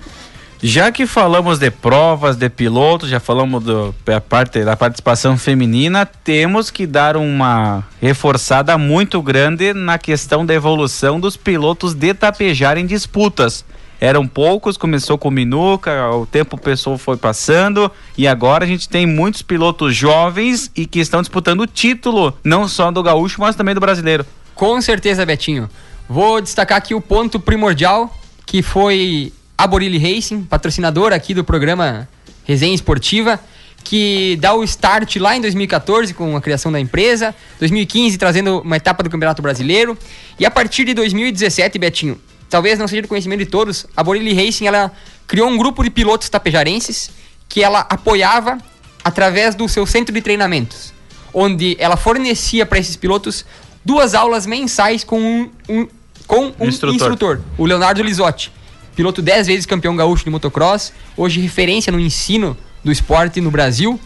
Já 0.62 0.92
que 0.94 1.06
falamos 1.06 1.60
de 1.60 1.70
provas, 1.70 2.38
de 2.38 2.50
pilotos, 2.50 3.10
já 3.10 3.20
falamos 3.20 3.64
do, 3.64 3.94
da, 4.06 4.22
parte, 4.22 4.64
da 4.64 4.78
participação 4.78 5.38
feminina, 5.38 6.06
temos 6.06 6.72
que 6.72 6.88
dar 6.88 7.18
uma 7.18 7.84
reforçada 8.02 8.78
muito 8.78 9.22
grande 9.22 9.74
na 9.74 9.98
questão 9.98 10.46
da 10.46 10.54
evolução 10.54 11.20
dos 11.20 11.36
pilotos 11.36 11.94
de 11.94 12.14
tapejar 12.14 12.78
em 12.78 12.86
disputas 12.86 13.66
eram 14.04 14.28
poucos, 14.28 14.76
começou 14.76 15.18
com 15.18 15.30
o 15.30 15.32
Minuca, 15.32 16.10
o 16.10 16.26
tempo 16.26 16.58
o 16.58 16.60
pessoal 16.60 16.98
foi 16.98 17.16
passando 17.16 17.90
e 18.18 18.28
agora 18.28 18.66
a 18.66 18.68
gente 18.68 18.90
tem 18.90 19.06
muitos 19.06 19.42
pilotos 19.42 19.96
jovens 19.96 20.70
e 20.76 20.86
que 20.86 21.00
estão 21.00 21.22
disputando 21.22 21.62
o 21.62 21.68
título, 21.68 22.38
não 22.44 22.68
só 22.68 22.92
do 22.92 23.02
gaúcho, 23.02 23.40
mas 23.40 23.56
também 23.56 23.74
do 23.74 23.80
brasileiro. 23.80 24.26
Com 24.54 24.82
certeza, 24.82 25.26
Betinho. 25.26 25.70
Vou 26.10 26.42
destacar 26.42 26.80
aqui 26.80 26.94
o 26.94 27.00
ponto 27.00 27.40
primordial, 27.40 28.14
que 28.46 28.62
foi 28.62 29.32
a 29.58 29.66
Borilli 29.66 29.98
Racing, 29.98 30.44
patrocinador 30.44 31.14
aqui 31.14 31.34
do 31.34 31.46
programa 31.46 32.06
Resenha 32.44 32.76
Esportiva, 32.76 33.40
que 33.86 34.38
dá 34.42 34.54
o 34.54 34.66
start 34.66 35.16
lá 35.16 35.38
em 35.38 35.40
2014 35.40 36.14
com 36.14 36.36
a 36.36 36.42
criação 36.42 36.74
da 36.74 36.80
empresa, 36.80 37.34
2015 37.58 38.18
trazendo 38.18 38.60
uma 38.60 38.76
etapa 38.76 39.02
do 39.02 39.10
Campeonato 39.10 39.42
Brasileiro, 39.42 39.98
e 40.38 40.46
a 40.46 40.52
partir 40.52 40.84
de 40.84 40.94
2017, 40.94 41.80
Betinho, 41.80 42.20
talvez 42.50 42.78
não 42.80 42.88
seja 42.88 43.02
do 43.02 43.08
conhecimento 43.08 43.40
de 43.40 43.46
todos, 43.46 43.86
a 43.96 44.04
Borilli 44.04 44.34
Racing 44.34 44.68
ela 44.68 44.92
criou 45.28 45.50
um 45.50 45.58
grupo 45.58 45.84
de 45.84 45.90
pilotos 45.90 46.30
tapejarenses 46.30 47.10
que 47.50 47.64
ela 47.64 47.82
apoiava 47.90 48.58
através 49.04 49.56
do 49.56 49.68
seu 49.68 49.86
centro 49.86 50.14
de 50.14 50.22
treinamentos, 50.22 50.94
onde 51.34 51.76
ela 51.80 51.98
fornecia 51.98 52.66
para 52.66 52.80
esses 52.80 52.96
pilotos 52.96 53.46
duas 53.84 54.14
aulas 54.14 54.46
mensais 54.46 55.04
com 55.04 55.20
um, 55.20 55.50
um 55.68 55.88
com 56.26 56.54
um 56.60 56.68
instrutor. 56.68 56.96
instrutor. 56.96 57.42
o 57.58 57.66
Leonardo 57.66 58.02
Lisotti, 58.02 58.52
piloto 58.96 59.22
10 59.22 59.48
vezes 59.48 59.66
campeão 59.66 59.96
gaúcho 59.96 60.24
de 60.24 60.30
motocross, 60.30 60.94
hoje 61.18 61.42
referência 61.42 61.92
no 61.92 62.00
ensino 62.00 62.58
do 62.84 62.92
esporte 62.92 63.42
no 63.42 63.52
Brasil. 63.52 64.00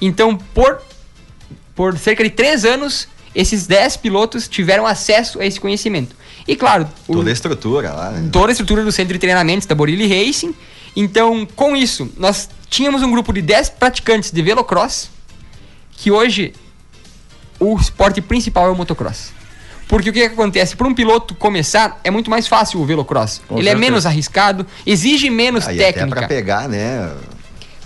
Então, 0.00 0.36
por, 0.36 0.80
por 1.74 1.96
cerca 1.98 2.24
de 2.24 2.30
três 2.30 2.64
anos, 2.64 3.06
esses 3.34 3.66
10 3.66 3.98
pilotos 3.98 4.48
tiveram 4.48 4.86
acesso 4.86 5.40
a 5.40 5.46
esse 5.46 5.60
conhecimento. 5.60 6.16
E 6.50 6.56
claro. 6.56 6.88
Toda 7.06 7.26
o, 7.26 7.28
a 7.28 7.32
estrutura 7.32 7.92
lá. 7.92 8.10
Né? 8.10 8.28
Toda 8.32 8.48
a 8.48 8.52
estrutura 8.52 8.82
do 8.82 8.90
centro 8.90 9.12
de 9.12 9.20
treinamentos 9.20 9.68
da 9.68 9.74
Borilli 9.76 10.08
Racing. 10.08 10.52
Então, 10.96 11.46
com 11.54 11.76
isso, 11.76 12.10
nós 12.16 12.50
tínhamos 12.68 13.04
um 13.04 13.10
grupo 13.12 13.32
de 13.32 13.40
10 13.40 13.68
praticantes 13.70 14.32
de 14.32 14.42
velocross, 14.42 15.08
que 15.92 16.10
hoje 16.10 16.52
o 17.60 17.76
esporte 17.76 18.20
principal 18.20 18.66
é 18.66 18.70
o 18.70 18.74
motocross. 18.74 19.30
Porque 19.86 20.10
o 20.10 20.12
que, 20.12 20.28
que 20.28 20.34
acontece? 20.34 20.74
Para 20.74 20.88
um 20.88 20.94
piloto 20.94 21.36
começar, 21.36 22.00
é 22.02 22.10
muito 22.10 22.28
mais 22.28 22.48
fácil 22.48 22.80
o 22.80 22.84
velocross. 22.84 23.40
Com 23.46 23.56
Ele 23.56 23.68
é 23.68 23.70
certeza. 23.70 23.86
é 23.86 23.88
menos 23.88 24.06
arriscado, 24.06 24.66
exige 24.84 25.30
menos 25.30 25.68
ah, 25.68 25.68
técnica. 25.68 26.02
Até 26.02 26.06
para 26.06 26.26
pegar, 26.26 26.68
né? 26.68 27.12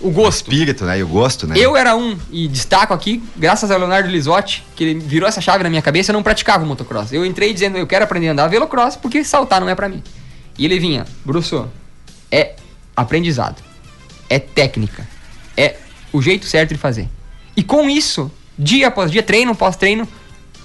O 0.01 0.11
gosto. 0.11 0.47
O 0.49 0.53
espírito, 0.53 0.85
né? 0.85 0.99
E 0.99 1.03
o 1.03 1.07
gosto, 1.07 1.47
né? 1.47 1.55
Eu 1.57 1.75
era 1.75 1.95
um, 1.95 2.17
e 2.31 2.47
destaco 2.47 2.93
aqui, 2.93 3.23
graças 3.35 3.71
ao 3.71 3.79
Leonardo 3.79 4.09
Lisotti, 4.09 4.63
que 4.75 4.83
ele 4.83 4.99
virou 4.99 5.27
essa 5.27 5.41
chave 5.41 5.63
na 5.63 5.69
minha 5.69 5.81
cabeça, 5.81 6.11
eu 6.11 6.13
não 6.13 6.23
praticava 6.23 6.63
o 6.63 6.67
motocross. 6.67 7.13
Eu 7.13 7.25
entrei 7.25 7.53
dizendo, 7.53 7.77
eu 7.77 7.87
quero 7.87 8.03
aprender 8.03 8.29
a 8.29 8.31
andar 8.33 8.47
velocross 8.47 8.95
porque 8.95 9.23
saltar 9.23 9.61
não 9.61 9.69
é 9.69 9.75
para 9.75 9.87
mim. 9.87 10.03
E 10.57 10.65
ele 10.65 10.79
vinha, 10.79 11.05
Brusso, 11.23 11.69
é 12.31 12.55
aprendizado, 12.95 13.61
é 14.29 14.39
técnica, 14.39 15.07
é 15.55 15.77
o 16.11 16.21
jeito 16.21 16.45
certo 16.45 16.73
de 16.73 16.79
fazer. 16.79 17.09
E 17.55 17.63
com 17.63 17.89
isso, 17.89 18.31
dia 18.57 18.87
após 18.87 19.11
dia, 19.11 19.23
treino 19.23 19.51
após 19.51 19.75
treino, 19.75 20.07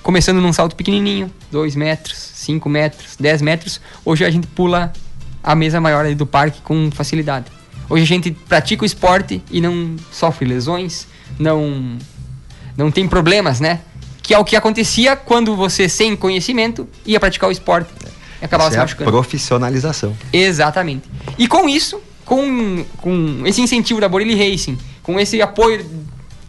começando 0.03 0.41
num 0.41 0.53
salto 0.53 0.75
pequenininho, 0.77 1.33
2 1.51 1.77
metros, 1.77 2.17
5 2.17 2.69
metros, 2.69 3.17
10 3.19 3.43
metros, 3.43 3.81
hoje 4.05 4.25
a 4.25 4.31
gente 4.31 4.47
pula 4.47 4.93
a 5.43 5.55
mesa 5.55 5.81
maior 5.81 6.05
ali 6.05 6.15
do 6.15 6.27
parque 6.27 6.61
com 6.63 6.91
facilidade. 6.91 7.47
Hoje 7.91 8.05
a 8.05 8.07
gente 8.07 8.31
pratica 8.31 8.85
o 8.85 8.87
esporte 8.87 9.43
e 9.51 9.61
não 9.61 9.97
sofre 10.13 10.47
lesões, 10.47 11.09
não 11.37 11.99
não 12.77 12.89
tem 12.89 13.09
problemas, 13.09 13.59
né? 13.59 13.81
Que 14.23 14.33
é 14.33 14.39
o 14.39 14.45
que 14.45 14.55
acontecia 14.55 15.17
quando 15.17 15.57
você, 15.57 15.89
sem 15.89 16.15
conhecimento, 16.15 16.89
ia 17.05 17.19
praticar 17.19 17.49
o 17.49 17.53
esporte. 17.53 17.91
E 18.41 18.45
acabava 18.45 18.71
se 18.71 18.77
é 18.77 18.81
machucando. 18.81 19.11
profissionalização. 19.11 20.17
Exatamente. 20.33 21.11
E 21.37 21.49
com 21.49 21.69
isso, 21.69 22.01
com, 22.25 22.85
com 22.99 23.43
esse 23.45 23.61
incentivo 23.61 24.01
da 24.01 24.09
Borilli 24.09 24.37
Racing, 24.37 24.79
com 25.03 25.19
esse 25.19 25.43
apoio 25.43 25.85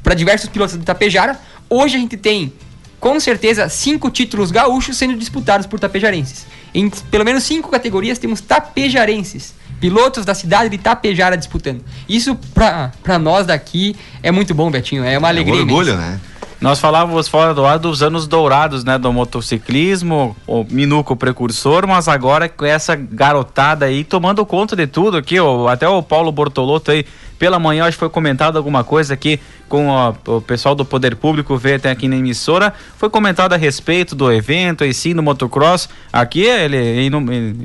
para 0.04 0.14
diversos 0.14 0.48
pilotos 0.48 0.78
do 0.78 0.84
Tapejara, 0.84 1.40
hoje 1.68 1.96
a 1.96 2.00
gente 2.00 2.18
tem, 2.18 2.54
com 3.00 3.20
certeza, 3.20 3.68
cinco 3.68 4.12
títulos 4.12 4.52
gaúchos 4.52 4.96
sendo 4.96 5.18
disputados 5.18 5.66
por 5.66 5.80
tapejarenses. 5.80 6.46
Em 6.72 6.88
pelo 6.88 7.26
menos 7.26 7.44
cinco 7.44 7.70
categorias 7.70 8.20
temos 8.20 8.42
tapejarenses 8.42 9.56
pilotos 9.82 10.24
da 10.24 10.36
cidade 10.36 10.70
de 10.70 10.76
Itapejara 10.76 11.36
disputando. 11.36 11.84
Isso 12.08 12.38
para 12.54 13.20
nós 13.20 13.48
daqui 13.48 13.96
é 14.22 14.32
muito 14.32 14.54
bom, 14.54 14.70
Betinho. 14.70 15.04
É 15.04 15.18
uma 15.18 15.28
é 15.30 15.32
alegria. 15.32 15.56
Um 15.56 15.64
orgulho, 15.64 15.94
imensa. 15.94 16.12
né? 16.12 16.22
Nós 16.62 16.80
falávamos 16.80 17.28
fora 17.28 17.56
do 17.56 17.66
ar 17.66 17.80
dos 17.80 18.04
anos 18.04 18.28
dourados, 18.28 18.84
né, 18.84 18.96
do 19.00 19.12
motociclismo, 19.12 20.38
o 20.46 20.64
Minuco 20.70 21.16
precursor, 21.16 21.88
mas 21.88 22.08
agora 22.08 22.48
com 22.48 22.64
essa 22.64 22.96
garotada 22.96 23.86
aí 23.86 24.04
tomando 24.04 24.46
conta 24.46 24.76
de 24.76 24.86
tudo 24.86 25.18
aqui, 25.18 25.40
ó, 25.40 25.68
até 25.68 25.90
o 25.90 26.04
Paulo 26.04 26.32
Bortolotto 26.32 26.92
aí 26.92 27.04
pela 27.42 27.58
manhã 27.58 27.86
acho 27.86 27.98
que 27.98 28.00
foi 28.00 28.10
comentado 28.10 28.56
alguma 28.56 28.84
coisa 28.84 29.16
aqui 29.16 29.40
com 29.68 29.88
o 30.28 30.42
pessoal 30.42 30.76
do 30.76 30.86
Poder 30.86 31.16
Público, 31.16 31.58
veio 31.58 31.78
até 31.78 31.90
aqui 31.90 32.08
na 32.08 32.16
emissora, 32.16 32.72
foi 33.00 33.10
comentado 33.10 33.54
a 33.54 33.58
respeito 33.58 34.14
do 34.14 34.32
evento 34.32 34.86
e 34.86 34.94
sim 34.94 35.16
do 35.16 35.24
motocross. 35.24 35.90
Aqui 36.14 36.42
ele 36.42 36.78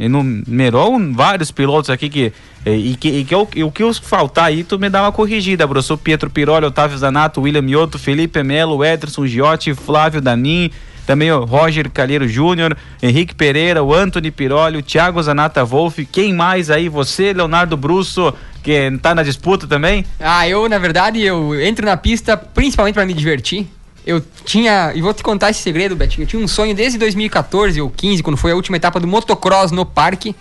enumerou 0.00 0.98
vários 1.12 1.50
pilotos 1.50 1.90
aqui 1.90 2.08
que 2.08 2.32
e, 2.64 2.96
que, 2.96 3.08
e 3.08 3.24
que 3.26 3.34
o, 3.34 3.42
o 3.66 3.70
que 3.70 3.84
os 3.84 3.98
faltar 3.98 4.46
aí, 4.46 4.64
tu 4.64 4.78
me 4.78 4.88
dá 4.88 5.02
uma 5.02 5.12
corrigida, 5.12 5.66
bro. 5.66 5.82
Sou 5.82 5.98
Pietro 5.98 6.30
Piroli, 6.30 6.64
Otávio 6.64 6.96
Zanato, 6.96 7.42
William 7.42 7.60
Mioto, 7.60 7.98
Felipe 7.98 8.42
Melo, 8.42 8.82
Ederson 8.82 9.26
Giotti, 9.26 9.74
Flávio 9.74 10.22
Danin, 10.22 10.70
também 11.06 11.30
o 11.30 11.44
Roger 11.44 11.88
Calheiro 11.90 12.28
Júnior, 12.28 12.76
Henrique 13.00 13.34
Pereira, 13.34 13.82
o 13.82 13.94
Anthony 13.94 14.30
Piroli, 14.30 14.78
o 14.78 14.82
Thiago 14.82 15.22
Zanata 15.22 15.64
Wolf, 15.64 16.00
quem 16.10 16.34
mais 16.34 16.68
aí? 16.68 16.88
Você, 16.88 17.32
Leonardo 17.32 17.76
Brusso, 17.76 18.34
que 18.62 18.90
tá 19.00 19.14
na 19.14 19.22
disputa 19.22 19.66
também? 19.66 20.04
Ah, 20.18 20.48
eu, 20.48 20.68
na 20.68 20.78
verdade, 20.78 21.22
eu 21.22 21.58
entro 21.60 21.86
na 21.86 21.96
pista 21.96 22.36
principalmente 22.36 22.94
para 22.94 23.06
me 23.06 23.14
divertir. 23.14 23.68
Eu 24.04 24.22
tinha, 24.44 24.92
e 24.94 25.00
vou 25.00 25.14
te 25.14 25.22
contar 25.22 25.50
esse 25.50 25.60
segredo, 25.60 25.96
Betinho, 25.96 26.24
eu 26.24 26.28
tinha 26.28 26.42
um 26.42 26.48
sonho 26.48 26.74
desde 26.74 26.98
2014 26.98 27.80
ou 27.80 27.90
15, 27.90 28.22
quando 28.22 28.36
foi 28.36 28.52
a 28.52 28.54
última 28.54 28.76
etapa 28.76 29.00
do 29.00 29.06
motocross 29.06 29.70
no 29.70 29.86
parque, 29.86 30.34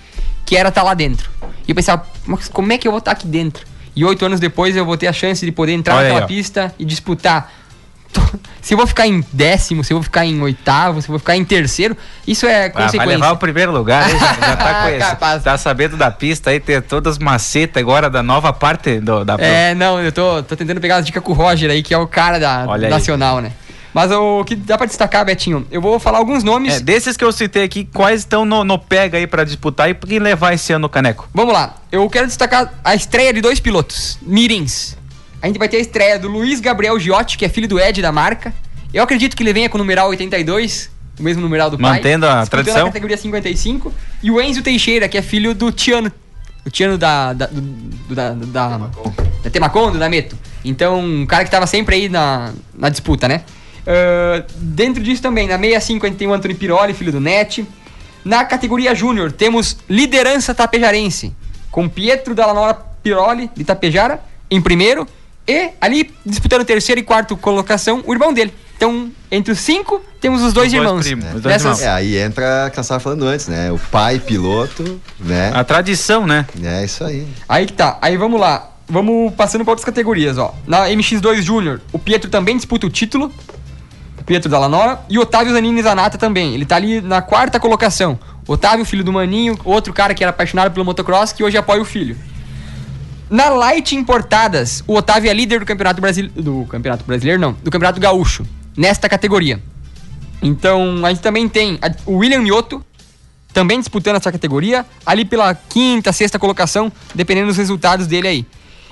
que 0.46 0.56
era 0.56 0.70
estar 0.70 0.82
tá 0.82 0.86
lá 0.86 0.94
dentro. 0.94 1.30
E 1.68 1.72
eu 1.72 1.76
pensava, 1.76 2.06
mas 2.26 2.48
como 2.48 2.72
é 2.74 2.78
que 2.78 2.88
eu 2.88 2.92
vou 2.92 3.00
estar 3.00 3.12
tá 3.12 3.18
aqui 3.18 3.28
dentro? 3.28 3.66
E 3.96 4.04
oito 4.04 4.26
anos 4.26 4.40
depois 4.40 4.76
eu 4.76 4.86
vou 4.86 4.98
ter 4.98 5.08
a 5.08 5.14
chance 5.14 5.44
de 5.46 5.52
poder 5.52 5.72
entrar 5.74 5.96
Olha 5.96 6.10
naquela 6.10 6.26
aí, 6.26 6.28
pista 6.28 6.74
e 6.78 6.86
disputar 6.86 7.52
se 8.62 8.74
eu 8.74 8.78
vou 8.78 8.88
ficar 8.88 9.08
em 9.08 9.24
décimo, 9.32 9.84
se 9.84 9.94
eu 9.94 9.98
vou 9.98 10.04
ficar 10.04 10.26
em 10.26 10.42
oitavo, 10.42 11.02
se 11.02 11.08
eu 11.08 11.14
vou 11.14 11.20
ficar 11.20 11.36
em 11.36 11.46
terceiro, 11.46 11.96
isso 12.28 12.46
é 12.46 12.70
consequência. 12.70 13.02
Ah, 13.02 13.06
vai 13.06 13.16
levar 13.16 13.32
o 13.32 13.38
primeiro 13.38 13.72
lugar, 13.72 14.10
já, 14.10 14.18
já 14.18 15.16
tá, 15.16 15.40
tá 15.44 15.58
sabendo 15.58 15.98
da 15.98 16.10
pista 16.12 16.50
aí, 16.50 16.60
ter 16.60 16.82
todas 16.82 17.14
as 17.14 17.20
macetas 17.20 17.82
agora 17.82 18.10
da 18.10 18.24
nova 18.24 18.52
parte 18.52 19.00
do, 19.00 19.24
da 19.24 19.36
É, 19.40 19.74
não, 19.76 20.02
eu 20.02 20.12
tô, 20.12 20.44
tô 20.44 20.56
tentando 20.56 20.82
pegar 20.82 20.98
as 20.98 21.06
dicas 21.06 21.22
com 21.24 21.32
o 21.32 21.36
Roger 21.36 21.70
aí, 21.70 21.84
que 21.84 21.94
é 21.94 21.98
o 21.98 22.08
cara 22.08 22.40
da 22.40 22.66
Olha 22.68 22.90
nacional, 22.90 23.38
aí. 23.38 23.44
né? 23.44 23.52
Mas 23.96 24.12
o 24.12 24.44
que 24.44 24.58
dá 24.58 24.78
para 24.78 24.88
destacar, 24.88 25.24
Betinho, 25.24 25.66
eu 25.72 25.82
vou 25.82 25.98
falar 26.02 26.18
alguns 26.18 26.44
nomes. 26.44 26.76
É, 26.76 26.80
desses 26.82 27.16
que 27.16 27.24
eu 27.24 27.32
citei 27.32 27.64
aqui, 27.64 27.86
quais 27.86 28.20
estão 28.20 28.44
no, 28.44 28.62
no 28.66 28.78
pega 28.78 29.18
aí 29.18 29.26
para 29.26 29.46
disputar 29.46 29.88
e 29.90 30.20
levar 30.20 30.54
esse 30.54 30.74
ano 30.74 30.88
o 30.88 30.90
caneco? 30.90 31.30
Vamos 31.34 31.54
lá. 31.54 31.76
Eu 31.90 32.10
quero 32.10 32.28
destacar 32.28 32.74
a 32.84 32.94
estreia 32.94 33.32
de 33.32 33.40
dois 33.40 33.62
pilotos, 33.62 34.18
Mirins. 34.22 34.98
A 35.46 35.48
gente 35.48 35.60
vai 35.60 35.70
ter 35.70 35.78
a 35.78 35.80
estreia 35.80 36.18
do 36.18 36.28
Luiz 36.28 36.60
Gabriel 36.60 37.00
Giotti, 37.00 37.38
que 37.38 37.46
é 37.46 37.50
filho 37.50 37.68
do 37.68 37.80
Ed 37.80 38.02
da 38.02 38.12
marca. 38.12 38.52
Eu 38.92 39.04
acredito 39.04 39.38
que 39.38 39.44
ele 39.44 39.54
venha 39.54 39.70
com 39.70 39.78
o 39.78 39.80
numeral 39.80 40.10
82, 40.10 40.90
o 41.20 41.22
mesmo 41.22 41.40
numeral 41.40 41.70
do 41.70 41.78
pai. 41.78 41.98
Mantendo 41.98 42.26
a 42.26 42.48
tradição. 42.48 42.82
a 42.82 42.86
categoria 42.86 43.16
55. 43.16 43.94
E 44.24 44.32
o 44.32 44.42
Enzo 44.42 44.64
Teixeira, 44.64 45.08
que 45.08 45.16
é 45.16 45.22
filho 45.22 45.54
do 45.54 45.72
Tiano. 45.72 46.12
O 46.66 46.70
Tiano 46.72 46.98
da. 46.98 47.32
da, 47.34 47.46
do, 47.46 47.62
da, 48.16 48.34
da, 48.34 48.78
da 49.44 49.50
Temacondo, 49.52 50.00
da 50.00 50.10
Meto. 50.10 50.36
Então, 50.64 51.00
um 51.00 51.28
cara 51.28 51.44
que 51.44 51.50
estava 51.50 51.68
sempre 51.68 51.94
aí 51.94 52.10
na, 52.10 52.52
na 52.76 52.90
disputa, 52.90 53.28
né? 53.28 53.44
Uh, 53.86 54.44
dentro 54.58 55.04
disso 55.04 55.22
também, 55.22 55.48
na 55.48 55.60
65 55.60 56.08
a 56.08 56.10
gente 56.10 56.18
tem 56.18 56.28
o 56.28 56.34
Antônio 56.34 56.58
Piroli, 56.58 56.96
filho 56.96 57.12
do 57.12 57.22
Net. 57.22 57.64
Na 58.24 58.44
categoria 58.46 58.96
Júnior, 58.96 59.32
temos 59.32 59.78
liderança 59.88 60.56
tapejarense, 60.56 61.36
com 61.70 61.88
Pietro 61.88 62.34
Dallanora 62.34 62.74
Piroli, 63.04 63.48
de 63.56 63.64
Tapejara, 63.64 64.20
em 64.50 64.60
primeiro, 64.60 65.08
e 65.48 65.72
ali, 65.80 66.12
disputando 66.26 66.66
terceira 66.66 67.00
e 67.00 67.04
quarta 67.04 67.36
colocação, 67.36 68.04
o 68.06 68.14
irmão 68.14 68.34
dele. 68.34 68.54
Então, 68.76 69.10
entre 69.32 69.54
os 69.54 69.60
cinco, 69.60 70.02
temos 70.20 70.42
os 70.42 70.52
dois 70.52 70.68
os 70.68 70.74
irmãos. 70.74 70.94
Dois 70.94 71.08
primos, 71.08 71.26
é. 71.26 71.40
dois 71.40 71.56
irmãos. 71.62 71.82
É, 71.82 71.90
aí 71.90 72.18
entra 72.18 72.66
o 72.68 72.72
que 72.72 72.78
nós 72.78 72.86
estávamos 72.86 73.04
falando 73.04 73.26
antes, 73.26 73.48
né? 73.48 73.72
O 73.72 73.80
pai 73.80 74.20
piloto, 74.20 75.00
né? 75.20 75.52
A 75.54 75.64
tradição, 75.64 76.28
né? 76.28 76.46
É 76.62 76.84
isso 76.84 77.04
aí. 77.04 77.26
Aí 77.48 77.66
que 77.66 77.74
tá. 77.74 77.98
Aí 78.02 78.18
vamos 78.18 78.40
lá. 78.40 78.72
Vamos 78.88 79.34
passando 79.34 79.64
para 79.64 79.72
outras 79.72 79.86
categorias, 79.86 80.38
ó. 80.38 80.54
Na 80.68 80.88
MX2 80.90 81.42
Júnior, 81.42 81.82
o 81.92 81.98
Pietro 81.98 82.30
também 82.30 82.56
disputa 82.56 82.86
o 82.86 82.90
título. 82.90 83.32
O 84.20 84.24
Pietro 84.24 84.50
da 84.50 84.60
Lanora. 84.60 85.00
E 85.10 85.18
o 85.18 85.22
Otávio 85.22 85.54
Zanini 85.54 85.82
Zanata 85.82 86.18
também. 86.18 86.54
Ele 86.54 86.66
tá 86.66 86.76
ali 86.76 87.02
na 87.02 87.22
quarta 87.22 87.60
colocação. 87.60 88.20
Otávio, 88.48 88.86
filho 88.86 89.04
do 89.04 89.12
Maninho, 89.12 89.58
outro 89.64 89.94
cara 89.94 90.14
que 90.14 90.24
era 90.24 90.30
apaixonado 90.30 90.72
pelo 90.72 90.86
motocross, 90.86 91.32
que 91.32 91.44
hoje 91.44 91.58
apoia 91.58 91.82
o 91.82 91.86
filho. 91.86 92.16
Na 93.30 93.50
Light 93.50 93.96
Importadas, 93.96 94.84
o 94.86 94.94
Otávio 94.96 95.30
é 95.30 95.34
líder 95.34 95.60
do 95.60 95.66
Campeonato 95.66 96.00
Brasileiro. 96.00 96.42
Do 96.42 96.66
Campeonato 96.66 97.04
Brasileiro, 97.06 97.42
não. 97.42 97.54
Do 97.54 97.72
Campeonato 97.72 98.00
Gaúcho. 98.00 98.46
Nesta 98.78 99.10
categoria. 99.10 99.62
Então, 100.42 101.04
a 101.04 101.10
gente 101.10 101.22
também 101.22 101.50
tem 101.50 101.80
o 102.06 102.18
William 102.18 102.42
Mioto, 102.42 102.86
também 103.52 103.80
disputando 103.80 104.18
essa 104.18 104.32
categoria, 104.32 104.86
ali 105.06 105.26
pela 105.26 105.56
quinta, 105.56 106.12
sexta 106.12 106.38
colocação, 106.38 106.92
dependendo 107.16 107.48
dos 107.48 107.58
resultados 107.58 108.06
dele 108.06 108.28
aí. 108.28 108.46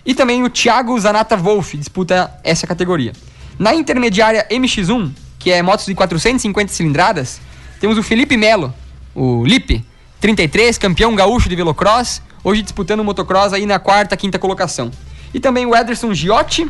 E 0.05 0.15
também 0.15 0.41
o 0.43 0.49
Thiago 0.49 0.99
Zanata 0.99 1.37
Wolf 1.37 1.75
disputa 1.75 2.33
essa 2.43 2.65
categoria. 2.65 3.13
Na 3.59 3.75
intermediária 3.75 4.47
MX1, 4.49 5.11
que 5.37 5.51
é 5.51 5.61
motos 5.61 5.85
de 5.85 5.93
450 5.93 6.71
cilindradas, 6.71 7.39
temos 7.79 7.97
o 7.97 8.03
Felipe 8.03 8.35
Melo, 8.35 8.73
o 9.13 9.45
Lipe, 9.45 9.85
33, 10.19 10.77
campeão 10.77 11.13
gaúcho 11.13 11.49
de 11.49 11.55
velocross, 11.55 12.21
hoje 12.43 12.61
disputando 12.61 12.99
o 12.99 13.03
motocross 13.03 13.53
aí 13.53 13.65
na 13.65 13.79
quarta, 13.79 14.17
quinta 14.17 14.37
colocação. 14.37 14.91
E 15.33 15.39
também 15.39 15.65
o 15.65 15.75
Ederson 15.75 16.13
Giotti, 16.13 16.69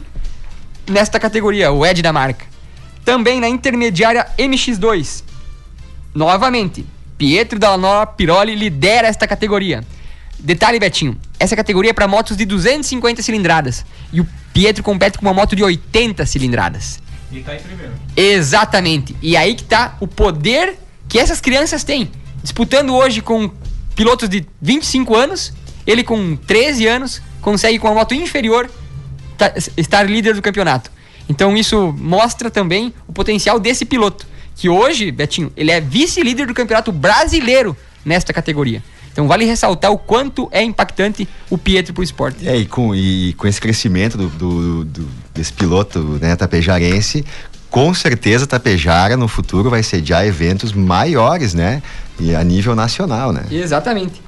nesta 0.87 1.19
categoria, 1.19 1.71
o 1.71 1.85
Ed 1.85 2.01
da 2.01 2.13
marca. 2.13 2.45
Também 3.03 3.39
na 3.39 3.49
intermediária 3.49 4.27
MX2. 4.37 5.23
Novamente, 6.13 6.85
Pietro 7.17 7.59
Dallanova 7.59 8.07
Piroli 8.07 8.55
lidera 8.55 9.07
esta 9.07 9.27
categoria. 9.27 9.83
Detalhe, 10.39 10.79
Betinho, 10.79 11.17
essa 11.39 11.55
categoria 11.55 11.91
é 11.91 11.93
para 11.93 12.07
motos 12.07 12.37
de 12.37 12.45
250 12.45 13.21
cilindradas. 13.21 13.85
E 14.11 14.21
o 14.21 14.27
Pietro 14.53 14.83
compete 14.83 15.17
com 15.17 15.25
uma 15.25 15.33
moto 15.33 15.55
de 15.55 15.63
80 15.63 16.25
cilindradas. 16.25 16.99
E 17.31 17.41
tá 17.41 17.55
em 17.55 17.59
primeiro. 17.59 17.93
Exatamente. 18.15 19.15
E 19.21 19.35
aí 19.35 19.55
que 19.55 19.63
tá 19.63 19.97
o 19.99 20.07
poder 20.07 20.77
que 21.09 21.17
essas 21.17 21.41
crianças 21.41 21.83
têm. 21.83 22.11
Disputando 22.41 22.93
hoje 22.93 23.21
com 23.21 23.49
pilotos 23.95 24.29
de 24.29 24.45
25 24.61 25.15
anos 25.15 25.53
ele 25.85 26.03
com 26.03 26.35
13 26.35 26.87
anos 26.87 27.21
consegue 27.41 27.79
com 27.79 27.87
uma 27.87 27.95
moto 27.95 28.13
inferior 28.13 28.69
estar 29.75 30.03
líder 30.03 30.35
do 30.35 30.41
campeonato. 30.41 30.91
Então 31.27 31.55
isso 31.55 31.93
mostra 31.97 32.49
também 32.49 32.93
o 33.07 33.13
potencial 33.13 33.59
desse 33.59 33.85
piloto, 33.85 34.25
que 34.55 34.69
hoje, 34.69 35.11
Betinho, 35.11 35.51
ele 35.55 35.71
é 35.71 35.79
vice-líder 35.79 36.47
do 36.47 36.53
campeonato 36.53 36.91
brasileiro 36.91 37.75
nesta 38.05 38.33
categoria. 38.33 38.83
Então 39.11 39.27
vale 39.27 39.45
ressaltar 39.45 39.91
o 39.91 39.97
quanto 39.97 40.49
é 40.51 40.63
impactante 40.63 41.27
o 41.49 41.57
Pietro 41.57 41.93
para 41.93 42.01
o 42.01 42.03
esporte. 42.03 42.47
É, 42.47 42.57
e 42.57 42.65
com, 42.65 42.95
e 42.95 43.33
com 43.33 43.47
esse 43.47 43.61
crescimento 43.61 44.17
do, 44.17 44.27
do, 44.27 44.85
do, 44.85 45.09
desse 45.33 45.53
piloto 45.53 45.99
né, 46.19 46.35
tapejarense, 46.35 47.23
com 47.69 47.93
certeza 47.93 48.47
Tapejara 48.47 49.15
no 49.15 49.27
futuro 49.27 49.69
vai 49.69 49.83
sediar 49.83 50.25
eventos 50.25 50.73
maiores, 50.73 51.53
né? 51.53 51.81
E 52.19 52.35
a 52.35 52.43
nível 52.43 52.75
nacional, 52.75 53.31
né? 53.31 53.45
Exatamente. 53.51 54.21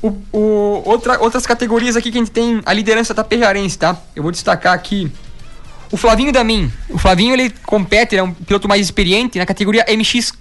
O, 0.00 0.08
o, 0.32 0.82
outra, 0.84 1.20
outras 1.20 1.46
categorias 1.46 1.96
aqui 1.96 2.10
que 2.10 2.18
a 2.18 2.20
gente 2.20 2.30
tem 2.30 2.62
a 2.64 2.72
liderança 2.72 3.14
tapejarense, 3.14 3.78
tá? 3.78 3.96
Eu 4.14 4.22
vou 4.22 4.30
destacar 4.30 4.72
aqui 4.72 5.10
o 5.90 5.96
Flavinho 5.96 6.32
Damin. 6.32 6.70
O 6.88 6.98
Flavinho 6.98 7.34
ele 7.34 7.50
compete, 7.64 8.14
ele 8.14 8.20
é 8.20 8.22
um 8.22 8.32
piloto 8.32 8.68
mais 8.68 8.82
experiente 8.82 9.38
na 9.38 9.46
categoria 9.46 9.84
MX 9.88 10.32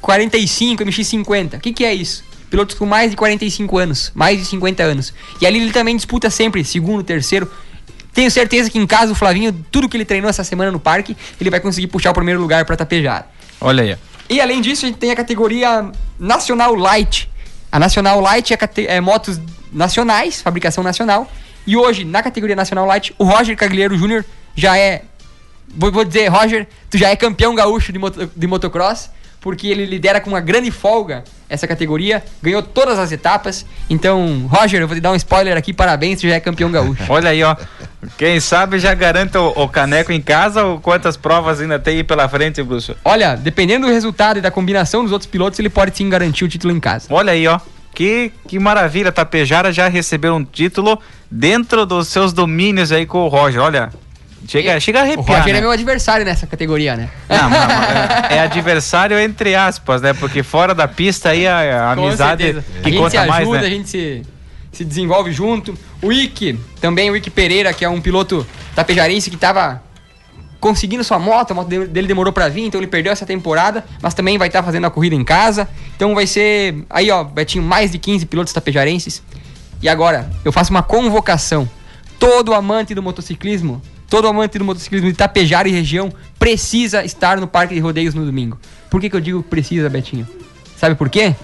45, 0.00 0.84
MX 0.84 1.06
50. 1.06 1.56
O 1.56 1.60
que, 1.60 1.72
que 1.72 1.84
é 1.84 1.94
isso? 1.94 2.22
Pilotos 2.50 2.76
com 2.76 2.86
mais 2.86 3.10
de 3.10 3.16
45 3.16 3.78
anos, 3.78 4.12
mais 4.14 4.38
de 4.38 4.44
50 4.44 4.82
anos. 4.82 5.12
E 5.40 5.46
ali 5.46 5.58
ele 5.58 5.72
também 5.72 5.96
disputa 5.96 6.30
sempre 6.30 6.62
segundo, 6.64 7.02
terceiro. 7.02 7.50
Tenho 8.12 8.30
certeza 8.30 8.70
que 8.70 8.78
em 8.78 8.86
casa 8.86 9.10
o 9.10 9.14
Flavinho, 9.14 9.52
tudo 9.72 9.88
que 9.88 9.96
ele 9.96 10.04
treinou 10.04 10.30
essa 10.30 10.44
semana 10.44 10.70
no 10.70 10.78
parque, 10.78 11.16
ele 11.40 11.50
vai 11.50 11.58
conseguir 11.58 11.88
puxar 11.88 12.10
o 12.10 12.14
primeiro 12.14 12.40
lugar 12.40 12.64
para 12.64 12.76
tapejar. 12.76 13.28
Olha 13.60 13.82
aí. 13.82 13.96
E 14.28 14.40
além 14.40 14.60
disso, 14.60 14.84
a 14.84 14.88
gente 14.88 14.98
tem 14.98 15.10
a 15.10 15.16
categoria 15.16 15.90
Nacional 16.18 16.74
Light, 16.74 17.28
a 17.74 17.78
Nacional 17.80 18.20
Light 18.20 18.54
é, 18.54 18.58
é 18.86 19.00
motos 19.00 19.40
nacionais, 19.72 20.40
fabricação 20.40 20.84
nacional. 20.84 21.28
E 21.66 21.76
hoje, 21.76 22.04
na 22.04 22.22
categoria 22.22 22.54
Nacional 22.54 22.86
Light, 22.86 23.12
o 23.18 23.24
Roger 23.24 23.56
Cagliero 23.56 23.98
Júnior 23.98 24.24
já 24.54 24.78
é 24.78 25.02
vou, 25.76 25.90
vou 25.90 26.04
dizer, 26.04 26.28
Roger, 26.28 26.68
tu 26.88 26.96
já 26.96 27.10
é 27.10 27.16
campeão 27.16 27.52
gaúcho 27.52 27.92
de, 27.92 27.98
moto, 27.98 28.30
de 28.36 28.46
motocross, 28.46 29.10
porque 29.44 29.68
ele 29.68 29.84
lidera 29.84 30.22
com 30.22 30.30
uma 30.30 30.40
grande 30.40 30.70
folga 30.70 31.22
essa 31.50 31.68
categoria, 31.68 32.24
ganhou 32.42 32.62
todas 32.62 32.98
as 32.98 33.12
etapas. 33.12 33.66
Então, 33.90 34.46
Roger, 34.50 34.80
eu 34.80 34.88
vou 34.88 34.96
te 34.96 35.02
dar 35.02 35.12
um 35.12 35.14
spoiler 35.14 35.54
aqui, 35.54 35.70
parabéns, 35.70 36.18
tu 36.18 36.26
já 36.26 36.36
é 36.36 36.40
campeão 36.40 36.72
gaúcho. 36.72 37.04
Olha 37.12 37.28
aí, 37.28 37.44
ó. 37.44 37.54
Quem 38.16 38.40
sabe 38.40 38.78
já 38.78 38.94
garanta 38.94 39.38
o, 39.38 39.64
o, 39.64 39.68
caneco 39.68 40.10
em 40.12 40.20
casa 40.20 40.64
ou 40.64 40.80
quantas 40.80 41.18
provas 41.18 41.60
ainda 41.60 41.78
tem 41.78 41.98
aí 41.98 42.02
pela 42.02 42.26
frente, 42.26 42.62
Bruxo? 42.62 42.96
Olha, 43.04 43.36
dependendo 43.36 43.86
do 43.86 43.92
resultado 43.92 44.38
e 44.38 44.40
da 44.40 44.50
combinação 44.50 45.02
dos 45.02 45.12
outros 45.12 45.30
pilotos, 45.30 45.58
ele 45.58 45.68
pode 45.68 45.94
sim 45.94 46.08
garantir 46.08 46.46
o 46.46 46.48
título 46.48 46.74
em 46.74 46.80
casa. 46.80 47.08
Olha 47.10 47.32
aí, 47.32 47.46
ó. 47.46 47.60
Que, 47.94 48.32
que 48.48 48.58
maravilha, 48.58 49.12
Tapejara 49.12 49.70
já 49.70 49.88
recebeu 49.88 50.34
um 50.34 50.42
título 50.42 50.98
dentro 51.30 51.84
dos 51.84 52.08
seus 52.08 52.32
domínios 52.32 52.90
aí 52.90 53.04
com 53.04 53.18
o 53.18 53.28
Roger. 53.28 53.60
Olha, 53.60 53.92
Chega, 54.46 54.78
chega 54.80 55.00
a 55.00 55.02
arrepiar. 55.02 55.24
O 55.24 55.32
Roger 55.40 55.48
é 55.48 55.52
né? 55.52 55.58
é 55.58 55.60
meu 55.60 55.70
adversário 55.70 56.24
nessa 56.24 56.46
categoria, 56.46 56.96
né? 56.96 57.08
Não, 57.28 57.50
não, 57.50 57.56
é, 57.56 58.36
é, 58.36 58.40
adversário 58.44 59.18
entre 59.18 59.54
aspas, 59.54 60.02
né? 60.02 60.12
Porque 60.12 60.42
fora 60.42 60.74
da 60.74 60.86
pista 60.86 61.30
aí 61.30 61.46
a, 61.46 61.84
a 61.84 61.92
amizade 61.92 62.42
certeza. 62.42 62.64
que 62.82 62.88
a 62.88 62.92
gente 62.92 63.10
se 63.10 63.16
ajuda, 63.16 63.32
mais, 63.32 63.48
né? 63.48 63.58
a 63.58 63.70
gente 63.70 63.88
se, 63.88 64.22
se 64.72 64.84
desenvolve 64.84 65.32
junto. 65.32 65.76
O 66.02 66.12
Ike, 66.12 66.58
também 66.80 67.10
o 67.10 67.16
Ike 67.16 67.30
Pereira, 67.30 67.72
que 67.72 67.84
é 67.84 67.88
um 67.88 68.00
piloto 68.00 68.46
tapejarense 68.74 69.30
que 69.30 69.36
estava 69.36 69.82
conseguindo 70.60 71.04
sua 71.04 71.18
moto, 71.18 71.50
a 71.50 71.54
moto 71.54 71.68
dele 71.68 72.06
demorou 72.06 72.32
para 72.32 72.48
vir, 72.48 72.64
então 72.64 72.80
ele 72.80 72.86
perdeu 72.86 73.12
essa 73.12 73.26
temporada, 73.26 73.84
mas 74.00 74.14
também 74.14 74.38
vai 74.38 74.48
estar 74.48 74.60
tá 74.60 74.64
fazendo 74.64 74.86
a 74.86 74.90
corrida 74.90 75.14
em 75.14 75.22
casa. 75.22 75.68
Então 75.94 76.14
vai 76.14 76.26
ser 76.26 76.84
aí, 76.88 77.10
ó, 77.10 77.22
Betinho, 77.22 77.62
mais 77.62 77.92
de 77.92 77.98
15 77.98 78.24
pilotos 78.26 78.52
tapejarenses. 78.52 79.22
E 79.82 79.88
agora, 79.88 80.30
eu 80.44 80.50
faço 80.50 80.70
uma 80.70 80.82
convocação. 80.82 81.68
Todo 82.18 82.54
amante 82.54 82.94
do 82.94 83.02
motociclismo 83.02 83.82
Todo 84.14 84.28
amante 84.28 84.60
do 84.60 84.64
motociclismo 84.64 85.08
de 85.08 85.14
Itapejara 85.14 85.68
e 85.68 85.72
região 85.72 86.08
precisa 86.38 87.04
estar 87.04 87.40
no 87.40 87.48
Parque 87.48 87.74
de 87.74 87.80
Rodeios 87.80 88.14
no 88.14 88.24
domingo. 88.24 88.56
Por 88.88 89.00
que, 89.00 89.10
que 89.10 89.16
eu 89.16 89.20
digo 89.20 89.42
precisa, 89.42 89.90
Betinho? 89.90 90.24
Sabe 90.76 90.94
por 90.94 91.08
quê? 91.10 91.34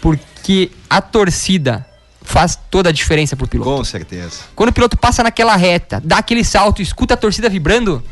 Porque 0.00 0.70
a 0.88 1.02
torcida 1.02 1.86
faz 2.22 2.58
toda 2.70 2.88
a 2.88 2.92
diferença 2.92 3.36
pro 3.36 3.46
piloto. 3.46 3.70
Com 3.70 3.84
certeza. 3.84 4.44
Quando 4.56 4.70
o 4.70 4.72
piloto 4.72 4.96
passa 4.96 5.22
naquela 5.22 5.56
reta, 5.56 6.00
dá 6.02 6.16
aquele 6.16 6.42
salto, 6.42 6.80
escuta 6.80 7.12
a 7.12 7.16
torcida 7.18 7.50
vibrando, 7.50 8.02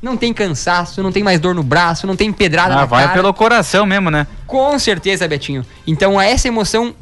não 0.00 0.16
tem 0.16 0.32
cansaço, 0.32 1.02
não 1.02 1.10
tem 1.10 1.24
mais 1.24 1.40
dor 1.40 1.52
no 1.52 1.64
braço, 1.64 2.06
não 2.06 2.14
tem 2.14 2.32
pedrada 2.32 2.74
ah, 2.74 2.76
na 2.76 2.84
vai 2.84 3.12
pelo 3.12 3.34
coração 3.34 3.84
mesmo, 3.86 4.08
né? 4.08 4.24
Com 4.46 4.78
certeza, 4.78 5.26
Betinho. 5.26 5.66
Então, 5.84 6.16
a 6.16 6.24
essa 6.24 6.46
emoção, 6.46 6.94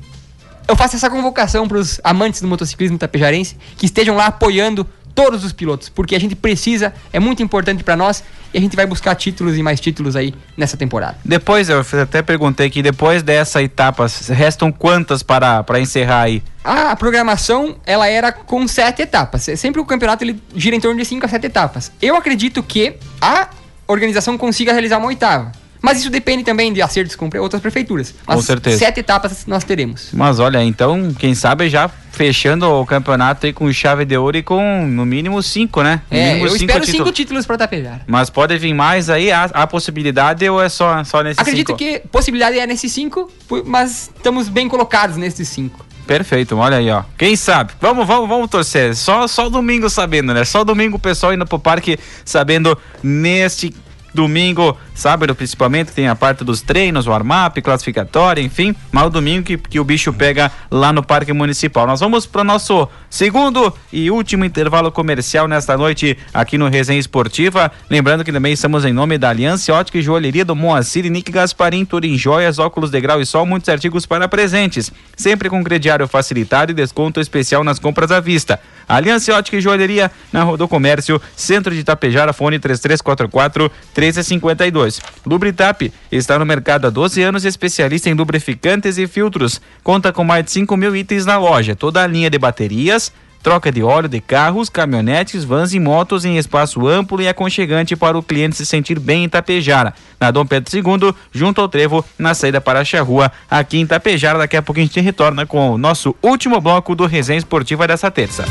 eu 0.66 0.74
faço 0.74 0.96
essa 0.96 1.11
convocação 1.11 1.68
para 1.68 1.76
os 1.76 2.00
amantes 2.02 2.40
do 2.40 2.48
motociclismo 2.48 2.96
tapejarense 2.96 3.59
que 3.76 3.84
estejam 3.84 4.16
lá 4.16 4.28
apoiando 4.28 4.86
todos 5.19 5.43
os 5.45 5.53
pilotos, 5.53 5.89
porque 5.89 6.14
a 6.14 6.21
gente 6.21 6.37
precisa, 6.37 6.95
é 7.12 7.19
muito 7.19 7.43
importante 7.43 7.83
para 7.83 7.97
nós 7.97 8.23
e 8.55 8.59
a 8.59 8.61
gente 8.61 8.77
vai 8.77 8.87
buscar 8.87 9.16
títulos 9.16 9.59
e 9.59 9.62
mais 9.64 9.81
títulos 9.81 10.14
aí 10.14 10.33
nessa 10.57 10.77
temporada. 10.77 11.19
Depois, 11.25 11.69
eu 11.69 11.85
até 12.01 12.23
perguntei 12.23 12.71
que 12.71 12.81
depois 12.81 13.21
dessa 13.21 13.61
etapa, 13.61 14.07
restam 14.29 14.71
quantas 14.71 15.25
para, 15.25 15.64
para 15.64 15.81
encerrar 15.81 16.23
aí? 16.23 16.41
A 16.62 16.95
programação, 16.95 17.79
ela 17.85 18.07
era 18.07 18.31
com 18.31 18.69
sete 18.69 19.03
etapas. 19.03 19.49
Sempre 19.57 19.81
o 19.81 19.85
campeonato 19.85 20.23
ele 20.23 20.41
gira 20.55 20.77
em 20.77 20.81
torno 20.81 20.97
de 20.97 21.05
cinco 21.05 21.27
a 21.27 21.29
sete 21.29 21.47
etapas. 21.47 21.91
Eu 22.01 22.14
acredito 22.14 22.62
que 22.62 22.95
a 23.21 23.49
organização 23.89 24.39
consiga 24.39 24.71
realizar 24.71 24.99
uma 24.99 25.09
oitava. 25.09 25.51
Mas 25.81 26.01
isso 26.01 26.11
depende 26.11 26.45
também 26.45 26.72
de 26.72 26.83
acertos 26.83 27.14
com 27.14 27.31
outras 27.39 27.62
prefeituras. 27.62 28.14
Mas 28.26 28.37
com 28.37 28.43
certeza. 28.43 28.79
Sete 28.79 29.01
etapas 29.01 29.47
nós 29.47 29.64
teremos. 29.64 30.11
Mas 30.12 30.39
olha, 30.39 30.62
então, 30.62 31.14
quem 31.18 31.35
sabe 31.35 31.68
já 31.68 31.89
fechando 32.12 32.68
o 32.68 32.85
campeonato 32.85 33.47
aí 33.47 33.53
com 33.53 33.72
chave 33.72 34.05
de 34.05 34.16
ouro 34.16 34.37
e 34.37 34.43
com 34.43 34.87
no 34.87 35.07
mínimo 35.07 35.41
cinco, 35.43 35.83
né? 35.83 36.03
No 36.11 36.16
é, 36.16 36.33
eu 36.35 36.49
cinco 36.49 36.57
espero 36.57 36.85
títulos. 36.85 36.89
cinco 36.89 37.12
títulos 37.12 37.47
para 37.47 37.59
Tapejara. 37.59 38.01
Mas 38.07 38.29
pode 38.29 38.59
vir 38.59 38.74
mais 38.74 39.09
aí? 39.09 39.31
Há, 39.31 39.45
há 39.45 39.66
possibilidade 39.66 40.49
ou 40.49 40.61
é 40.61 40.68
só, 40.68 41.05
só 41.05 41.22
nesses 41.22 41.39
Acredito 41.39 41.68
cinco? 41.68 41.74
Acredito 41.74 42.03
que 42.03 42.09
possibilidade 42.09 42.59
é 42.59 42.66
nesses 42.66 42.91
cinco, 42.91 43.31
mas 43.64 44.11
estamos 44.16 44.49
bem 44.49 44.68
colocados 44.68 45.16
nesses 45.16 45.49
cinco. 45.49 45.87
Perfeito, 46.09 46.57
olha 46.57 46.79
aí, 46.79 46.91
ó. 46.91 47.03
Quem 47.18 47.37
sabe? 47.37 47.72
Vamos, 47.81 48.07
vamos, 48.07 48.29
vamos 48.29 48.49
torcer. 48.49 48.97
Só, 48.97 49.29
só 49.29 49.51
domingo 49.51 49.91
sabendo, 49.91 50.33
né? 50.33 50.43
Só 50.43 50.64
domingo 50.64 50.97
o 50.97 50.99
pessoal 50.99 51.35
indo 51.35 51.47
pro 51.47 51.59
parque 51.59 51.99
sabendo 52.24 52.76
neste 53.03 53.74
domingo, 54.14 54.76
sábado 54.94 55.34
principalmente, 55.34 55.92
tem 55.92 56.09
a 56.09 56.14
parte 56.14 56.44
dos 56.44 56.61
treinos, 56.61 57.06
o 57.06 57.12
armap, 57.12 57.56
classificatória, 57.61 58.42
enfim, 58.42 58.74
mas 58.90 59.06
o 59.06 59.11
domingo 59.11 59.44
que, 59.44 59.56
que 59.56 59.80
o 59.80 59.84
bicho 59.84 60.12
pega 60.12 60.50
lá 60.70 60.92
no 60.92 61.02
Parque 61.02 61.32
Municipal. 61.32 61.86
Nós 61.86 62.00
vamos 62.00 62.26
para 62.26 62.40
o 62.40 62.44
nosso 62.44 62.88
segundo 63.11 63.72
e 63.92 64.11
último 64.11 64.44
intervalo 64.44 64.90
comercial 64.90 65.46
nesta 65.46 65.76
noite 65.76 66.16
aqui 66.32 66.59
no 66.59 66.68
Resenha 66.68 66.98
Esportiva. 66.98 67.70
Lembrando 67.88 68.24
que 68.24 68.32
também 68.32 68.52
estamos 68.52 68.84
em 68.84 68.92
nome 68.92 69.18
da 69.18 69.30
Aliança 69.30 69.72
Ótica 69.72 69.98
e 69.98 70.02
Joalheria 70.02 70.44
do 70.44 70.56
Moacir 70.56 71.06
e 71.06 71.11
Nick 71.11 71.30
Gasparim, 71.30 71.84
Turim 71.84 72.16
Joias, 72.16 72.59
óculos 72.59 72.90
de 72.90 73.00
grau 73.00 73.20
e 73.20 73.26
sol, 73.26 73.46
muitos 73.46 73.68
artigos 73.68 74.06
para 74.06 74.28
presentes. 74.28 74.92
Sempre 75.16 75.48
com 75.48 75.62
crediário 75.62 76.06
facilitado 76.09 76.72
e 76.72 76.74
desconto 76.74 77.20
especial 77.20 77.62
nas 77.62 77.78
compras 77.78 78.11
à 78.11 78.20
vista. 78.20 78.61
Aliança 78.88 79.34
Ótica 79.34 79.59
e 79.59 79.61
Joalheria 79.61 80.11
na 80.32 80.42
Rua 80.42 80.56
do 80.56 80.66
Comércio, 80.66 81.20
Centro 81.36 81.74
de 81.74 81.80
Itapejara, 81.80 82.32
fone 82.32 82.59
3344 82.59 83.70
1352. 83.99 85.01
Lubritap 85.26 85.92
está 86.11 86.38
no 86.38 86.46
mercado 86.46 86.86
há 86.86 86.90
12 86.90 87.22
anos, 87.22 87.44
especialista 87.44 88.09
em 88.09 88.14
lubrificantes 88.14 88.96
e 88.96 89.07
filtros. 89.07 89.61
Conta 89.82 90.12
com 90.12 90.24
mais 90.24 90.44
de 90.44 90.53
5 90.53 90.76
mil 90.76 90.94
itens 90.94 91.26
na 91.26 91.38
loja, 91.38 91.74
toda 91.74 92.03
a 92.03 92.07
linha 92.07 92.30
de 92.30 92.38
baterias, 92.38 93.12
troca 93.42 93.72
de 93.72 93.82
óleo 93.82 94.09
de 94.09 94.20
carros, 94.20 94.68
caminhonetes, 94.68 95.44
vans 95.44 95.72
e 95.72 95.80
motos 95.80 96.24
em 96.24 96.36
espaço 96.36 96.86
amplo 96.86 97.20
e 97.20 97.28
aconchegante 97.28 97.96
para 97.96 98.16
o 98.16 98.22
cliente 98.22 98.57
se 98.57 98.66
sentir 98.66 98.99
bem 98.99 99.22
em 99.22 99.24
Itapejara. 99.24 99.94
Na 100.20 100.30
Dom 100.30 100.46
Pedro 100.46 100.76
II, 100.76 101.14
junto 101.32 101.61
ao 101.61 101.68
Trevo, 101.68 102.05
na 102.18 102.34
saída 102.34 102.61
para 102.61 102.80
a 102.80 102.84
Charrua, 102.84 103.32
aqui 103.51 103.78
em 103.78 103.82
Itapejara. 103.82 104.38
Daqui 104.38 104.57
a 104.57 104.62
pouco 104.62 104.80
a 104.80 104.82
gente 104.82 105.01
retorna 105.01 105.46
com 105.46 105.70
o 105.70 105.78
nosso 105.78 106.14
último 106.22 106.61
bloco 106.61 106.94
do 106.94 107.07
Resenha 107.07 107.38
Esportiva 107.38 107.86
dessa 107.86 108.11
terça. 108.11 108.44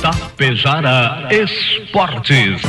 Tapejara 0.00 1.28
Esportes. 1.30 2.62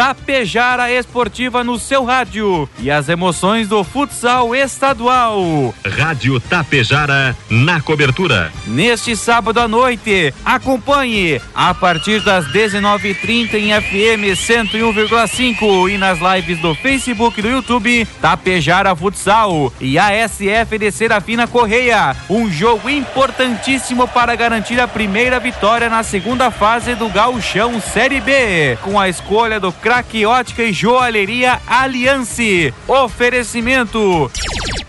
Tapejara 0.00 0.90
Esportiva 0.90 1.62
no 1.62 1.78
seu 1.78 2.06
rádio 2.06 2.66
e 2.78 2.90
as 2.90 3.10
emoções 3.10 3.68
do 3.68 3.84
futsal 3.84 4.56
estadual. 4.56 5.74
Rádio 5.86 6.40
Tapejara 6.40 7.36
na 7.50 7.82
cobertura. 7.82 8.50
Neste 8.66 9.14
sábado 9.14 9.60
à 9.60 9.68
noite, 9.68 10.32
acompanhe 10.42 11.38
a 11.54 11.74
partir 11.74 12.22
das 12.22 12.46
19:30 12.46 13.58
em 13.58 13.78
FM 13.78 14.34
101,5 14.34 15.90
e 15.90 15.98
nas 15.98 16.18
lives 16.18 16.58
do 16.60 16.74
Facebook 16.74 17.38
e 17.38 17.42
do 17.42 17.50
YouTube 17.50 18.08
Tapejara 18.22 18.96
Futsal 18.96 19.70
e 19.78 19.98
a 19.98 20.26
SF 20.26 20.78
de 20.78 20.90
Serafina 20.90 21.46
Correia. 21.46 22.16
Um 22.30 22.50
jogo 22.50 22.88
importantíssimo 22.88 24.08
para 24.08 24.34
garantir 24.34 24.80
a 24.80 24.88
primeira 24.88 25.38
vitória 25.38 25.90
na 25.90 26.02
segunda 26.02 26.50
fase 26.50 26.94
do 26.94 27.10
Gauchão 27.10 27.78
Série 27.82 28.22
B, 28.22 28.78
com 28.80 28.98
a 28.98 29.06
escolha 29.06 29.60
do 29.60 29.70
craque 29.90 30.24
ótica 30.24 30.62
e 30.62 30.72
joalheria 30.72 31.60
Aliance. 31.66 32.72
Oferecimento. 32.86 34.30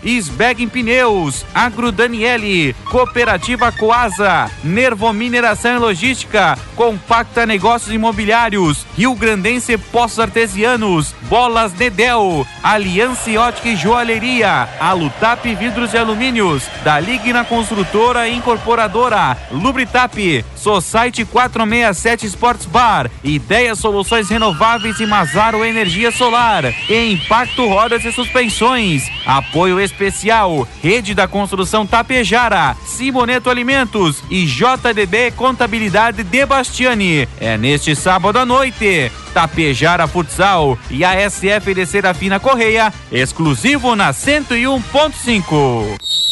Isbeg 0.04 0.66
Pneus, 0.66 1.44
Agro 1.54 1.92
Daniele, 1.92 2.74
Cooperativa 2.90 3.70
Coasa, 3.70 4.50
Nervo 4.64 5.12
Mineração 5.12 5.76
e 5.76 5.78
Logística, 5.78 6.58
Compacta 6.74 7.46
Negócios 7.46 7.94
Imobiliários, 7.94 8.84
Rio 8.96 9.14
Grandense 9.14 9.78
Poços 9.78 10.18
Artesianos, 10.18 11.14
Bolas 11.28 11.72
Nedel, 11.74 12.44
Aliança 12.62 13.30
Ótica 13.38 13.68
e 13.68 13.76
Joalheria, 13.76 14.68
Alutap 14.80 15.54
Vidros 15.54 15.94
e 15.94 15.98
Alumínios, 15.98 16.64
da 16.82 16.98
Ligna 16.98 17.44
Construtora 17.44 18.28
e 18.28 18.34
Incorporadora, 18.34 19.36
Lubritap, 19.52 20.44
Society 20.56 21.24
467 21.24 22.26
Sports 22.26 22.66
Bar, 22.66 23.08
Ideia 23.22 23.74
Soluções 23.74 24.28
Renováveis 24.28 24.91
e 25.00 25.06
Mazaro 25.06 25.64
Energia 25.64 26.10
Solar, 26.10 26.64
Impacto 26.88 27.66
Rodas 27.66 28.04
e 28.04 28.12
Suspensões, 28.12 29.04
Apoio 29.24 29.80
Especial, 29.80 30.66
Rede 30.82 31.14
da 31.14 31.28
Construção 31.28 31.86
Tapejara, 31.86 32.76
Simoneto 32.84 33.50
Alimentos 33.50 34.22
e 34.30 34.46
JDB 34.46 35.32
Contabilidade 35.32 36.22
de 36.22 36.46
Bastiani. 36.46 37.28
É 37.40 37.56
neste 37.56 37.94
sábado 37.94 38.38
à 38.38 38.46
noite. 38.46 39.10
Tapejara 39.32 40.06
Futsal 40.06 40.78
e 40.90 41.04
a 41.04 41.28
SF 41.28 41.74
de 41.74 41.86
Serafina 41.86 42.38
Correia, 42.38 42.92
exclusivo 43.10 43.96
na 43.96 44.12
101.5. 44.12 46.31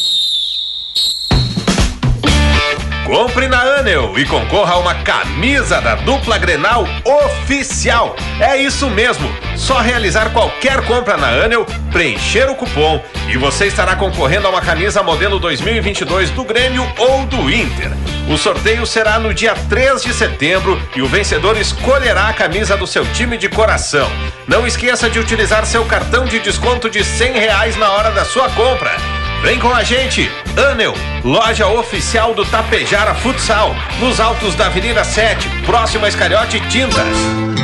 Compre 3.11 3.49
na 3.49 3.61
Anel 3.61 4.17
e 4.17 4.25
concorra 4.25 4.75
a 4.75 4.79
uma 4.79 4.95
camisa 4.95 5.81
da 5.81 5.97
dupla 5.97 6.39
Grenal 6.39 6.85
oficial. 7.05 8.15
É 8.39 8.57
isso 8.57 8.89
mesmo. 8.89 9.29
Só 9.57 9.81
realizar 9.81 10.31
qualquer 10.31 10.87
compra 10.87 11.17
na 11.17 11.27
Anel, 11.27 11.67
preencher 11.91 12.49
o 12.49 12.55
cupom 12.55 13.03
e 13.29 13.37
você 13.37 13.67
estará 13.67 13.97
concorrendo 13.97 14.47
a 14.47 14.51
uma 14.51 14.61
camisa 14.61 15.03
modelo 15.03 15.41
2022 15.41 16.31
do 16.31 16.45
Grêmio 16.45 16.89
ou 16.99 17.27
do 17.27 17.51
Inter. 17.51 17.91
O 18.29 18.39
sorteio 18.39 18.87
será 18.87 19.19
no 19.19 19.35
dia 19.35 19.57
3 19.69 20.05
de 20.05 20.15
setembro 20.15 20.81
e 20.95 21.03
o 21.03 21.09
vencedor 21.09 21.57
escolherá 21.57 22.29
a 22.29 22.33
camisa 22.33 22.77
do 22.77 22.87
seu 22.87 23.05
time 23.07 23.37
de 23.37 23.49
coração. 23.49 24.09
Não 24.47 24.65
esqueça 24.65 25.11
de 25.11 25.19
utilizar 25.19 25.67
seu 25.67 25.85
cartão 25.85 26.27
de 26.27 26.39
desconto 26.39 26.89
de 26.89 27.03
100 27.03 27.33
reais 27.33 27.77
na 27.77 27.91
hora 27.91 28.13
da 28.13 28.25
sua 28.25 28.49
compra. 28.51 29.20
Vem 29.43 29.59
com 29.59 29.73
a 29.73 29.83
gente, 29.83 30.31
Anel, 30.71 30.93
loja 31.25 31.67
oficial 31.67 32.35
do 32.35 32.45
Tapejara 32.45 33.15
Futsal, 33.15 33.75
nos 33.99 34.21
altos 34.21 34.55
da 34.55 34.67
Avenida 34.67 35.03
7, 35.03 35.49
próximo 35.65 36.05
a 36.05 36.09
Escariote 36.09 36.61
Tintas. 36.69 37.60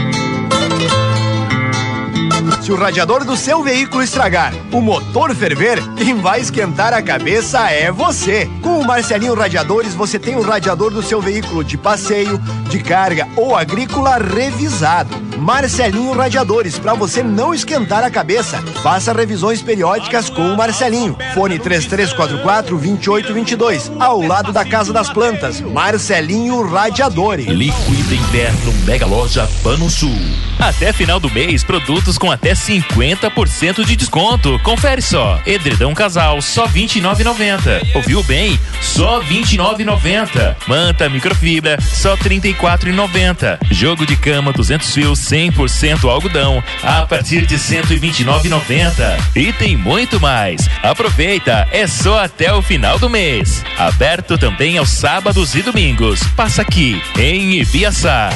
Se 2.67 2.73
o 2.73 2.77
radiador 2.77 3.25
do 3.25 3.37
seu 3.37 3.62
veículo 3.62 4.03
estragar, 4.03 4.53
o 4.73 4.81
motor 4.81 5.33
ferver, 5.37 5.79
quem 5.95 6.17
vai 6.17 6.41
esquentar 6.41 6.93
a 6.93 7.01
cabeça 7.01 7.71
é 7.71 7.93
você. 7.93 8.51
Com 8.61 8.81
o 8.81 8.85
Marcelinho 8.85 9.35
Radiadores, 9.35 9.95
você 9.95 10.19
tem 10.19 10.35
o 10.35 10.43
radiador 10.43 10.91
do 10.91 11.01
seu 11.01 11.23
veículo 11.23 11.62
de 11.62 11.79
passeio, 11.79 12.41
de 12.69 12.83
carga 12.83 13.29
ou 13.37 13.55
agrícola 13.55 14.19
revisado. 14.19 15.14
Marcelinho 15.39 16.12
Radiadores, 16.12 16.77
para 16.77 16.95
você 16.95 17.23
não 17.23 17.55
esquentar 17.55 18.03
a 18.03 18.11
cabeça. 18.11 18.61
Faça 18.83 19.12
revisões 19.12 19.62
periódicas 19.62 20.29
com 20.29 20.53
o 20.53 20.57
Marcelinho. 20.57 21.17
Fone 21.35 21.61
3344 21.61 22.77
2822, 22.77 23.93
ao 24.01 24.21
lado 24.21 24.53
da 24.53 24.64
Casa 24.64 24.93
das 24.93 25.09
Plantas. 25.09 25.61
Marcelinho 25.61 26.69
Radiadores. 26.69 27.47
Liquida 27.47 28.12
Inverno 28.12 28.73
Mega 28.85 29.07
Loja 29.07 29.49
Pano 29.62 29.89
Sul. 29.89 30.19
Até 30.59 30.93
final 30.93 31.21
do 31.21 31.31
mês, 31.31 31.62
produtos 31.62 32.19
com 32.19 32.33
até 32.33 32.56
50% 32.57 33.85
de 33.85 33.97
desconto. 33.97 34.59
Confere 34.61 35.03
só. 35.03 35.41
Edredão 35.47 35.95
Casal, 35.95 36.41
só 36.41 36.67
29,90. 36.67 37.95
Ouviu 37.95 38.23
bem? 38.23 38.59
Só 38.81 39.21
29,90. 39.23 40.57
Manta 40.67 41.09
microfibra, 41.09 41.79
só 41.81 42.17
34,90. 42.17 43.59
Jogo 43.71 44.07
de 44.07 44.17
cama 44.17 44.53
200 44.53 44.93
fios 44.93 45.21
100% 45.21 46.09
algodão, 46.09 46.63
a 46.83 47.03
partir 47.03 47.47
de 47.47 47.57
129,90. 47.57 49.19
E 49.35 49.53
tem 49.53 49.77
muito 49.77 50.21
mais. 50.21 50.69
Aproveita, 50.83 51.69
é 51.71 51.87
só 51.87 52.25
até 52.25 52.53
o 52.53 52.63
final 52.63 52.99
do 52.99 53.11
mês. 53.11 53.65
Aberto 53.79 54.39
também 54.39 54.79
aos 54.79 54.91
sábados 54.91 55.55
e 55.55 55.63
domingos. 55.63 56.21
Passa 56.37 56.63
aqui 56.63 57.01
em 57.19 57.61
Ibiaçá. 57.61 58.31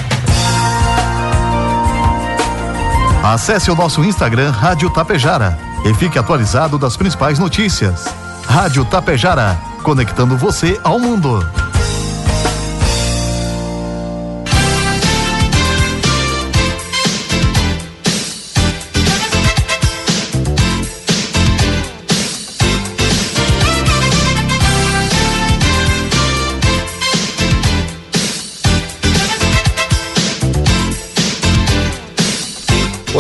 Acesse 3.23 3.71
o 3.71 3.75
nosso 3.75 4.03
Instagram 4.03 4.51
Rádio 4.51 4.89
Tapejara 4.89 5.59
e 5.85 5.93
fique 5.93 6.19
atualizado 6.19 6.79
das 6.79 6.97
principais 6.97 7.39
notícias. 7.39 8.07
Rádio 8.47 8.83
Tapejara, 8.87 9.59
conectando 9.83 10.39
você 10.39 10.81
ao 10.83 10.99
mundo. 10.99 11.47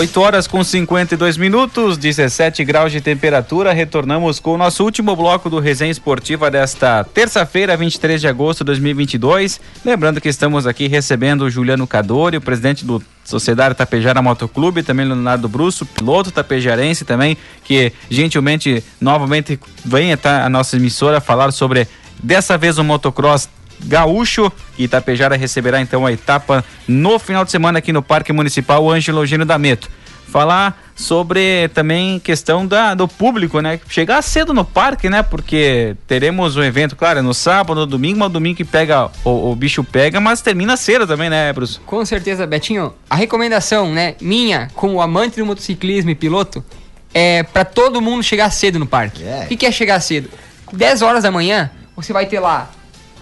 8 0.01 0.19
horas 0.19 0.47
com 0.47 0.65
52 0.65 1.37
minutos, 1.37 1.99
17 1.99 2.65
graus 2.65 2.91
de 2.91 3.03
temperatura. 3.03 3.71
Retornamos 3.71 4.41
com 4.41 4.55
o 4.55 4.57
nosso 4.57 4.83
último 4.83 5.15
bloco 5.15 5.51
do 5.51 5.61
Resenha 5.61 5.91
Esportiva 5.91 6.51
desta 6.51 7.05
terça-feira, 7.05 7.77
23 7.77 8.19
de 8.19 8.27
agosto 8.27 8.61
de 8.61 8.65
2022. 8.65 9.61
Lembrando 9.85 10.19
que 10.19 10.31
estamos 10.31 10.67
aqui 10.67 10.89
recebendo 10.89 11.43
o 11.43 11.51
Juliano 11.51 11.87
Cadori, 11.87 12.39
o 12.39 12.41
presidente 12.41 12.83
do 12.83 13.03
Sociedade 13.27 13.75
Tapejara 13.75 14.23
Motoclube, 14.23 14.83
também 14.83 15.05
Leonardo 15.05 15.51
Brusso, 15.51 15.85
piloto 15.85 16.31
tapejarense 16.31 17.05
também, 17.05 17.37
que 17.63 17.93
gentilmente, 18.09 18.83
novamente, 18.99 19.61
vem 19.85 20.15
até 20.15 20.31
a 20.31 20.49
nossa 20.49 20.77
emissora 20.77 21.21
falar 21.21 21.53
sobre, 21.53 21.87
dessa 22.23 22.57
vez, 22.57 22.79
o 22.79 22.85
motocross 22.85 23.51
Gaúcho. 23.85 24.51
Itapejara 24.78 25.37
receberá 25.37 25.81
então 25.81 26.07
a 26.07 26.12
etapa 26.12 26.64
no 26.87 27.18
final 27.18 27.45
de 27.45 27.51
semana 27.51 27.78
aqui 27.78 27.93
no 27.93 28.03
Parque 28.03 28.33
Municipal 28.33 28.89
Ângelo 28.91 29.20
Eugênio 29.20 29.47
da 29.47 29.59
Meto. 29.59 29.89
Falar 30.28 30.81
sobre 30.95 31.68
também 31.74 32.20
questão 32.20 32.64
da, 32.64 32.95
do 32.95 33.09
público, 33.09 33.61
né? 33.61 33.81
Chegar 33.89 34.22
cedo 34.22 34.55
no 34.55 34.64
parque, 34.64 35.11
né? 35.11 35.24
Porque 35.24 35.97
teremos 36.07 36.57
um 36.57 36.62
evento, 36.62 36.95
claro, 36.95 37.20
no 37.20 37.35
sábado, 37.35 37.81
no 37.81 37.87
domingo, 37.87 38.20
mas 38.20 38.31
domingo 38.31 38.57
que 38.57 38.64
pega, 38.64 39.11
o, 39.24 39.51
o, 39.51 39.57
bicho 39.57 39.83
pega, 39.83 40.20
mas 40.20 40.41
termina 40.41 40.76
cedo 40.76 41.05
também, 41.05 41.28
né, 41.28 41.53
Bruce? 41.53 41.81
Com 41.81 42.05
certeza, 42.05 42.47
Betinho. 42.47 42.95
A 43.09 43.16
recomendação, 43.16 43.93
né, 43.93 44.14
minha, 44.20 44.70
como 44.74 45.01
amante 45.01 45.41
do 45.41 45.47
motociclismo 45.47 46.11
e 46.11 46.14
piloto, 46.14 46.64
é 47.12 47.43
para 47.43 47.64
todo 47.64 48.01
mundo 48.01 48.22
chegar 48.22 48.51
cedo 48.51 48.78
no 48.78 48.87
parque. 48.87 49.22
Yeah. 49.22 49.47
O 49.47 49.57
que 49.57 49.66
é 49.66 49.72
chegar 49.72 49.99
cedo? 50.01 50.31
10 50.72 51.03
horas 51.03 51.24
da 51.24 51.31
manhã, 51.33 51.70
você 51.97 52.12
vai 52.12 52.26
ter 52.26 52.39
lá 52.39 52.70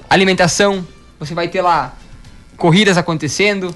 alimentação, 0.08 0.86
você 1.18 1.34
vai 1.34 1.48
ter 1.48 1.62
lá 1.62 1.94
corridas 2.56 2.96
acontecendo. 2.96 3.74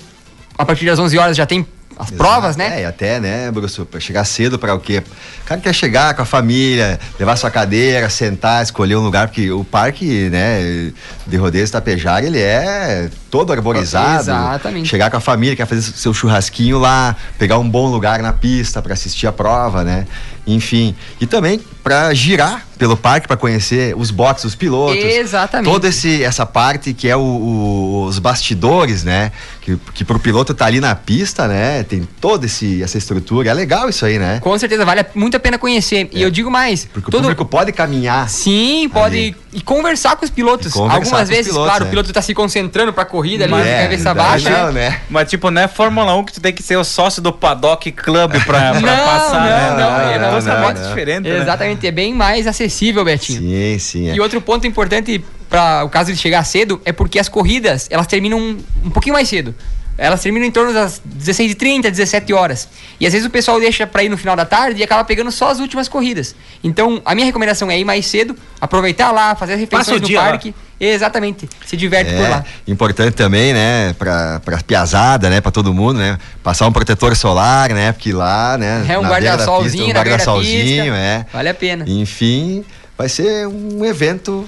A 0.56 0.64
partir 0.64 0.84
das 0.84 0.98
11 0.98 1.18
horas 1.18 1.36
já 1.36 1.46
tem 1.46 1.66
as 1.96 2.08
Exato, 2.08 2.16
provas, 2.16 2.56
né? 2.56 2.78
É, 2.78 2.82
e 2.82 2.84
até, 2.84 3.20
né, 3.20 3.50
Bruce, 3.50 3.84
pra 3.84 4.00
chegar 4.00 4.24
cedo 4.24 4.58
para 4.58 4.74
o 4.74 4.80
quê? 4.80 5.02
O 5.42 5.44
cara 5.44 5.60
quer 5.60 5.74
chegar 5.74 6.14
com 6.14 6.22
a 6.22 6.24
família, 6.24 6.98
levar 7.18 7.36
sua 7.36 7.50
cadeira, 7.50 8.08
sentar, 8.08 8.62
escolher 8.62 8.96
um 8.96 9.02
lugar, 9.02 9.28
porque 9.28 9.50
o 9.50 9.62
parque, 9.62 10.28
né, 10.30 10.90
de 11.26 11.36
rodeios 11.36 11.70
Tapejara, 11.70 12.24
ele 12.24 12.40
é 12.40 13.10
todo 13.30 13.52
arborizado. 13.52 14.22
Exatamente. 14.22 14.88
Chegar 14.88 15.10
com 15.10 15.16
a 15.16 15.20
família, 15.20 15.54
quer 15.54 15.66
fazer 15.66 15.82
seu 15.82 16.12
churrasquinho 16.12 16.78
lá, 16.78 17.14
pegar 17.38 17.58
um 17.58 17.68
bom 17.68 17.88
lugar 17.88 18.20
na 18.20 18.32
pista 18.32 18.80
para 18.80 18.94
assistir 18.94 19.26
a 19.26 19.32
prova, 19.32 19.84
né? 19.84 20.06
Enfim, 20.46 20.94
e 21.20 21.26
também 21.26 21.60
para 21.82 22.12
girar 22.14 22.64
pelo 22.82 22.96
parque 22.96 23.28
para 23.28 23.36
conhecer 23.36 23.94
os 23.96 24.10
boxes, 24.10 24.44
os 24.44 24.54
pilotos. 24.56 24.96
Exatamente. 24.96 25.70
Toda 25.70 25.86
esse, 25.86 26.24
essa 26.24 26.44
parte 26.44 26.92
que 26.92 27.08
é 27.08 27.16
o, 27.16 27.20
o, 27.20 28.04
os 28.06 28.18
bastidores, 28.18 29.04
né? 29.04 29.30
Que, 29.60 29.76
que 29.94 30.04
pro 30.04 30.18
piloto 30.18 30.52
tá 30.52 30.66
ali 30.66 30.80
na 30.80 30.92
pista, 30.96 31.46
né? 31.46 31.84
Tem 31.84 32.02
toda 32.20 32.46
esse, 32.46 32.82
essa 32.82 32.98
estrutura. 32.98 33.50
É 33.50 33.54
legal 33.54 33.88
isso 33.88 34.04
aí, 34.04 34.18
né? 34.18 34.40
Com 34.40 34.58
certeza, 34.58 34.84
vale 34.84 35.06
muito 35.14 35.36
a 35.36 35.40
pena 35.40 35.58
conhecer. 35.58 36.10
É. 36.12 36.18
E 36.18 36.22
eu 36.22 36.30
digo 36.30 36.50
mais. 36.50 36.88
Porque 36.92 37.08
todo... 37.08 37.20
o 37.20 37.22
público 37.22 37.44
pode 37.44 37.70
caminhar. 37.70 38.28
Sim, 38.28 38.88
pode. 38.92 39.16
Ali. 39.16 39.36
E 39.52 39.60
conversar 39.60 40.16
com 40.16 40.24
os 40.24 40.30
pilotos. 40.30 40.74
Algumas 40.74 41.28
vezes, 41.28 41.52
pilotos, 41.52 41.68
claro, 41.68 41.84
é. 41.84 41.86
o 41.86 41.90
piloto 41.90 42.12
tá 42.12 42.22
se 42.22 42.34
concentrando 42.34 42.92
pra 42.92 43.04
corrida 43.04 43.44
ali, 43.44 43.54
é, 43.54 43.82
cabeça 43.82 44.14
baixa. 44.14 44.50
Não, 44.50 44.72
né? 44.72 45.02
Mas 45.10 45.28
tipo, 45.28 45.50
não 45.50 45.62
é 45.62 45.68
Fórmula 45.68 46.14
1 46.16 46.24
que 46.24 46.32
tu 46.32 46.40
tem 46.40 46.52
que 46.52 46.62
ser 46.62 46.76
o 46.76 46.84
sócio 46.84 47.20
do 47.22 47.32
Paddock 47.32 47.92
Club 47.92 48.32
pra, 48.44 48.72
pra 48.72 48.80
não, 48.80 49.04
passar, 49.04 49.40
não, 49.40 49.44
né? 49.44 49.70
Não, 49.70 50.20
não, 50.22 50.31
não. 50.31 50.31
Não, 50.40 50.54
não, 50.54 50.60
não, 50.60 50.74
não. 50.74 50.88
diferente. 50.88 51.28
Né? 51.28 51.38
Exatamente, 51.38 51.86
é 51.86 51.90
bem 51.90 52.14
mais 52.14 52.46
acessível, 52.46 53.04
Betinho. 53.04 53.40
Sim, 53.40 53.78
sim. 53.78 54.08
É. 54.10 54.14
E 54.14 54.20
outro 54.20 54.40
ponto 54.40 54.66
importante 54.66 55.22
para 55.48 55.84
o 55.84 55.88
caso 55.90 56.12
de 56.12 56.18
chegar 56.18 56.42
cedo 56.44 56.80
é 56.84 56.92
porque 56.92 57.18
as 57.18 57.28
corridas, 57.28 57.86
elas 57.90 58.06
terminam 58.06 58.38
um, 58.38 58.58
um 58.84 58.90
pouquinho 58.90 59.14
mais 59.14 59.28
cedo. 59.28 59.54
Elas 59.98 60.22
terminam 60.22 60.46
em 60.46 60.50
torno 60.50 60.72
das 60.72 61.00
16h30, 61.18 61.82
17 61.82 62.32
horas. 62.32 62.68
E 62.98 63.06
às 63.06 63.12
vezes 63.12 63.26
o 63.26 63.30
pessoal 63.30 63.60
deixa 63.60 63.86
para 63.86 64.02
ir 64.02 64.08
no 64.08 64.16
final 64.16 64.34
da 64.34 64.44
tarde 64.44 64.80
e 64.80 64.84
acaba 64.84 65.04
pegando 65.04 65.30
só 65.30 65.50
as 65.50 65.60
últimas 65.60 65.88
corridas. 65.88 66.34
Então, 66.64 67.02
a 67.04 67.14
minha 67.14 67.26
recomendação 67.26 67.70
é 67.70 67.78
ir 67.78 67.84
mais 67.84 68.06
cedo, 68.06 68.34
aproveitar 68.60 69.10
lá, 69.10 69.34
fazer 69.34 69.54
as 69.54 69.60
refeições 69.60 70.00
no 70.00 70.12
parque. 70.12 70.48
Lá. 70.48 70.72
Exatamente, 70.80 71.48
se 71.64 71.76
diverte 71.76 72.10
é, 72.10 72.16
por 72.16 72.28
lá. 72.28 72.44
Importante 72.66 73.14
também, 73.14 73.52
né, 73.52 73.94
pra, 73.96 74.40
pra 74.40 74.58
piazada, 74.58 75.30
né, 75.30 75.40
pra 75.40 75.52
todo 75.52 75.72
mundo, 75.72 76.00
né, 76.00 76.18
passar 76.42 76.66
um 76.66 76.72
protetor 76.72 77.14
solar, 77.14 77.70
né, 77.70 77.92
porque 77.92 78.12
lá, 78.12 78.58
né, 78.58 78.84
é 78.88 78.98
um 78.98 79.02
guarda-solzinho, 79.02 79.90
um 79.90 79.92
guarda-solzinho, 79.92 80.92
é. 80.92 81.24
Vale 81.32 81.48
a 81.50 81.54
pena. 81.54 81.84
Enfim, 81.86 82.64
vai 82.98 83.08
ser 83.08 83.46
um 83.46 83.84
evento 83.84 84.44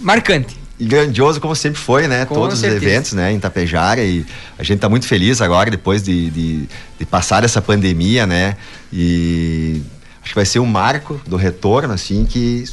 marcante 0.00 0.67
grandioso 0.80 1.40
como 1.40 1.54
sempre 1.54 1.80
foi, 1.80 2.06
né? 2.06 2.24
Com 2.24 2.34
Todos 2.34 2.58
certeza. 2.58 2.80
os 2.80 2.82
eventos, 2.82 3.12
né? 3.12 3.32
Em 3.32 3.40
Tapejara 3.40 4.02
e 4.02 4.24
a 4.58 4.62
gente 4.62 4.76
está 4.76 4.88
muito 4.88 5.06
feliz 5.06 5.40
agora 5.40 5.70
depois 5.70 6.02
de, 6.02 6.30
de, 6.30 6.68
de, 6.98 7.06
passar 7.06 7.44
essa 7.44 7.60
pandemia, 7.60 8.26
né? 8.26 8.56
E 8.92 9.82
acho 10.22 10.30
que 10.30 10.34
vai 10.34 10.44
ser 10.44 10.60
um 10.60 10.66
marco 10.66 11.20
do 11.26 11.36
retorno, 11.36 11.92
assim, 11.92 12.24
que 12.24 12.64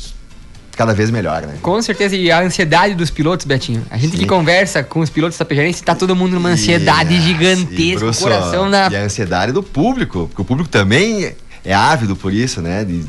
cada 0.75 0.93
vez 0.93 1.09
melhor, 1.09 1.41
né? 1.41 1.55
Com 1.61 1.81
certeza, 1.81 2.15
e 2.15 2.29
a 2.29 2.41
ansiedade 2.41 2.93
dos 2.95 3.09
pilotos, 3.09 3.45
Betinho. 3.45 3.83
A 3.89 3.97
gente 3.97 4.11
Sim. 4.11 4.17
que 4.17 4.25
conversa 4.25 4.83
com 4.83 4.99
os 4.99 5.09
pilotos 5.09 5.37
tapejarenses, 5.37 5.81
tá 5.81 5.95
todo 5.95 6.15
mundo 6.15 6.33
numa 6.33 6.49
ansiedade 6.49 7.19
gigantesca, 7.21 8.05
o 8.05 8.15
coração 8.15 8.69
na... 8.69 8.89
E 8.89 8.95
a 8.95 9.03
ansiedade 9.03 9.51
do 9.51 9.63
público, 9.63 10.27
porque 10.27 10.41
o 10.41 10.45
público 10.45 10.69
também 10.69 11.33
é 11.63 11.73
ávido 11.73 12.15
por 12.15 12.33
isso, 12.33 12.61
né? 12.61 12.83
De 12.83 13.05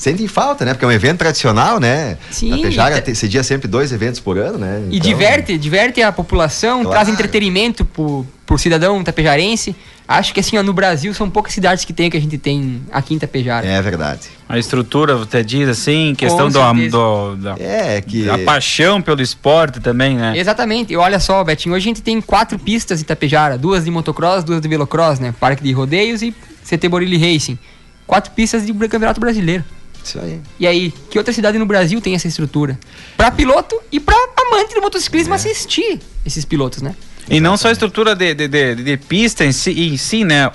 sentem 0.00 0.26
falta, 0.26 0.64
né? 0.64 0.72
Porque 0.72 0.84
é 0.86 0.88
um 0.88 0.92
evento 0.92 1.18
tradicional, 1.18 1.78
né? 1.78 2.16
Sim. 2.30 2.50
Tapejara 2.50 3.02
te, 3.02 3.14
cedia 3.14 3.42
sempre 3.42 3.68
dois 3.68 3.92
eventos 3.92 4.18
por 4.18 4.38
ano, 4.38 4.56
né? 4.56 4.80
E 4.90 4.96
então... 4.96 5.10
diverte, 5.10 5.58
diverte 5.58 6.00
a 6.00 6.10
população, 6.10 6.80
claro. 6.80 6.90
traz 6.90 7.08
entretenimento 7.10 7.84
pro, 7.84 8.26
pro 8.46 8.56
cidadão 8.56 9.04
tapejarense. 9.04 9.76
Acho 10.08 10.32
que 10.32 10.40
assim, 10.40 10.56
ó, 10.56 10.62
no 10.62 10.72
Brasil 10.72 11.12
são 11.12 11.28
poucas 11.28 11.52
cidades 11.52 11.84
que 11.84 11.92
tem 11.92 12.08
que 12.08 12.16
a 12.16 12.20
gente 12.20 12.38
tem 12.38 12.80
aqui 12.90 13.12
em 13.12 13.18
Tapejara. 13.18 13.66
É 13.66 13.80
verdade. 13.82 14.22
A 14.48 14.58
estrutura, 14.58 15.16
você 15.16 15.44
diz 15.44 15.68
assim, 15.68 16.14
questão 16.16 16.48
do, 16.48 16.88
do, 16.88 17.36
da, 17.36 17.56
é, 17.60 18.00
que... 18.00 18.28
a 18.28 18.38
paixão 18.38 19.02
pelo 19.02 19.20
esporte 19.20 19.80
também, 19.80 20.16
né? 20.16 20.32
Exatamente. 20.34 20.94
E 20.94 20.96
olha 20.96 21.20
só, 21.20 21.44
Betinho, 21.44 21.74
hoje 21.74 21.84
a 21.84 21.90
gente 21.90 22.02
tem 22.02 22.18
quatro 22.22 22.58
pistas 22.58 23.02
em 23.02 23.04
Tapejara, 23.04 23.58
duas 23.58 23.84
de 23.84 23.90
motocross, 23.90 24.44
duas 24.44 24.62
de 24.62 24.66
velocross, 24.66 25.20
né? 25.20 25.34
Parque 25.38 25.62
de 25.62 25.72
rodeios 25.72 26.22
e 26.22 26.34
CT 26.64 26.88
Borilli 26.88 27.18
Racing. 27.18 27.58
Quatro 28.06 28.32
pistas 28.32 28.64
de 28.64 28.72
campeonato 28.72 29.20
brasileiro. 29.20 29.62
Isso 30.02 30.18
aí. 30.18 30.40
E 30.58 30.66
aí, 30.66 30.92
que 31.10 31.18
outra 31.18 31.32
cidade 31.32 31.58
no 31.58 31.66
Brasil 31.66 32.00
tem 32.00 32.14
essa 32.14 32.26
estrutura? 32.26 32.78
Para 33.16 33.30
piloto 33.30 33.80
e 33.92 34.00
para 34.00 34.16
amante 34.46 34.74
do 34.74 34.80
motociclismo 34.80 35.34
é. 35.34 35.36
assistir 35.36 36.00
esses 36.24 36.44
pilotos, 36.44 36.82
né? 36.82 36.94
E 37.28 37.40
não 37.40 37.56
só 37.56 37.68
a 37.68 37.72
estrutura 37.72 38.16
de, 38.16 38.34
de, 38.34 38.48
de, 38.48 38.74
de 38.76 38.96
pista 38.96 39.44
em 39.44 39.52
si, 39.52 39.70
em 39.70 39.96
si, 39.96 40.24
né? 40.24 40.50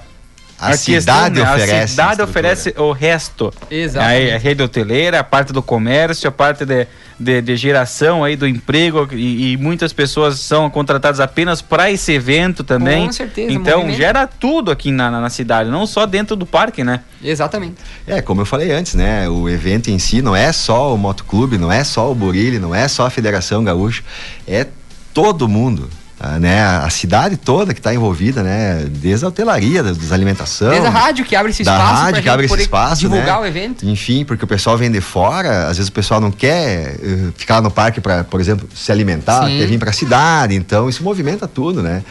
A, 0.57 0.69
a 0.69 0.77
cidade 0.77 1.35
questão, 1.35 1.55
oferece. 1.55 1.83
A 1.83 1.87
cidade 1.87 2.21
oferece 2.21 2.75
o 2.77 2.91
resto. 2.93 3.53
Exato. 3.69 4.05
A, 4.05 4.35
a, 4.35 4.37
rede 4.37 4.63
hoteleira, 4.63 5.19
a 5.19 5.23
parte 5.23 5.51
do 5.51 5.61
comércio, 5.61 6.29
a 6.29 6.31
parte 6.31 6.65
de, 6.65 6.87
de, 7.19 7.41
de 7.41 7.57
geração 7.57 8.23
aí 8.23 8.37
do 8.37 8.47
emprego 8.47 9.07
e, 9.11 9.51
e, 9.51 9.57
muitas 9.57 9.91
pessoas 9.91 10.39
são 10.39 10.69
contratadas 10.69 11.19
apenas 11.19 11.61
para 11.61 11.91
esse 11.91 12.13
evento 12.13 12.63
também. 12.63 13.07
Com 13.07 13.11
certeza. 13.11 13.51
Então 13.51 13.79
movimento. 13.79 13.97
gera 13.97 14.27
tudo 14.27 14.71
aqui 14.71 14.91
na, 14.91 15.11
na, 15.11 15.19
na, 15.21 15.29
cidade, 15.29 15.69
não 15.69 15.85
só 15.85 16.05
dentro 16.05 16.37
do 16.37 16.45
parque, 16.45 16.85
né? 16.85 17.01
Exatamente. 17.21 17.75
É, 18.07 18.21
como 18.21 18.41
eu 18.41 18.45
falei 18.45 18.71
antes, 18.71 18.95
né? 18.95 19.27
O 19.27 19.49
evento 19.49 19.89
em 19.89 19.99
si 19.99 20.21
não 20.21 20.35
é 20.35 20.53
só 20.53 20.95
o 20.95 20.97
motoclube, 20.97 21.57
não 21.57 21.71
é 21.71 21.83
só 21.83 22.09
o 22.09 22.15
Burilli, 22.15 22.59
não 22.59 22.73
é 22.73 22.87
só 22.87 23.05
a 23.05 23.09
Federação 23.09 23.61
Gaúcha, 23.61 24.03
é 24.47 24.65
todo 25.13 25.49
mundo 25.49 25.89
a, 26.19 26.39
né, 26.39 26.63
a 26.63 26.89
cidade 26.89 27.35
toda 27.35 27.73
que 27.73 27.79
está 27.79 27.93
envolvida, 27.93 28.41
né, 28.41 28.85
desde 28.89 29.25
a 29.25 29.27
hotelaria, 29.27 29.83
das, 29.83 30.11
alimentação. 30.11 30.69
Desde 30.69 30.87
a 30.87 30.89
rádio 30.89 31.25
que 31.25 31.35
abre 31.35 31.51
esse 31.51 31.61
espaço. 31.61 31.77
Da 31.77 32.01
rádio 32.01 32.23
que 32.23 32.29
abre 32.29 32.45
esse 32.45 32.61
espaço. 32.61 33.01
Divulgar 33.01 33.37
né? 33.37 33.39
o 33.39 33.45
evento. 33.45 33.85
Enfim, 33.85 34.23
porque 34.23 34.43
o 34.43 34.47
pessoal 34.47 34.77
vem 34.77 34.89
de 34.89 35.01
fora, 35.01 35.67
às 35.67 35.77
vezes 35.77 35.89
o 35.89 35.91
pessoal 35.91 36.21
não 36.21 36.31
quer 36.31 36.95
uh, 36.95 37.33
ficar 37.35 37.61
no 37.61 37.69
parque 37.69 37.99
para, 37.99 38.23
por 38.23 38.39
exemplo, 38.39 38.67
se 38.73 38.91
alimentar, 38.91 39.47
Sim. 39.47 39.57
quer 39.57 39.67
vir 39.67 39.77
para 39.77 39.89
a 39.89 39.93
cidade, 39.93 40.55
então 40.55 40.87
isso 40.87 41.03
movimenta 41.03 41.47
tudo, 41.47 41.83
né? 41.83 42.03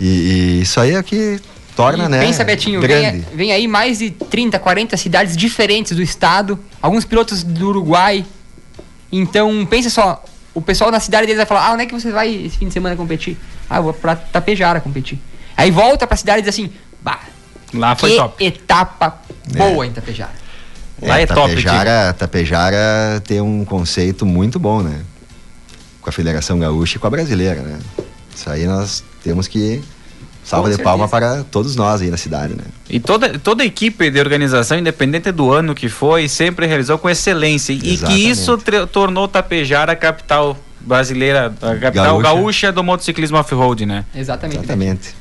E, 0.00 0.06
e 0.06 0.60
isso 0.62 0.78
aí 0.80 0.94
é 0.94 1.02
que 1.02 1.40
torna, 1.74 2.04
e 2.04 2.08
né? 2.08 2.20
Pensa, 2.20 2.44
Betinho, 2.44 2.80
vem, 2.80 3.24
vem, 3.34 3.52
aí 3.52 3.66
mais 3.66 3.98
de 3.98 4.10
30, 4.10 4.58
40 4.58 4.96
cidades 4.96 5.36
diferentes 5.36 5.96
do 5.96 6.02
estado, 6.02 6.58
alguns 6.80 7.04
pilotos 7.04 7.42
do 7.42 7.68
Uruguai. 7.68 8.24
Então, 9.10 9.66
pensa 9.66 9.90
só, 9.90 10.22
o 10.58 10.62
pessoal 10.62 10.90
na 10.90 10.98
cidade 10.98 11.26
deles 11.26 11.38
vai 11.38 11.46
falar: 11.46 11.66
ah, 11.66 11.72
onde 11.72 11.84
é 11.84 11.86
que 11.86 11.94
você 11.94 12.10
vai 12.10 12.34
esse 12.34 12.58
fim 12.58 12.66
de 12.66 12.72
semana 12.72 12.96
competir? 12.96 13.38
Ah, 13.70 13.76
eu 13.76 13.84
vou 13.84 13.92
pra 13.94 14.16
Tapejara 14.16 14.80
competir. 14.80 15.18
Aí 15.56 15.70
volta 15.70 16.06
pra 16.06 16.16
cidade 16.16 16.40
e 16.40 16.42
diz 16.42 16.48
assim: 16.48 16.72
bah, 17.00 17.20
lá 17.72 17.94
foi 17.94 18.10
que 18.10 18.16
top. 18.16 18.44
etapa 18.44 19.20
é. 19.54 19.56
boa 19.56 19.86
em 19.86 19.92
Tapejara. 19.92 20.32
Lá 21.00 21.20
é, 21.20 21.22
é 21.22 21.26
Tapejara, 21.26 22.06
top. 22.08 22.18
Tapejara 22.18 23.22
tem 23.24 23.40
um 23.40 23.64
conceito 23.64 24.26
muito 24.26 24.58
bom, 24.58 24.82
né? 24.82 25.00
Com 26.00 26.10
a 26.10 26.12
Federação 26.12 26.58
Gaúcha 26.58 26.96
e 26.96 27.00
com 27.00 27.06
a 27.06 27.10
brasileira, 27.10 27.62
né? 27.62 27.78
Isso 28.34 28.50
aí 28.50 28.66
nós 28.66 29.04
temos 29.22 29.46
que 29.46 29.82
Salva 30.48 30.70
de 30.70 30.82
palma 30.82 31.06
para 31.06 31.44
todos 31.44 31.76
nós 31.76 32.00
aí 32.00 32.08
na 32.08 32.16
cidade, 32.16 32.54
né? 32.54 32.64
E 32.88 32.98
toda, 32.98 33.38
toda 33.38 33.62
a 33.62 33.66
equipe 33.66 34.10
de 34.10 34.18
organização, 34.18 34.78
independente 34.78 35.30
do 35.30 35.52
ano 35.52 35.74
que 35.74 35.90
foi, 35.90 36.26
sempre 36.26 36.66
realizou 36.66 36.96
com 36.96 37.10
excelência. 37.10 37.74
E 37.74 37.92
Exatamente. 37.92 38.22
que 38.22 38.30
isso 38.30 38.58
tornou 38.90 39.28
Tapejara 39.28 39.92
a 39.92 39.96
capital 39.96 40.56
brasileira, 40.80 41.52
a 41.60 41.76
capital 41.76 42.18
gaúcha, 42.18 42.22
gaúcha 42.22 42.72
do 42.72 42.82
motociclismo 42.82 43.36
off-road, 43.36 43.84
né? 43.84 44.06
Exatamente. 44.14 44.60
Exatamente. 44.60 45.14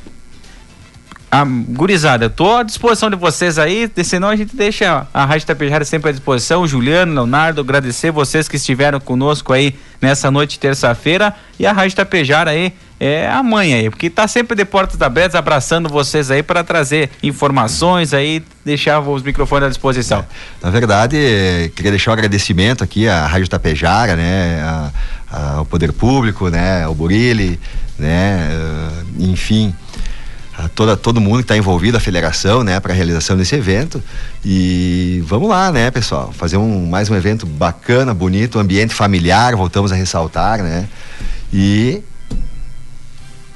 A 1.30 1.44
gurizada, 1.44 2.30
tô 2.30 2.56
à 2.56 2.64
disposição 2.64 3.10
de 3.10 3.18
vocês 3.18 3.60
aí, 3.60 3.92
senão 4.06 4.30
a 4.30 4.36
gente 4.38 4.56
deixa 4.56 5.08
a 5.14 5.26
Rádio 5.26 5.46
Tapejara 5.46 5.84
sempre 5.84 6.10
à 6.10 6.14
disposição. 6.14 6.66
Juliano, 6.66 7.14
Leonardo, 7.14 7.60
agradecer 7.60 8.12
vocês 8.12 8.48
que 8.48 8.56
estiveram 8.56 8.98
conosco 9.02 9.52
aí 9.52 9.76
nessa 10.02 10.32
noite 10.32 10.58
terça-feira 10.58 11.36
e 11.60 11.66
a 11.66 11.74
Rádio 11.74 11.98
Tapejara 11.98 12.52
aí 12.52 12.74
é 13.00 13.30
a 13.30 13.44
mãe 13.44 13.74
aí, 13.74 13.90
porque 13.90 14.10
tá 14.10 14.28
sempre 14.28 14.56
de 14.56 14.66
portas 14.66 15.02
abertas 15.02 15.36
abraçando 15.36 15.88
vocês 15.88 16.32
aí 16.32 16.42
para 16.42 16.64
trazer 16.64 17.12
informações 17.22 18.14
aí, 18.14 18.44
deixar 18.66 19.00
os 19.00 19.22
microfones 19.22 19.66
à 19.66 19.70
disposição. 19.70 20.20
É, 20.20 20.66
na 20.66 20.72
verdade, 20.72 21.72
queria 21.76 21.92
deixar 21.92 22.12
um 22.12 22.14
agradecimento 22.14 22.84
aqui 22.84 23.08
à 23.08 23.26
Rádio 23.28 23.48
Tapejara, 23.48 24.16
né, 24.16 24.62
a, 24.62 24.92
a, 25.32 25.54
ao 25.58 25.66
Poder 25.66 25.92
Público, 25.94 26.50
né, 26.50 26.84
ao 26.84 26.96
Burilli, 26.96 27.60
né, 28.00 28.50
uh, 28.52 29.24
enfim, 29.24 29.76
a 30.58 30.68
toda, 30.68 30.98
todo 30.98 31.22
mundo 31.22 31.38
que 31.38 31.44
está 31.44 31.56
envolvido, 31.56 31.98
a 31.98 32.00
federação, 32.00 32.64
né, 32.64 32.80
para 32.80 32.94
a 32.94 32.96
realização 32.96 33.38
desse 33.38 33.56
evento. 33.56 34.02
E 34.44 35.24
vamos 35.28 35.50
lá, 35.50 35.72
né, 35.72 35.92
pessoal, 35.92 36.34
fazer 36.36 36.58
um, 36.58 36.88
mais 36.88 37.12
um 37.12 37.16
evento 37.16 37.46
bacana, 37.46 38.12
bonito, 38.12 38.58
ambiente 38.58 38.96
familiar, 38.96 39.56
voltamos 39.56 39.92
a 39.92 39.96
ressaltar, 39.96 40.64
né, 40.64 40.88
e 41.54 42.02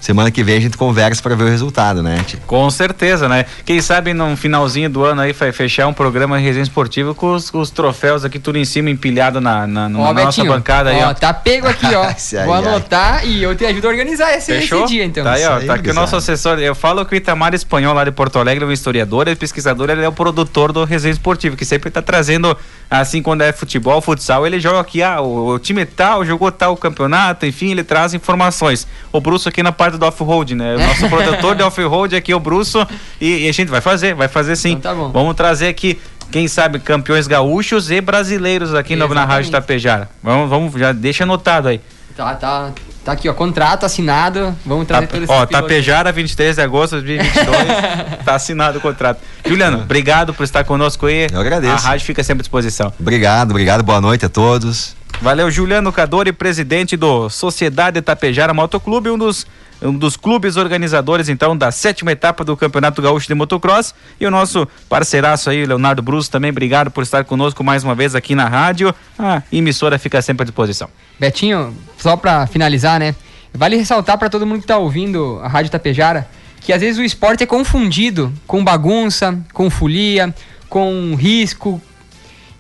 Semana 0.02 0.32
que 0.32 0.44
vem 0.44 0.58
a 0.58 0.60
gente 0.60 0.76
conversa 0.76 1.22
para 1.22 1.36
ver 1.36 1.44
o 1.44 1.48
resultado, 1.48 2.02
né, 2.02 2.24
tia? 2.26 2.40
Com 2.48 2.68
certeza, 2.72 3.30
né? 3.30 3.46
Quem 3.64 3.80
sabe 3.80 4.16
no 4.16 4.36
finalzinho 4.36 4.90
do 4.90 5.06
ano 5.06 5.22
aí 5.22 5.32
vai 5.32 5.52
fechar 5.52 5.86
um 5.86 5.94
programa 5.94 6.40
de 6.40 6.44
resenha 6.44 6.64
esportiva 6.64 7.14
com 7.14 7.36
os, 7.36 7.54
os, 7.54 7.70
troféus 7.70 8.26
aqui 8.26 8.40
tudo 8.40 8.58
em 8.58 8.66
cima 8.66 8.90
empilhado 8.90 9.40
na, 9.40 9.68
na, 9.68 9.88
na 9.88 10.00
ó, 10.00 10.12
nossa 10.12 10.26
Betinho, 10.26 10.52
bancada 10.52 10.90
aí, 10.90 11.04
ó. 11.04 11.14
Tá 11.14 11.32
pego 11.32 11.68
aqui, 11.68 11.86
ó. 11.94 12.12
Vou 12.46 12.56
anotar 12.56 13.28
e 13.28 13.44
eu 13.44 13.56
te 13.56 13.64
ajudo 13.64 13.86
a 13.86 13.92
organizar 13.92 14.34
esse, 14.34 14.52
esse 14.52 14.86
dia, 14.88 15.06
então. 15.06 15.24
Tá 15.24 15.34
aí, 15.34 15.46
ó. 15.46 15.58
Aí, 15.58 15.68
tá 15.68 15.76
aqui 15.76 15.92
o 15.92 15.94
nosso 15.94 16.16
assessor. 16.16 16.58
Eu 16.58 16.74
falo 16.74 17.06
que 17.06 17.14
o 17.14 17.16
Itamar 17.16 17.54
Espanhol 17.54 17.94
lá 17.94 18.04
de 18.04 18.12
Porto 18.12 18.40
Alegre 18.40 18.64
é 18.64 18.68
um 18.68 18.72
historiador, 18.72 19.28
é 19.28 19.36
pesquisador, 19.36 19.92
ele 19.92 20.04
é 20.04 20.08
o 20.08 20.12
produtor 20.12 20.72
do 20.74 20.84
resenha 20.84 21.14
esportivo, 21.14 21.56
que 21.56 21.64
sempre 21.64 21.92
tá 21.92 22.02
trazendo, 22.02 22.58
assim, 22.90 23.22
quando 23.22 23.42
é 23.42 23.52
futebol, 23.52 24.02
futsal, 24.02 24.48
ele 24.48 24.60
joga 24.60 24.80
aqui, 24.80 25.04
ah, 25.04 25.22
o, 25.22 25.54
o 25.54 25.60
time 25.60 25.86
tal, 25.86 26.26
jogou 26.26 26.52
tal 26.52 26.76
campeonato, 26.76 27.46
enfim, 27.46 27.70
ele 27.70 27.84
traz 27.84 28.16
informações. 28.16 28.88
O 29.12 29.22
Bruce 29.22 29.48
aqui 29.48 29.62
na 29.62 29.72
parte 29.72 29.91
do 29.98 30.06
off-road, 30.06 30.56
né? 30.56 30.76
O 30.76 30.80
nosso 30.80 31.10
produtor 31.10 31.56
de 31.56 31.64
off-road 31.64 32.16
aqui 32.16 32.32
é 32.32 32.36
o 32.36 32.40
Brusso 32.40 32.86
e, 33.20 33.46
e, 33.46 33.50
a 33.50 33.52
gente 33.52 33.70
vai 33.70 33.82
fazer, 33.82 34.14
vai 34.14 34.28
fazer 34.28 34.56
sim. 34.56 34.72
Então 34.72 34.96
tá 34.96 35.02
bom. 35.02 35.12
Vamos 35.12 35.36
trazer 35.36 35.68
aqui, 35.68 36.00
quem 36.32 36.48
sabe, 36.48 36.80
campeões 36.80 37.28
gaúchos 37.28 37.92
e 37.92 38.02
brasileiros 38.02 38.74
aqui 38.74 38.96
no, 38.96 39.08
na 39.14 39.26
Rádio 39.26 39.52
Tapejara. 39.52 40.10
Vamos, 40.22 40.50
vamos, 40.50 40.74
já 40.74 40.92
deixa 40.92 41.24
anotado 41.24 41.68
aí. 41.68 41.82
Tá, 42.16 42.36
tá, 42.36 42.72
tá 43.06 43.12
aqui, 43.14 43.30
ó, 43.30 43.34
contrato 43.34 43.86
assinado, 43.86 44.56
vamos 44.66 44.86
trazer 44.86 45.08
tá, 45.08 45.18
Ó, 45.28 45.46
Tapejara, 45.46 46.12
23 46.12 46.56
de 46.56 46.62
agosto 46.62 47.02
de 47.02 47.18
2022, 47.18 48.22
tá 48.26 48.36
assinado 48.36 48.78
o 48.78 48.82
contrato. 48.82 49.22
Juliano, 49.46 49.80
obrigado 49.80 50.34
por 50.34 50.44
estar 50.44 50.64
conosco 50.64 51.06
aí. 51.06 51.28
Eu 51.32 51.40
agradeço. 51.40 51.74
A 51.74 51.90
rádio 51.90 52.06
fica 52.06 52.24
sempre 52.24 52.42
à 52.42 52.44
disposição. 52.44 52.94
Obrigado, 53.00 53.52
obrigado, 53.52 53.82
boa 53.82 54.02
noite 54.02 54.26
a 54.26 54.30
todos. 54.30 54.96
Valeu, 55.22 55.52
Juliano 55.52 55.92
Cadori, 55.92 56.34
presidente 56.34 56.98
do 56.98 57.30
Sociedade 57.30 58.02
Tapejara 58.02 58.54
Motoclube, 58.54 59.10
um 59.10 59.18
dos 59.18 59.46
um 59.82 59.94
dos 59.94 60.16
clubes 60.16 60.58
organizadores, 60.58 61.30
então, 61.30 61.58
da 61.58 61.72
sétima 61.72 62.12
etapa 62.12 62.44
do 62.44 62.56
Campeonato 62.56 63.02
Gaúcho 63.02 63.28
de 63.28 63.34
Motocross. 63.34 63.96
E 64.20 64.26
o 64.26 64.32
nosso 64.32 64.68
parceiraço 64.88 65.50
aí, 65.50 65.66
Leonardo 65.66 66.02
Bruce, 66.02 66.30
também 66.30 66.52
obrigado 66.52 66.92
por 66.92 67.04
estar 67.04 67.24
conosco 67.26 67.64
mais 67.64 67.84
uma 67.84 67.96
vez 67.96 68.16
aqui 68.16 68.36
na 68.36 68.48
rádio. 68.48 68.94
A 69.18 69.42
emissora 69.52 69.98
fica 69.98 70.22
sempre 70.22 70.44
à 70.44 70.46
disposição. 70.46 70.90
Betinho, 71.20 71.76
só 71.98 72.16
para 72.16 72.46
finalizar, 72.48 73.00
né? 73.00 73.16
Vale 73.54 73.76
ressaltar 73.76 74.18
para 74.18 74.30
todo 74.30 74.46
mundo 74.46 74.60
que 74.60 74.64
está 74.64 74.78
ouvindo 74.78 75.40
a 75.44 75.48
Rádio 75.48 75.72
Tapejara 75.72 76.28
que 76.62 76.72
às 76.72 76.80
vezes 76.80 77.00
o 77.00 77.04
esporte 77.04 77.44
é 77.44 77.48
confundido 77.48 78.32
com 78.46 78.64
bagunça, 78.64 79.38
com 79.52 79.70
folia, 79.70 80.34
com 80.70 81.16
risco. 81.16 81.82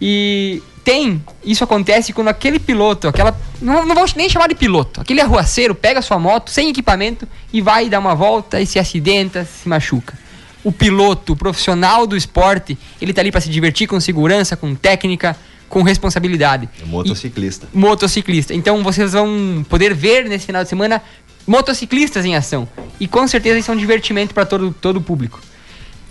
E 0.01 0.61
tem, 0.83 1.23
isso 1.43 1.63
acontece 1.63 2.13
quando 2.13 2.29
aquele 2.29 2.59
piloto, 2.59 3.07
aquela. 3.07 3.37
Não, 3.61 3.85
não 3.85 3.95
vou 3.95 4.05
nem 4.15 4.29
chamar 4.29 4.47
de 4.47 4.55
piloto, 4.55 5.01
aquele 5.01 5.21
arruaceiro 5.21 5.75
pega 5.75 6.01
sua 6.01 6.17
moto 6.17 6.49
sem 6.49 6.69
equipamento 6.69 7.27
e 7.53 7.61
vai 7.61 7.89
dar 7.89 7.99
uma 7.99 8.15
volta 8.15 8.59
e 8.59 8.65
se 8.65 8.79
acidenta, 8.79 9.45
se 9.45 9.67
machuca. 9.69 10.17
O 10.63 10.71
piloto, 10.71 11.33
o 11.33 11.35
profissional 11.35 12.05
do 12.05 12.15
esporte, 12.15 12.77
ele 13.01 13.13
tá 13.13 13.21
ali 13.21 13.31
para 13.31 13.41
se 13.41 13.49
divertir 13.49 13.87
com 13.87 13.99
segurança, 13.99 14.55
com 14.55 14.75
técnica, 14.75 15.35
com 15.69 15.81
responsabilidade. 15.81 16.69
É 16.81 16.85
motociclista. 16.85 17.67
E, 17.73 17.77
motociclista. 17.77 18.53
Então 18.53 18.83
vocês 18.83 19.13
vão 19.13 19.65
poder 19.69 19.93
ver 19.93 20.25
nesse 20.25 20.45
final 20.45 20.63
de 20.63 20.69
semana 20.69 21.01
motociclistas 21.47 22.25
em 22.25 22.35
ação. 22.35 22.67
E 22.99 23.07
com 23.07 23.27
certeza 23.27 23.57
isso 23.57 23.71
é 23.71 23.73
um 23.73 23.77
divertimento 23.77 24.33
para 24.33 24.45
todo, 24.45 24.75
todo 24.79 24.97
o 24.97 25.01
público. 25.01 25.39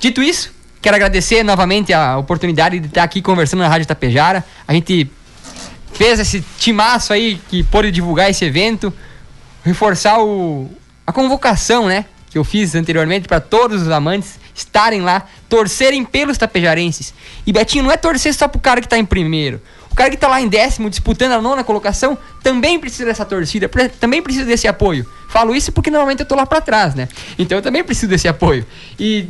Dito 0.00 0.22
isso, 0.22 0.52
Quero 0.80 0.96
agradecer 0.96 1.42
novamente 1.42 1.92
a 1.92 2.16
oportunidade 2.16 2.80
de 2.80 2.86
estar 2.86 3.02
aqui 3.02 3.20
conversando 3.20 3.60
na 3.60 3.68
Rádio 3.68 3.86
Tapejara. 3.86 4.42
A 4.66 4.72
gente 4.72 5.10
fez 5.92 6.18
esse 6.18 6.42
timaço 6.58 7.12
aí 7.12 7.38
que 7.50 7.62
pôde 7.62 7.90
divulgar 7.90 8.30
esse 8.30 8.46
evento, 8.46 8.92
reforçar 9.62 10.22
o, 10.22 10.70
a 11.06 11.12
convocação, 11.12 11.86
né? 11.86 12.06
Que 12.30 12.38
eu 12.38 12.44
fiz 12.44 12.74
anteriormente 12.74 13.28
para 13.28 13.40
todos 13.40 13.82
os 13.82 13.90
amantes 13.90 14.40
estarem 14.54 15.02
lá, 15.02 15.26
torcerem 15.50 16.02
pelos 16.02 16.38
tapejarenses. 16.38 17.12
E 17.46 17.52
Betinho, 17.52 17.84
não 17.84 17.92
é 17.92 17.96
torcer 17.98 18.32
só 18.32 18.48
pro 18.48 18.60
cara 18.60 18.80
que 18.80 18.88
tá 18.88 18.96
em 18.96 19.04
primeiro. 19.04 19.60
O 19.90 19.94
cara 19.94 20.08
que 20.08 20.16
tá 20.16 20.28
lá 20.28 20.40
em 20.40 20.48
décimo, 20.48 20.88
disputando 20.88 21.32
a 21.32 21.42
nona 21.42 21.62
colocação, 21.62 22.16
também 22.42 22.78
precisa 22.78 23.04
dessa 23.04 23.24
torcida, 23.24 23.68
também 23.98 24.22
precisa 24.22 24.46
desse 24.46 24.66
apoio. 24.66 25.06
Falo 25.28 25.54
isso 25.54 25.72
porque 25.72 25.90
normalmente 25.90 26.20
eu 26.20 26.26
tô 26.26 26.34
lá 26.34 26.46
para 26.46 26.60
trás, 26.60 26.94
né? 26.94 27.06
Então 27.38 27.58
eu 27.58 27.62
também 27.62 27.84
preciso 27.84 28.08
desse 28.08 28.28
apoio. 28.28 28.64
E 28.98 29.28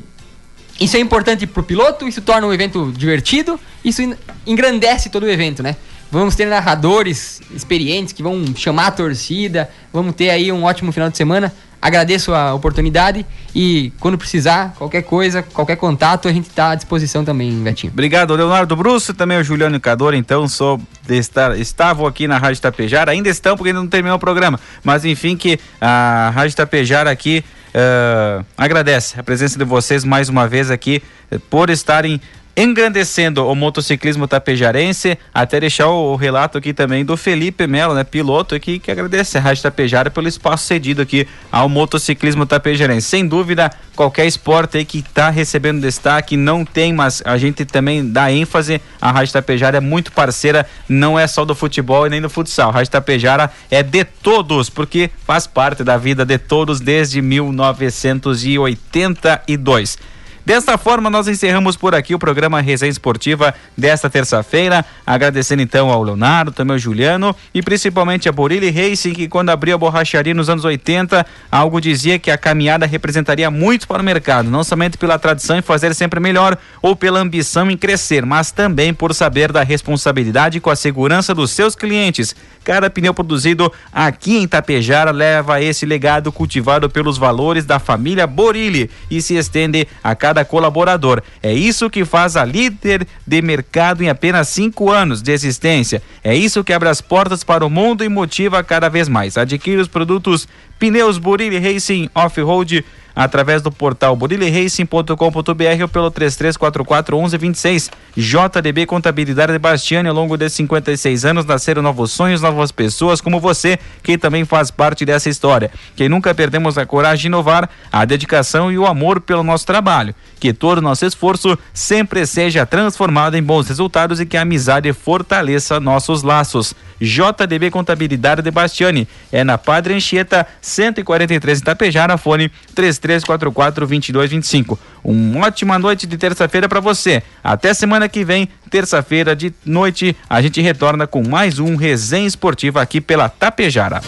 isso 0.80 0.96
é 0.96 1.00
importante 1.00 1.46
pro 1.46 1.62
piloto, 1.62 2.08
isso 2.08 2.22
torna 2.22 2.46
o 2.46 2.54
evento 2.54 2.90
divertido, 2.96 3.60
isso 3.84 4.02
engrandece 4.46 5.10
todo 5.10 5.24
o 5.24 5.30
evento, 5.30 5.62
né? 5.62 5.76
Vamos 6.10 6.34
ter 6.34 6.46
narradores 6.46 7.40
experientes 7.54 8.12
que 8.12 8.22
vão 8.22 8.44
chamar 8.56 8.88
a 8.88 8.90
torcida. 8.90 9.70
Vamos 9.92 10.14
ter 10.16 10.30
aí 10.30 10.50
um 10.50 10.64
ótimo 10.64 10.90
final 10.90 11.08
de 11.08 11.16
semana. 11.16 11.52
Agradeço 11.80 12.34
a 12.34 12.52
oportunidade 12.52 13.24
e 13.54 13.90
quando 14.00 14.18
precisar, 14.18 14.74
qualquer 14.76 15.02
coisa, 15.02 15.42
qualquer 15.42 15.76
contato, 15.76 16.28
a 16.28 16.32
gente 16.32 16.46
está 16.46 16.72
à 16.72 16.74
disposição 16.74 17.24
também, 17.24 17.50
Betinho. 17.62 17.90
Obrigado, 17.90 18.34
Leonardo 18.34 18.76
Brusso, 18.76 19.14
também 19.14 19.38
o 19.38 19.44
Juliano 19.44 19.80
Cador, 19.80 20.12
então, 20.12 20.46
sou 20.46 20.78
estar, 21.08 21.58
estavam 21.58 22.06
aqui 22.06 22.28
na 22.28 22.36
Rádio 22.36 22.60
Tapejara, 22.60 23.12
ainda 23.12 23.30
estão 23.30 23.56
porque 23.56 23.70
ainda 23.70 23.80
não 23.80 23.88
terminou 23.88 24.18
o 24.18 24.20
programa, 24.20 24.60
mas 24.84 25.06
enfim 25.06 25.38
que 25.38 25.58
a 25.80 26.30
Rádio 26.34 26.54
Tapejara 26.54 27.10
aqui 27.10 27.42
uh, 27.74 28.44
agradece 28.56 29.18
a 29.18 29.22
presença 29.22 29.58
de 29.58 29.64
vocês 29.64 30.04
mais 30.04 30.28
uma 30.28 30.46
vez 30.48 30.70
aqui 30.70 31.02
por 31.48 31.70
estarem 31.70 32.20
engrandecendo 32.60 33.46
o 33.46 33.54
motociclismo 33.54 34.26
tapejarense, 34.28 35.16
até 35.32 35.58
deixar 35.58 35.88
o, 35.88 36.14
relato 36.14 36.58
aqui 36.58 36.74
também 36.74 37.02
do 37.04 37.16
Felipe 37.16 37.66
Melo, 37.66 37.94
né, 37.94 38.04
piloto 38.04 38.54
aqui, 38.54 38.78
que 38.78 38.90
agradece 38.90 39.38
a 39.38 39.40
Rádio 39.40 39.62
Tapejara 39.62 40.10
pelo 40.10 40.28
espaço 40.28 40.66
cedido 40.66 41.00
aqui 41.00 41.26
ao 41.50 41.70
motociclismo 41.70 42.44
tapejarense. 42.44 43.06
Sem 43.06 43.26
dúvida, 43.26 43.70
qualquer 43.96 44.26
esporte 44.26 44.76
aí 44.76 44.84
que 44.84 44.98
está 44.98 45.30
recebendo 45.30 45.80
destaque, 45.80 46.36
não 46.36 46.62
tem, 46.64 46.92
mas 46.92 47.22
a 47.24 47.38
gente 47.38 47.64
também 47.64 48.06
dá 48.06 48.30
ênfase, 48.30 48.82
a 49.00 49.10
Rádio 49.10 49.32
Tapejara 49.32 49.78
é 49.78 49.80
muito 49.80 50.12
parceira, 50.12 50.66
não 50.88 51.18
é 51.18 51.26
só 51.26 51.46
do 51.46 51.54
futebol 51.54 52.06
e 52.06 52.10
nem 52.10 52.20
do 52.20 52.28
futsal, 52.28 52.68
a 52.68 52.72
Rádio 52.72 52.92
Tapejara 52.92 53.50
é 53.70 53.82
de 53.82 54.04
todos, 54.04 54.68
porque 54.68 55.08
faz 55.24 55.46
parte 55.46 55.82
da 55.82 55.96
vida 55.96 56.26
de 56.26 56.36
todos 56.36 56.78
desde 56.78 57.22
1982. 57.22 60.19
Desta 60.50 60.76
forma, 60.76 61.08
nós 61.08 61.28
encerramos 61.28 61.76
por 61.76 61.94
aqui 61.94 62.12
o 62.12 62.18
programa 62.18 62.60
Resenha 62.60 62.90
Esportiva 62.90 63.54
desta 63.78 64.10
terça-feira. 64.10 64.84
Agradecendo 65.06 65.62
então 65.62 65.90
ao 65.90 66.02
Leonardo, 66.02 66.50
também 66.50 66.72
ao 66.72 66.78
Juliano 66.80 67.36
e 67.54 67.62
principalmente 67.62 68.28
a 68.28 68.32
Borilli 68.32 68.68
Racing, 68.68 69.12
que 69.12 69.28
quando 69.28 69.50
abriu 69.50 69.76
a 69.76 69.78
borracharia 69.78 70.34
nos 70.34 70.50
anos 70.50 70.64
80, 70.64 71.24
algo 71.52 71.80
dizia 71.80 72.18
que 72.18 72.32
a 72.32 72.36
caminhada 72.36 72.84
representaria 72.84 73.48
muito 73.48 73.86
para 73.86 74.02
o 74.02 74.04
mercado, 74.04 74.50
não 74.50 74.64
somente 74.64 74.98
pela 74.98 75.20
tradição 75.20 75.56
em 75.56 75.62
fazer 75.62 75.94
sempre 75.94 76.18
melhor 76.18 76.58
ou 76.82 76.96
pela 76.96 77.20
ambição 77.20 77.70
em 77.70 77.76
crescer, 77.76 78.26
mas 78.26 78.50
também 78.50 78.92
por 78.92 79.14
saber 79.14 79.52
da 79.52 79.62
responsabilidade 79.62 80.58
com 80.58 80.68
a 80.68 80.74
segurança 80.74 81.32
dos 81.32 81.52
seus 81.52 81.76
clientes. 81.76 82.34
Cada 82.62 82.90
pneu 82.90 83.14
produzido 83.14 83.72
aqui 83.92 84.36
em 84.36 84.46
Tapejara 84.46 85.10
leva 85.10 85.62
esse 85.62 85.86
legado 85.86 86.30
cultivado 86.30 86.90
pelos 86.90 87.16
valores 87.16 87.64
da 87.64 87.78
família 87.78 88.26
Borilli 88.26 88.90
e 89.10 89.22
se 89.22 89.34
estende 89.36 89.88
a 90.04 90.14
cada 90.14 90.44
colaborador. 90.44 91.22
É 91.42 91.52
isso 91.52 91.88
que 91.88 92.04
faz 92.04 92.36
a 92.36 92.44
líder 92.44 93.06
de 93.26 93.40
mercado 93.40 94.02
em 94.02 94.10
apenas 94.10 94.48
cinco 94.48 94.90
anos 94.90 95.22
de 95.22 95.32
existência. 95.32 96.02
É 96.22 96.34
isso 96.34 96.62
que 96.62 96.72
abre 96.72 96.88
as 96.88 97.00
portas 97.00 97.42
para 97.42 97.64
o 97.64 97.70
mundo 97.70 98.04
e 98.04 98.08
motiva 98.08 98.62
cada 98.62 98.88
vez 98.88 99.08
mais. 99.08 99.38
Adquire 99.38 99.80
os 99.80 99.88
produtos 99.88 100.46
Pneus 100.78 101.18
Burilli 101.18 101.58
Racing 101.58 102.10
Off-Road 102.14 102.84
através 103.20 103.60
do 103.60 103.70
portal 103.70 104.16
buriliracing.com.br 104.16 105.82
ou 105.82 105.88
pelo 105.88 106.10
3344 106.10 107.16
1126. 107.16 107.90
JDB 108.16 108.86
Contabilidade 108.86 109.52
de 109.52 109.58
Bastiani, 109.58 110.08
ao 110.08 110.14
longo 110.14 110.38
de 110.38 110.48
56 110.48 111.26
anos, 111.26 111.44
nasceram 111.44 111.82
novos 111.82 112.12
sonhos, 112.12 112.40
novas 112.40 112.72
pessoas 112.72 113.20
como 113.20 113.38
você, 113.38 113.78
que 114.02 114.16
também 114.16 114.46
faz 114.46 114.70
parte 114.70 115.04
dessa 115.04 115.28
história. 115.28 115.70
Que 115.94 116.08
nunca 116.08 116.34
perdemos 116.34 116.78
a 116.78 116.86
coragem 116.86 117.20
de 117.22 117.26
inovar, 117.26 117.68
a 117.92 118.06
dedicação 118.06 118.72
e 118.72 118.78
o 118.78 118.86
amor 118.86 119.20
pelo 119.20 119.42
nosso 119.42 119.66
trabalho. 119.66 120.14
Que 120.38 120.54
todo 120.54 120.78
o 120.78 120.82
nosso 120.82 121.04
esforço 121.04 121.58
sempre 121.74 122.24
seja 122.24 122.64
transformado 122.64 123.36
em 123.36 123.42
bons 123.42 123.68
resultados 123.68 124.18
e 124.18 124.24
que 124.24 124.38
a 124.38 124.42
amizade 124.42 124.90
fortaleça 124.94 125.78
nossos 125.78 126.22
laços. 126.22 126.74
JDB 127.00 127.70
Contabilidade 127.70 128.42
de 128.42 128.50
Bastiani. 128.50 129.08
É 129.32 129.42
na 129.42 129.56
Padre 129.56 129.94
Anchieta, 129.94 130.46
143 130.60 131.58
em 131.58 131.62
Itapejara, 131.62 132.18
fone 132.18 132.50
3344 132.74 133.86
2225. 133.86 134.78
Uma 135.02 135.46
ótima 135.46 135.78
noite 135.78 136.06
de 136.06 136.16
terça-feira 136.18 136.68
para 136.68 136.80
você. 136.80 137.22
Até 137.42 137.72
semana 137.72 138.08
que 138.08 138.24
vem, 138.24 138.48
terça-feira 138.68 139.34
de 139.34 139.52
noite, 139.64 140.14
a 140.28 140.42
gente 140.42 140.60
retorna 140.60 141.06
com 141.06 141.26
mais 141.26 141.58
um 141.58 141.74
Resenha 141.76 142.26
Esportiva 142.26 142.82
aqui 142.82 143.00
pela 143.00 143.28
Tapejara. 143.28 143.98